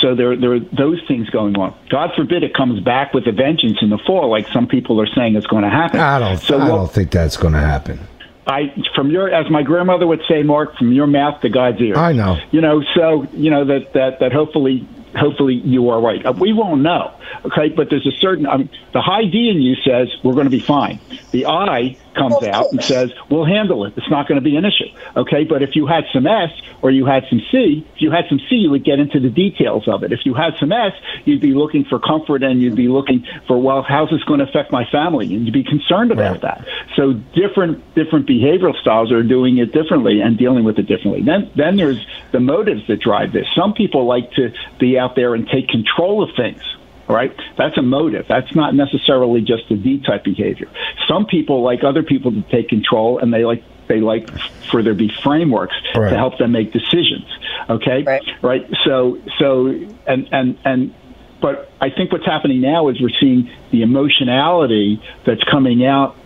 so 0.00 0.14
there, 0.14 0.36
there 0.36 0.54
are 0.54 0.60
those 0.60 1.00
things 1.06 1.30
going 1.30 1.56
on. 1.56 1.74
God 1.88 2.10
forbid 2.16 2.42
it 2.42 2.54
comes 2.54 2.80
back 2.80 3.14
with 3.14 3.26
a 3.26 3.32
vengeance 3.32 3.78
in 3.80 3.90
the 3.90 3.98
fall, 3.98 4.28
like 4.28 4.48
some 4.48 4.66
people 4.66 5.00
are 5.00 5.06
saying 5.06 5.36
it's 5.36 5.46
going 5.46 5.62
to 5.62 5.70
happen. 5.70 6.00
I 6.00 6.18
don't. 6.18 6.38
So 6.38 6.60
I 6.60 6.66
don't 6.66 6.90
think 6.90 7.10
that's 7.10 7.36
going 7.36 7.54
to 7.54 7.60
happen. 7.60 8.00
I, 8.46 8.74
from 8.94 9.10
your, 9.10 9.28
as 9.28 9.50
my 9.50 9.62
grandmother 9.62 10.06
would 10.06 10.22
say, 10.26 10.42
Mark, 10.42 10.76
from 10.78 10.90
your 10.92 11.06
mouth 11.06 11.42
to 11.42 11.50
God's 11.50 11.80
ear. 11.80 11.96
I 11.96 12.12
know. 12.12 12.38
You 12.50 12.62
know, 12.62 12.82
so 12.94 13.26
you 13.34 13.50
know 13.50 13.66
that 13.66 13.92
that 13.92 14.20
that 14.20 14.32
hopefully 14.32 14.88
hopefully 15.16 15.54
you 15.54 15.90
are 15.90 16.00
right. 16.00 16.24
Uh, 16.24 16.32
we 16.32 16.52
won't 16.52 16.82
know, 16.82 17.12
okay? 17.44 17.68
But 17.68 17.90
there's 17.90 18.06
a 18.06 18.16
certain. 18.18 18.46
I 18.46 18.58
mean, 18.58 18.70
the 18.92 19.00
high 19.00 19.24
D 19.24 19.50
in 19.50 19.60
you 19.60 19.74
says 19.76 20.08
we're 20.22 20.34
going 20.34 20.46
to 20.46 20.50
be 20.50 20.60
fine. 20.60 21.00
The 21.30 21.46
I 21.46 21.96
comes 22.18 22.42
out 22.44 22.72
and 22.72 22.82
says 22.82 23.12
we'll 23.30 23.44
handle 23.44 23.84
it. 23.84 23.94
It's 23.96 24.10
not 24.10 24.28
going 24.28 24.36
to 24.36 24.44
be 24.44 24.56
an 24.56 24.64
issue, 24.64 24.88
okay? 25.16 25.44
But 25.44 25.62
if 25.62 25.76
you 25.76 25.86
had 25.86 26.04
some 26.12 26.26
S 26.26 26.50
or 26.82 26.90
you 26.90 27.06
had 27.06 27.24
some 27.30 27.40
C, 27.50 27.86
if 27.94 28.02
you 28.02 28.10
had 28.10 28.24
some 28.28 28.40
C, 28.48 28.56
you 28.56 28.70
would 28.70 28.84
get 28.84 28.98
into 28.98 29.20
the 29.20 29.30
details 29.30 29.88
of 29.88 30.02
it. 30.02 30.12
If 30.12 30.20
you 30.24 30.34
had 30.34 30.54
some 30.58 30.72
S, 30.72 30.92
you'd 31.24 31.40
be 31.40 31.54
looking 31.54 31.84
for 31.84 31.98
comfort 31.98 32.42
and 32.42 32.60
you'd 32.60 32.76
be 32.76 32.88
looking 32.88 33.26
for 33.46 33.60
well, 33.60 33.82
how's 33.82 34.10
this 34.10 34.22
going 34.24 34.40
to 34.40 34.48
affect 34.48 34.72
my 34.72 34.84
family, 34.90 35.34
and 35.34 35.44
you'd 35.44 35.54
be 35.54 35.64
concerned 35.64 36.10
about 36.10 36.42
right. 36.42 36.42
that. 36.42 36.68
So 36.96 37.12
different 37.12 37.94
different 37.94 38.26
behavioral 38.26 38.78
styles 38.80 39.12
are 39.12 39.22
doing 39.22 39.58
it 39.58 39.72
differently 39.72 40.20
and 40.20 40.36
dealing 40.36 40.64
with 40.64 40.78
it 40.78 40.86
differently. 40.86 41.22
Then 41.22 41.50
then 41.54 41.76
there's 41.76 42.04
the 42.32 42.40
motives 42.40 42.86
that 42.88 43.00
drive 43.00 43.32
this. 43.32 43.46
Some 43.54 43.74
people 43.74 44.06
like 44.06 44.32
to 44.32 44.52
be 44.78 44.98
out 44.98 45.14
there 45.16 45.34
and 45.34 45.48
take 45.48 45.68
control 45.68 46.22
of 46.22 46.30
things 46.36 46.62
right? 47.08 47.34
That's 47.56 47.76
a 47.78 47.82
motive. 47.82 48.26
That's 48.28 48.54
not 48.54 48.74
necessarily 48.74 49.40
just 49.40 49.70
a 49.70 49.76
D 49.76 50.00
type 50.00 50.24
behavior. 50.24 50.68
Some 51.08 51.26
people 51.26 51.62
like 51.62 51.82
other 51.82 52.02
people 52.02 52.32
to 52.32 52.42
take 52.42 52.68
control 52.68 53.18
and 53.18 53.32
they 53.32 53.44
like 53.44 53.64
they 53.88 54.00
like 54.00 54.30
for 54.70 54.82
there 54.82 54.94
be 54.94 55.10
frameworks 55.22 55.74
right. 55.94 56.10
to 56.10 56.16
help 56.16 56.38
them 56.38 56.52
make 56.52 56.72
decisions. 56.72 57.26
Okay? 57.68 58.02
Right. 58.02 58.22
right. 58.42 58.70
So 58.84 59.20
so 59.38 59.66
and 60.06 60.28
and 60.32 60.58
and 60.64 60.94
but 61.40 61.70
I 61.80 61.90
think 61.90 62.12
what's 62.12 62.26
happening 62.26 62.60
now 62.60 62.88
is 62.88 63.00
we're 63.00 63.10
seeing 63.20 63.50
the 63.70 63.82
emotionality 63.82 65.02
that's 65.24 65.42
coming 65.44 65.86
out 65.86 66.16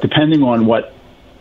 depending 0.00 0.42
on 0.42 0.66
what 0.66 0.92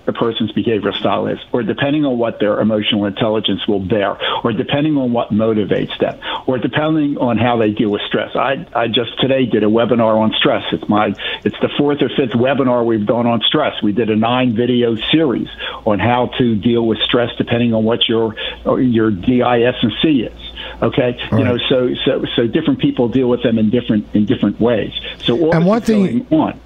the 0.06 0.14
person's 0.14 0.52
behavioral 0.52 0.97
style 0.97 1.28
is, 1.28 1.39
or 1.52 1.64
depending 1.64 2.06
on 2.06 2.18
what 2.18 2.39
their 2.39 2.60
emotional 2.60 3.06
intelligence 3.06 3.68
will 3.68 3.80
bear, 3.80 4.18
or 4.43 4.52
depending 4.52 4.97
on 4.97 5.14
what 5.14 5.30
motivates 5.30 5.97
them, 5.99 6.20
or 6.47 6.58
depending 6.58 7.18
on 7.18 7.38
how 7.38 7.58
they 7.58 7.72
deal 7.72 7.89
with 7.89 8.02
stress. 8.04 8.36
I, 8.36 8.66
I 8.74 8.88
just 8.88 9.20
today 9.20 9.45
did 9.45 9.64
a 9.64 9.68
webinar 9.68 10.20
on 10.20 10.34
stress. 10.34 10.64
It's 10.72 10.88
my 10.89 11.14
it's 11.43 11.60
the 11.62 11.70
fourth 11.78 12.02
or 12.02 12.10
fifth 12.10 12.34
webinar 12.34 12.86
we've 12.86 13.06
done 13.06 13.28
on 13.28 13.41
stress. 13.41 13.82
We 13.82 13.91
did 13.91 14.10
a 14.10 14.16
nine 14.16 14.56
video 14.56 14.95
series 15.12 15.49
on 15.86 15.99
how 15.99 16.28
to 16.38 16.56
deal 16.56 16.86
with 16.86 16.99
stress 16.99 17.30
depending 17.38 17.74
on 17.74 17.84
what 17.84 18.08
your 18.08 18.36
your 18.80 19.12
DIS 19.12 19.76
and 19.82 19.93
C 20.02 20.22
is. 20.22 20.52
Okay, 20.82 21.20
All 21.32 21.39
you 21.39 21.45
know, 21.45 21.58
so 21.70 21.93
so 22.06 22.26
so 22.36 22.47
different 22.47 22.80
people 22.80 23.08
deal 23.08 23.30
with 23.30 23.43
them 23.43 23.58
in 23.58 23.70
different 23.70 24.08
in 24.14 24.26
different 24.26 24.60
ways. 24.60 24.93
So 25.24 25.39
all 25.39 25.56
and 25.56 25.66
one 25.66 25.82
thing 25.82 26.26
on. 26.32 26.60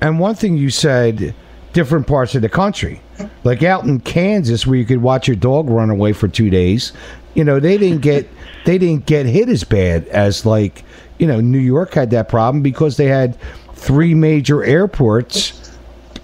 And 0.00 0.18
one 0.18 0.34
thing 0.34 0.56
you 0.56 0.70
said 0.70 1.34
different 1.76 2.06
parts 2.06 2.34
of 2.34 2.40
the 2.40 2.48
country. 2.48 3.02
Like 3.44 3.62
out 3.62 3.84
in 3.84 4.00
Kansas, 4.00 4.66
where 4.66 4.78
you 4.78 4.86
could 4.86 5.02
watch 5.02 5.28
your 5.28 5.36
dog 5.36 5.68
run 5.68 5.90
away 5.90 6.14
for 6.14 6.26
two 6.26 6.48
days, 6.48 6.92
you 7.34 7.44
know 7.44 7.60
they 7.60 7.76
didn't 7.76 8.00
get 8.00 8.26
they 8.64 8.78
didn't 8.78 9.04
get 9.04 9.26
hit 9.26 9.50
as 9.50 9.62
bad 9.62 10.08
as 10.08 10.46
like 10.46 10.84
you 11.18 11.26
know 11.26 11.38
New 11.40 11.58
York 11.58 11.92
had 11.92 12.10
that 12.10 12.30
problem 12.30 12.62
because 12.62 12.96
they 12.96 13.04
had 13.04 13.38
three 13.74 14.14
major 14.14 14.64
airports 14.64 15.70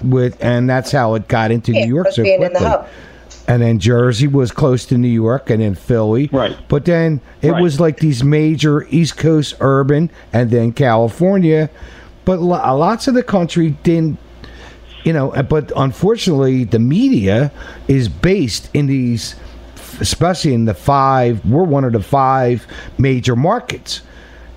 with, 0.02 0.42
and 0.42 0.70
that's 0.70 0.90
how 0.90 1.14
it 1.14 1.28
got 1.28 1.50
into 1.50 1.72
yeah, 1.72 1.84
New 1.84 1.94
York 1.94 2.08
so 2.12 2.22
quickly. 2.22 2.88
And 3.48 3.60
then 3.60 3.78
Jersey 3.78 4.28
was 4.28 4.52
close 4.52 4.86
to 4.86 4.96
New 4.96 5.08
York, 5.08 5.50
and 5.50 5.60
then 5.60 5.74
Philly. 5.74 6.30
Right. 6.32 6.56
But 6.68 6.86
then 6.86 7.20
it 7.42 7.50
right. 7.50 7.62
was 7.62 7.78
like 7.78 7.98
these 7.98 8.24
major 8.24 8.84
East 8.84 9.18
Coast 9.18 9.54
urban, 9.60 10.10
and 10.32 10.50
then 10.50 10.72
California. 10.72 11.68
But 12.24 12.40
lots 12.40 13.06
of 13.08 13.14
the 13.14 13.22
country 13.22 13.70
didn't 13.82 14.18
you 15.04 15.12
know, 15.12 15.30
but 15.48 15.72
unfortunately, 15.76 16.64
the 16.64 16.78
media 16.78 17.52
is 17.88 18.08
based 18.08 18.70
in 18.74 18.86
these, 18.86 19.34
especially 20.00 20.54
in 20.54 20.64
the 20.64 20.74
five. 20.74 21.44
We're 21.44 21.64
one 21.64 21.84
of 21.84 21.92
the 21.92 22.02
five 22.02 22.66
major 22.98 23.36
markets. 23.36 24.02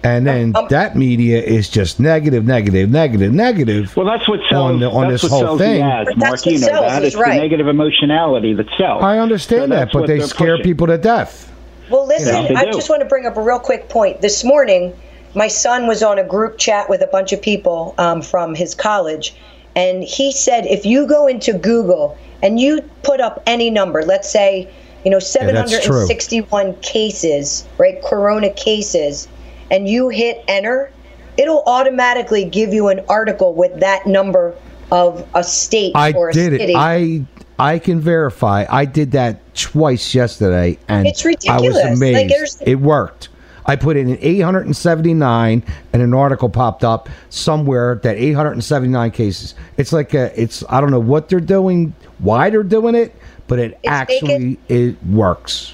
And 0.04 0.28
then 0.28 0.56
um, 0.56 0.68
that 0.70 0.96
media 0.96 1.42
is 1.42 1.68
just 1.68 2.00
negative, 2.00 2.46
negative, 2.46 2.92
negative, 2.92 3.34
negative. 3.34 3.98
Well, 3.98 4.06
that's 4.06 4.28
what 4.28 4.40
sells 4.48 4.74
on, 4.74 4.80
the, 4.80 4.92
on 4.92 5.10
this 5.10 5.24
whole 5.24 5.58
thing. 5.58 5.82
Ads, 5.82 6.16
Mark, 6.16 6.46
you 6.46 6.60
know 6.60 6.68
that. 6.68 7.04
It's 7.04 7.16
right. 7.16 7.34
the 7.34 7.42
negative 7.42 7.68
emotionality 7.68 8.54
that 8.54 8.68
sells. 8.78 9.04
I 9.04 9.18
understand 9.18 9.72
so 9.72 9.76
that, 9.76 9.90
but 9.92 10.06
they 10.06 10.20
scare 10.20 10.58
pushing. 10.58 10.64
people 10.64 10.86
to 10.88 11.00
death. 11.00 11.52
Well, 11.90 12.06
listen, 12.06 12.44
you 12.44 12.54
know, 12.54 12.60
I 12.60 12.66
just 12.66 12.88
want 12.88 13.02
to 13.02 13.08
bring 13.08 13.26
up 13.26 13.36
a 13.36 13.42
real 13.42 13.58
quick 13.58 13.90
point. 13.90 14.22
This 14.22 14.44
morning, 14.44 14.94
my 15.34 15.48
son 15.48 15.88
was 15.88 16.04
on 16.04 16.20
a 16.20 16.24
group 16.24 16.60
chat 16.60 16.88
with 16.88 17.02
a 17.02 17.08
bunch 17.08 17.34
of 17.34 17.42
people 17.42 17.96
um, 17.98 18.22
from 18.22 18.54
his 18.54 18.76
college, 18.76 19.36
and 19.76 20.04
he 20.04 20.32
said 20.32 20.66
if 20.66 20.86
you 20.86 21.08
go 21.08 21.28
into 21.28 21.54
Google 21.54 22.18
and 22.42 22.60
you 22.60 22.82
put 23.04 23.20
up 23.20 23.44
any 23.46 23.70
number, 23.70 24.04
let's 24.04 24.30
say, 24.30 24.72
you 25.04 25.12
know, 25.12 25.20
761 25.20 26.68
yeah, 26.68 26.74
cases, 26.82 27.68
right? 27.78 28.02
Corona 28.04 28.50
cases, 28.52 29.28
and 29.70 29.88
you 29.88 30.10
hit 30.10 30.44
enter, 30.48 30.92
it'll 31.38 31.64
automatically 31.68 32.46
give 32.46 32.74
you 32.74 32.88
an 32.88 33.02
article 33.10 33.54
with 33.54 33.80
that 33.80 34.08
number 34.08 34.56
of 34.92 35.28
a 35.36 35.44
state 35.44 35.94
I 35.96 36.12
or 36.14 36.30
a 36.30 36.34
did 36.34 36.54
city. 36.54 36.74
It. 36.74 36.76
I 36.76 37.26
I 37.58 37.80
can 37.80 38.00
verify. 38.00 38.66
I 38.70 38.86
did 38.86 39.12
that 39.12 39.56
twice 39.56 40.14
yesterday, 40.14 40.78
and 40.88 41.08
it's 41.08 41.24
ridiculous. 41.24 41.78
I 41.78 41.90
was 41.90 41.98
amazed. 41.98 42.60
Like, 42.60 42.68
it 42.68 42.76
worked. 42.76 43.30
I 43.68 43.76
put 43.76 43.98
in 43.98 44.18
879, 44.22 45.64
and 45.94 46.02
an 46.02 46.14
article 46.14 46.50
popped 46.50 46.84
up 46.84 47.10
somewhere 47.30 48.00
that 48.04 48.18
879 48.18 49.12
cases. 49.12 49.56
It's 49.78 49.92
like 49.92 50.14
a, 50.14 50.40
it's 50.40 50.64
I 50.70 50.82
don't 50.82 50.92
know 50.92 51.00
what 51.00 51.30
they're 51.30 51.40
doing, 51.40 51.94
why 52.20 52.50
they're 52.50 52.64
doing 52.64 52.96
it, 52.96 53.16
but 53.48 53.60
it 53.60 53.72
It's 53.84 53.92
actually 53.92 54.28
making- 54.28 54.58
it 54.70 54.96
works. 55.08 55.74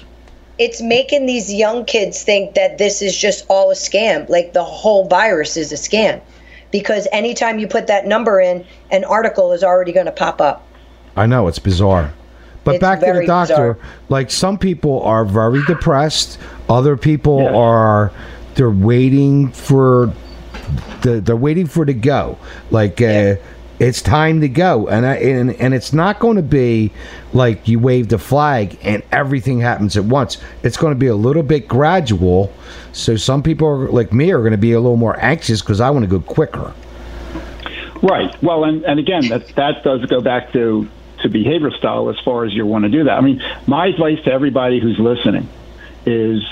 it's 0.58 0.80
making 0.80 1.26
these 1.26 1.52
young 1.52 1.84
kids 1.84 2.22
think 2.22 2.54
that 2.54 2.78
this 2.78 3.02
is 3.02 3.16
just 3.16 3.44
all 3.48 3.70
a 3.70 3.74
scam. 3.74 4.28
Like 4.28 4.52
the 4.52 4.62
whole 4.64 5.06
virus 5.08 5.56
is 5.56 5.72
a 5.72 5.76
scam. 5.76 6.20
Because 6.70 7.06
anytime 7.12 7.58
you 7.58 7.66
put 7.66 7.86
that 7.88 8.06
number 8.06 8.40
in, 8.40 8.64
an 8.90 9.04
article 9.04 9.52
is 9.52 9.62
already 9.62 9.92
going 9.92 10.06
to 10.06 10.12
pop 10.12 10.40
up. 10.40 10.66
I 11.16 11.26
know 11.26 11.46
it's 11.48 11.58
bizarre. 11.58 12.12
But 12.64 12.76
It's 12.76 12.80
back 12.80 13.00
to 13.00 13.12
the 13.12 13.26
doctor, 13.26 13.74
bizarre. 13.74 13.78
like 14.08 14.30
some 14.30 14.56
people 14.56 15.02
are 15.02 15.24
very 15.24 15.62
depressed, 15.66 16.38
other 16.72 16.96
people 16.96 17.42
Yeah. 17.42 17.56
are 17.56 18.12
they're 18.54 18.70
waiting 18.70 19.48
for 19.52 20.12
the 21.02 21.20
they're 21.20 21.36
waiting 21.36 21.66
for 21.66 21.84
to 21.84 21.94
go. 21.94 22.38
Like 22.70 23.00
uh 23.00 23.36
it's 23.78 24.00
time 24.00 24.40
to 24.42 24.48
go 24.48 24.86
and 24.88 25.04
I, 25.04 25.14
and 25.16 25.54
and 25.56 25.74
it's 25.74 25.92
not 25.92 26.20
going 26.20 26.36
to 26.36 26.42
be 26.42 26.92
like 27.32 27.66
you 27.66 27.80
wave 27.80 28.08
the 28.08 28.18
flag 28.18 28.78
and 28.82 29.02
everything 29.10 29.58
happens 29.60 29.96
at 29.96 30.04
once. 30.04 30.38
It's 30.62 30.76
going 30.76 30.92
to 30.92 30.98
be 30.98 31.08
a 31.08 31.16
little 31.16 31.42
bit 31.42 31.66
gradual. 31.66 32.52
So 32.92 33.16
some 33.16 33.42
people 33.42 33.66
are, 33.66 33.88
like 33.88 34.12
me 34.12 34.30
are 34.30 34.38
going 34.38 34.52
to 34.52 34.58
be 34.58 34.72
a 34.72 34.80
little 34.80 34.96
more 34.98 35.16
anxious 35.18 35.62
cuz 35.62 35.80
I 35.80 35.90
want 35.90 36.04
to 36.04 36.10
go 36.10 36.20
quicker. 36.20 36.72
Right. 38.02 38.40
Well, 38.42 38.64
and, 38.64 38.84
and 38.84 38.98
again, 38.98 39.28
that 39.28 39.48
that 39.56 39.82
does 39.84 40.04
go 40.06 40.20
back 40.20 40.52
to 40.52 40.88
to 41.22 41.28
behavior 41.28 41.70
style 41.70 42.08
as 42.08 42.18
far 42.24 42.44
as 42.44 42.52
you 42.52 42.66
want 42.66 42.84
to 42.84 42.90
do 42.90 43.04
that. 43.04 43.16
I 43.16 43.20
mean, 43.20 43.40
my 43.66 43.86
advice 43.86 44.20
to 44.24 44.32
everybody 44.32 44.80
who's 44.80 44.98
listening 44.98 45.48
is 46.04 46.42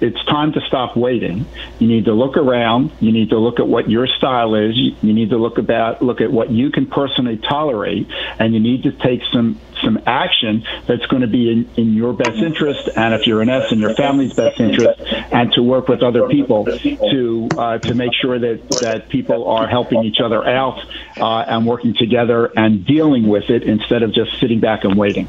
it's 0.00 0.22
time 0.26 0.52
to 0.52 0.60
stop 0.62 0.96
waiting. 0.96 1.46
You 1.78 1.88
need 1.88 2.04
to 2.04 2.12
look 2.12 2.36
around. 2.36 2.92
You 3.00 3.12
need 3.12 3.30
to 3.30 3.38
look 3.38 3.58
at 3.58 3.66
what 3.66 3.90
your 3.90 4.06
style 4.06 4.54
is. 4.54 4.76
You, 4.76 4.94
need 5.02 5.30
to 5.30 5.38
look 5.38 5.58
about 5.58 6.02
look 6.02 6.20
at 6.20 6.30
what 6.30 6.50
you 6.50 6.70
can 6.70 6.86
personally 6.86 7.36
tolerate, 7.36 8.06
and 8.38 8.54
you 8.54 8.60
need 8.60 8.84
to 8.84 8.92
take 8.92 9.22
some 9.32 9.60
some 9.82 10.00
action 10.06 10.64
that's 10.86 11.06
going 11.06 11.22
to 11.22 11.28
be 11.28 11.50
in, 11.50 11.70
in 11.76 11.94
your 11.94 12.12
best 12.12 12.36
interest, 12.38 12.88
and 12.96 13.14
if 13.14 13.26
you're 13.26 13.42
an 13.42 13.48
S, 13.48 13.72
in 13.72 13.78
your 13.78 13.94
family's 13.94 14.34
best 14.34 14.60
interest, 14.60 15.00
and 15.32 15.52
to 15.52 15.62
work 15.62 15.88
with 15.88 16.02
other 16.02 16.28
people 16.28 16.64
to 16.64 17.48
uh, 17.56 17.78
to 17.78 17.94
make 17.94 18.12
sure 18.14 18.38
that 18.38 18.68
that 18.80 19.08
people 19.08 19.48
are 19.48 19.66
helping 19.66 20.04
each 20.04 20.20
other 20.20 20.46
out 20.46 20.78
uh, 21.18 21.40
and 21.40 21.66
working 21.66 21.94
together 21.94 22.52
and 22.56 22.84
dealing 22.84 23.26
with 23.28 23.50
it 23.50 23.62
instead 23.64 24.02
of 24.02 24.12
just 24.12 24.38
sitting 24.38 24.60
back 24.60 24.84
and 24.84 24.96
waiting. 24.96 25.28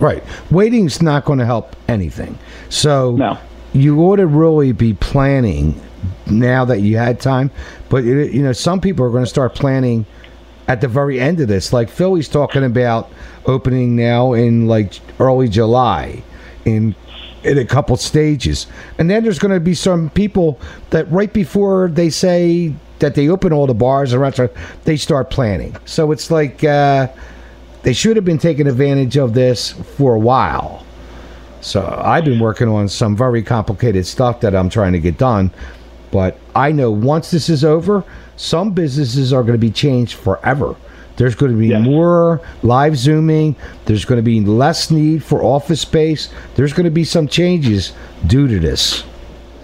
Right. 0.00 0.24
Waiting's 0.50 1.02
not 1.02 1.26
going 1.26 1.38
to 1.40 1.46
help 1.46 1.76
anything. 1.86 2.38
So 2.70 3.14
No. 3.16 3.38
You 3.72 4.00
ought 4.02 4.16
to 4.16 4.26
really 4.26 4.72
be 4.72 4.94
planning 4.94 5.80
now 6.26 6.64
that 6.64 6.80
you 6.80 6.96
had 6.96 7.20
time. 7.20 7.50
But 7.88 8.04
you 8.04 8.18
you 8.20 8.42
know, 8.42 8.52
some 8.52 8.80
people 8.80 9.04
are 9.04 9.10
going 9.10 9.24
to 9.24 9.30
start 9.30 9.54
planning 9.54 10.06
at 10.68 10.80
the 10.80 10.88
very 10.88 11.20
end 11.20 11.40
of 11.40 11.48
this. 11.48 11.72
Like 11.72 11.88
Philly's 11.88 12.28
talking 12.28 12.64
about 12.64 13.10
opening 13.46 13.96
now 13.96 14.32
in 14.32 14.66
like 14.66 15.00
early 15.18 15.48
July, 15.48 16.22
in 16.64 16.94
in 17.42 17.58
a 17.58 17.64
couple 17.64 17.96
stages, 17.96 18.66
and 18.98 19.08
then 19.08 19.22
there's 19.22 19.38
going 19.38 19.54
to 19.54 19.60
be 19.60 19.74
some 19.74 20.10
people 20.10 20.60
that 20.90 21.10
right 21.10 21.32
before 21.32 21.88
they 21.88 22.10
say 22.10 22.74
that 22.98 23.14
they 23.14 23.28
open 23.28 23.50
all 23.52 23.66
the 23.66 23.74
bars 23.74 24.12
and 24.12 24.20
restaurants, 24.20 24.54
they 24.84 24.96
start 24.96 25.30
planning. 25.30 25.76
So 25.84 26.12
it's 26.12 26.30
like. 26.30 26.62
Uh, 26.64 27.08
they 27.82 27.92
should 27.92 28.16
have 28.16 28.24
been 28.24 28.38
taking 28.38 28.66
advantage 28.66 29.16
of 29.16 29.34
this 29.34 29.72
for 29.72 30.14
a 30.14 30.18
while. 30.18 30.84
So 31.60 31.86
I've 32.04 32.24
been 32.24 32.40
working 32.40 32.68
on 32.68 32.88
some 32.88 33.16
very 33.16 33.42
complicated 33.42 34.06
stuff 34.06 34.40
that 34.40 34.54
I'm 34.54 34.68
trying 34.70 34.92
to 34.92 34.98
get 34.98 35.18
done. 35.18 35.50
But 36.10 36.38
I 36.56 36.72
know 36.72 36.90
once 36.90 37.30
this 37.30 37.48
is 37.48 37.64
over, 37.64 38.02
some 38.36 38.72
businesses 38.72 39.32
are 39.32 39.42
going 39.42 39.52
to 39.54 39.58
be 39.58 39.70
changed 39.70 40.14
forever. 40.14 40.74
There's 41.16 41.34
going 41.34 41.52
to 41.52 41.58
be 41.58 41.68
Yes. 41.68 41.84
more 41.84 42.40
live 42.62 42.96
zooming. 42.96 43.54
There's 43.84 44.04
going 44.06 44.16
to 44.16 44.22
be 44.22 44.40
less 44.40 44.90
need 44.90 45.22
for 45.22 45.42
office 45.42 45.82
space. 45.82 46.30
There's 46.54 46.72
going 46.72 46.84
to 46.84 46.90
be 46.90 47.04
some 47.04 47.28
changes 47.28 47.92
due 48.26 48.48
to 48.48 48.58
this. 48.58 49.04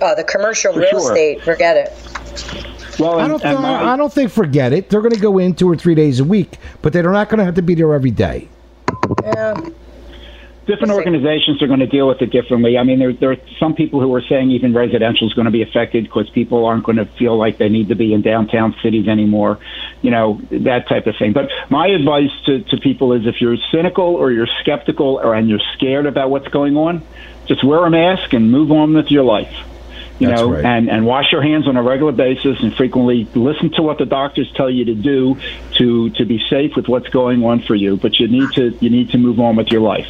Oh, 0.02 0.14
the 0.14 0.22
commercial 0.24 0.74
For 0.74 0.80
real 0.80 0.90
sure. 0.90 1.00
estate, 1.12 1.40
forget 1.42 1.76
it. 1.78 1.92
Well, 3.00 3.18
I 3.18 3.26
don't. 3.28 3.40
Th- 3.40 3.58
my- 3.58 3.92
I 3.92 3.96
don't 3.96 4.12
think 4.12 4.30
forget 4.30 4.72
it. 4.74 4.90
They're 4.90 5.00
going 5.00 5.14
to 5.14 5.20
go 5.20 5.38
in 5.38 5.54
two 5.54 5.68
or 5.70 5.76
three 5.76 5.94
days 5.94 6.20
a 6.20 6.24
week, 6.24 6.58
but 6.82 6.92
they're 6.92 7.02
not 7.10 7.28
going 7.30 7.38
to 7.38 7.44
have 7.44 7.54
to 7.54 7.62
be 7.62 7.74
there 7.74 7.92
every 7.94 8.10
day. 8.10 8.48
Yeah. 9.22 9.54
Different 10.66 10.92
organizations 10.92 11.62
are 11.62 11.66
going 11.68 11.80
to 11.80 11.86
deal 11.86 12.08
with 12.08 12.20
it 12.20 12.30
differently. 12.30 12.76
I 12.76 12.82
mean, 12.82 12.98
there, 12.98 13.12
there 13.12 13.30
are 13.32 13.36
some 13.58 13.74
people 13.74 14.00
who 14.00 14.12
are 14.14 14.22
saying 14.22 14.50
even 14.50 14.74
residential 14.74 15.26
is 15.28 15.34
going 15.34 15.44
to 15.44 15.50
be 15.50 15.62
affected 15.62 16.04
because 16.04 16.28
people 16.30 16.66
aren't 16.66 16.84
going 16.84 16.96
to 16.96 17.04
feel 17.04 17.38
like 17.38 17.58
they 17.58 17.68
need 17.68 17.88
to 17.88 17.94
be 17.94 18.12
in 18.12 18.22
downtown 18.22 18.74
cities 18.82 19.08
anymore, 19.08 19.58
you 20.02 20.10
know, 20.10 20.40
that 20.50 20.88
type 20.88 21.06
of 21.06 21.16
thing. 21.16 21.32
But 21.32 21.50
my 21.70 21.86
advice 21.86 22.30
to, 22.46 22.62
to 22.64 22.76
people 22.78 23.12
is 23.12 23.26
if 23.26 23.40
you're 23.40 23.56
cynical 23.70 24.16
or 24.16 24.32
you're 24.32 24.48
skeptical 24.60 25.20
or 25.22 25.34
and 25.34 25.48
you're 25.48 25.60
scared 25.74 26.06
about 26.06 26.30
what's 26.30 26.48
going 26.48 26.76
on, 26.76 27.02
just 27.46 27.62
wear 27.62 27.84
a 27.84 27.90
mask 27.90 28.32
and 28.32 28.50
move 28.50 28.72
on 28.72 28.92
with 28.92 29.10
your 29.10 29.24
life. 29.24 29.54
You 30.18 30.28
That's 30.28 30.40
know, 30.40 30.52
right. 30.52 30.64
and, 30.64 30.88
and 30.88 31.04
wash 31.04 31.30
your 31.30 31.42
hands 31.42 31.68
on 31.68 31.76
a 31.76 31.82
regular 31.82 32.12
basis 32.12 32.58
and 32.62 32.74
frequently 32.74 33.28
listen 33.34 33.70
to 33.72 33.82
what 33.82 33.98
the 33.98 34.06
doctors 34.06 34.50
tell 34.54 34.70
you 34.70 34.86
to 34.86 34.94
do 34.94 35.38
to 35.76 36.08
to 36.10 36.24
be 36.24 36.42
safe 36.48 36.74
with 36.74 36.88
what's 36.88 37.08
going 37.08 37.44
on 37.44 37.60
for 37.60 37.74
you. 37.74 37.98
But 37.98 38.18
you 38.18 38.26
need 38.26 38.50
to 38.52 38.70
you 38.80 38.88
need 38.88 39.10
to 39.10 39.18
move 39.18 39.38
on 39.40 39.56
with 39.56 39.68
your 39.68 39.82
life. 39.82 40.08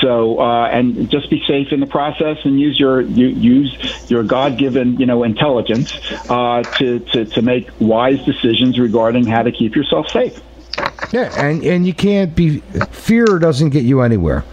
So 0.00 0.40
uh, 0.40 0.68
and 0.68 1.10
just 1.10 1.30
be 1.30 1.42
safe 1.46 1.72
in 1.72 1.80
the 1.80 1.86
process 1.86 2.38
and 2.44 2.58
use 2.58 2.78
your 2.78 3.02
you, 3.02 3.28
use 3.28 4.10
your 4.10 4.22
God 4.22 4.58
given 4.58 4.98
you 4.98 5.06
know 5.06 5.22
intelligence 5.22 5.92
uh, 6.30 6.62
to, 6.78 7.00
to 7.00 7.24
to 7.26 7.42
make 7.42 7.68
wise 7.80 8.24
decisions 8.24 8.78
regarding 8.78 9.26
how 9.26 9.42
to 9.42 9.52
keep 9.52 9.76
yourself 9.76 10.08
safe. 10.08 10.40
Yeah, 11.12 11.32
and 11.36 11.62
and 11.64 11.86
you 11.86 11.94
can't 11.94 12.34
be 12.34 12.60
fear 12.90 13.38
doesn't 13.38 13.70
get 13.70 13.84
you 13.84 14.00
anywhere. 14.00 14.44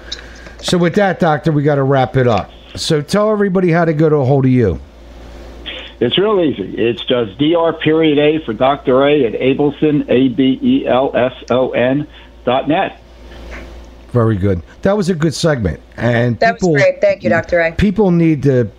So 0.61 0.77
with 0.77 0.95
that, 0.95 1.19
doctor, 1.19 1.51
we 1.51 1.63
got 1.63 1.75
to 1.75 1.83
wrap 1.83 2.17
it 2.17 2.27
up. 2.27 2.51
So 2.75 3.01
tell 3.01 3.31
everybody 3.31 3.71
how 3.71 3.85
to 3.85 3.93
go 3.93 4.09
to 4.09 4.15
a 4.17 4.25
hold 4.25 4.45
of 4.45 4.51
you. 4.51 4.79
It's 5.99 6.17
real 6.17 6.39
easy. 6.41 6.75
It's 6.77 7.03
just 7.05 7.39
Dr. 7.39 7.73
Period 7.79 8.19
A 8.19 8.45
for 8.45 8.53
Dr. 8.53 9.03
A 9.03 9.25
at 9.25 9.33
Abelson 9.33 10.07
A 10.09 10.27
B 10.29 10.59
E 10.61 10.87
L 10.87 11.11
S 11.15 11.33
O 11.49 11.71
N 11.71 12.07
dot 12.45 12.67
net. 12.67 13.01
Very 14.11 14.37
good. 14.37 14.61
That 14.83 14.95
was 14.95 15.09
a 15.09 15.15
good 15.15 15.33
segment, 15.33 15.79
and 15.97 16.39
That 16.39 16.55
people 16.55 16.73
was 16.73 16.81
great. 16.81 17.01
Thank 17.01 17.23
you, 17.23 17.29
Dr. 17.29 17.59
A. 17.59 17.71
people 17.73 18.11
need 18.11 18.43
to 18.43 18.69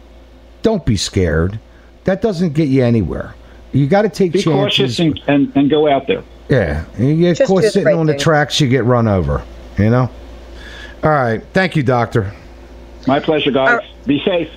don't 0.62 0.85
be 0.85 0.97
scared. 0.97 1.59
That 2.05 2.22
doesn't 2.22 2.55
get 2.55 2.68
you 2.68 2.83
anywhere. 2.83 3.35
You 3.72 3.87
got 3.87 4.03
to 4.03 4.09
take 4.09 4.33
Be 4.33 4.43
cautious 4.43 4.97
chances. 4.97 5.22
and, 5.29 5.45
and, 5.47 5.57
and 5.57 5.70
go 5.70 5.87
out 5.89 6.07
there. 6.07 6.22
yeah, 6.49 6.85
you 6.99 7.16
get 7.16 7.37
Just 7.37 7.49
caught 7.49 7.62
sitting 7.64 7.85
right 7.85 7.95
on 7.95 8.07
the 8.07 8.14
thing. 8.14 8.20
tracks, 8.20 8.61
you 8.61 8.68
get 8.68 8.85
run 8.85 9.07
over. 9.07 9.45
You 9.76 9.91
know. 9.91 10.11
All 11.05 11.11
right. 11.11 11.43
Thank 11.53 11.76
you, 11.76 11.83
doctor. 11.83 12.33
My 13.07 13.20
pleasure, 13.20 13.51
guys. 13.51 13.68
All 13.68 13.76
right. 13.76 14.07
Be 14.07 14.20
safe. 14.24 14.51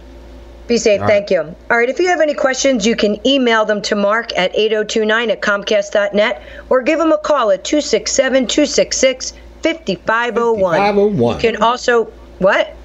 Be 0.68 0.78
safe. 0.78 1.02
Thank 1.02 1.30
you. 1.30 1.42
All 1.70 1.78
right. 1.78 1.90
If 1.90 2.00
you 2.00 2.08
have 2.08 2.22
any 2.22 2.34
questions, 2.34 2.88
you 2.88 2.96
can 2.96 3.20
email 3.28 3.66
them 3.66 3.82
to 3.84 3.96
mark 3.96 4.32
at 4.38 4.52
8029 4.56 5.30
at 5.30 5.42
comcast.net 5.42 6.42
or 6.70 6.82
give 6.82 7.00
him 7.00 7.12
a 7.12 7.18
call 7.18 7.52
at 7.52 7.64
267 7.66 8.48
266 8.48 9.34
5501. 9.64 10.78
5501. 10.78 11.36
You 11.36 11.41
can 11.41 11.62
also, 11.62 12.05
what? 12.39 12.76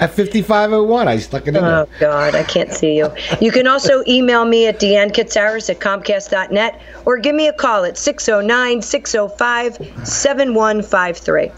At 0.00 0.12
fifty 0.12 0.42
five 0.42 0.72
oh 0.72 0.82
one, 0.82 1.06
I 1.06 1.18
stuck 1.18 1.46
it 1.46 1.54
in 1.54 1.64
Oh. 1.64 1.86
God, 2.00 2.34
I 2.34 2.42
can't 2.42 2.72
see 2.72 2.96
you. 2.96 3.10
You 3.40 3.52
can 3.52 3.68
also 3.68 4.02
email 4.08 4.44
me 4.44 4.66
at 4.66 4.80
Deanne 4.80 5.12
Katsaris 5.12 5.70
at 5.70 5.78
Comcast.net 5.78 6.82
or 7.06 7.16
give 7.18 7.34
me 7.36 7.46
a 7.46 7.52
call 7.52 7.84
at 7.84 7.96
609 7.96 8.82
605 8.82 10.06
7153. 10.06 11.52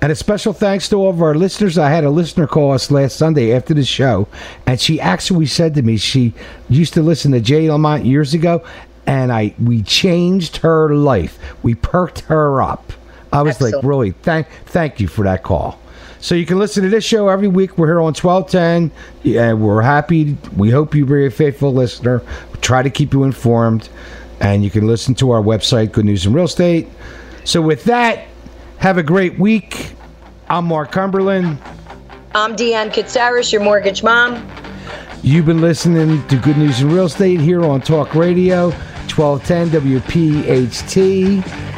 And 0.00 0.12
a 0.12 0.14
special 0.14 0.52
thanks 0.52 0.88
to 0.90 0.96
all 0.96 1.10
of 1.10 1.22
our 1.22 1.34
listeners. 1.34 1.78
I 1.78 1.90
had 1.90 2.04
a 2.04 2.10
listener 2.10 2.46
call 2.46 2.72
us 2.72 2.90
last 2.90 3.16
Sunday 3.16 3.52
after 3.52 3.74
the 3.74 3.84
show, 3.84 4.28
and 4.66 4.80
she 4.80 5.00
actually 5.00 5.46
said 5.46 5.74
to 5.74 5.82
me 5.82 5.96
she 5.96 6.34
used 6.68 6.94
to 6.94 7.02
listen 7.02 7.30
to 7.32 7.40
Jay 7.40 7.70
Lamont 7.70 8.04
years 8.04 8.34
ago, 8.34 8.64
and 9.06 9.32
I 9.32 9.54
we 9.62 9.82
changed 9.82 10.58
her 10.58 10.94
life. 10.94 11.38
We 11.62 11.74
perked 11.74 12.20
her 12.22 12.60
up. 12.60 12.92
I 13.32 13.42
was 13.42 13.60
like, 13.60 13.74
really, 13.82 14.12
thank 14.12 14.48
thank 14.66 15.00
you 15.00 15.08
for 15.08 15.24
that 15.24 15.42
call. 15.42 15.78
So 16.20 16.34
you 16.34 16.46
can 16.46 16.58
listen 16.58 16.82
to 16.82 16.88
this 16.88 17.04
show 17.04 17.28
every 17.28 17.48
week. 17.48 17.78
We're 17.78 17.86
here 17.86 18.00
on 18.00 18.14
twelve 18.14 18.50
ten, 18.50 18.90
and 19.24 19.60
we're 19.60 19.82
happy. 19.82 20.36
We 20.56 20.70
hope 20.70 20.94
you 20.94 21.06
be 21.06 21.26
a 21.26 21.30
faithful 21.30 21.72
listener. 21.72 22.22
We 22.52 22.60
try 22.60 22.82
to 22.82 22.90
keep 22.90 23.12
you 23.12 23.24
informed, 23.24 23.88
and 24.40 24.64
you 24.64 24.70
can 24.70 24.86
listen 24.86 25.14
to 25.16 25.30
our 25.30 25.42
website, 25.42 25.92
Good 25.92 26.06
News 26.06 26.26
in 26.26 26.32
Real 26.32 26.46
Estate. 26.46 26.88
So 27.44 27.62
with 27.62 27.84
that, 27.84 28.26
have 28.78 28.98
a 28.98 29.02
great 29.02 29.38
week. 29.38 29.92
I'm 30.50 30.66
Mark 30.66 30.92
Cumberland. 30.92 31.58
I'm 32.34 32.56
Deanne 32.56 32.92
Katsaris, 32.92 33.52
your 33.52 33.62
mortgage 33.62 34.02
mom. 34.02 34.46
You've 35.22 35.46
been 35.46 35.60
listening 35.60 36.26
to 36.28 36.36
Good 36.36 36.56
News 36.56 36.80
in 36.80 36.92
Real 36.92 37.06
Estate 37.06 37.40
here 37.40 37.64
on 37.64 37.80
Talk 37.80 38.14
Radio, 38.14 38.70
1210 39.14 39.70
WPHT. 39.70 41.77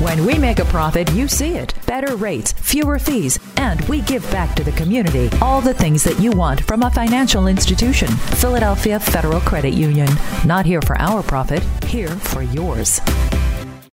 When 0.00 0.26
we 0.26 0.36
make 0.38 0.58
a 0.58 0.64
profit, 0.64 1.12
you 1.12 1.28
see 1.28 1.54
it. 1.54 1.72
Better 1.86 2.16
rates, 2.16 2.50
fewer 2.52 2.98
fees, 2.98 3.38
and 3.56 3.80
we 3.88 4.00
give 4.00 4.28
back 4.32 4.56
to 4.56 4.64
the 4.64 4.72
community 4.72 5.30
all 5.40 5.60
the 5.60 5.72
things 5.72 6.02
that 6.02 6.18
you 6.18 6.32
want 6.32 6.60
from 6.62 6.82
a 6.82 6.90
financial 6.90 7.46
institution. 7.46 8.08
Philadelphia 8.08 8.98
Federal 8.98 9.40
Credit 9.40 9.72
Union. 9.72 10.08
Not 10.44 10.66
here 10.66 10.82
for 10.82 10.98
our 10.98 11.22
profit, 11.22 11.62
here 11.84 12.08
for 12.08 12.42
yours. 12.42 13.00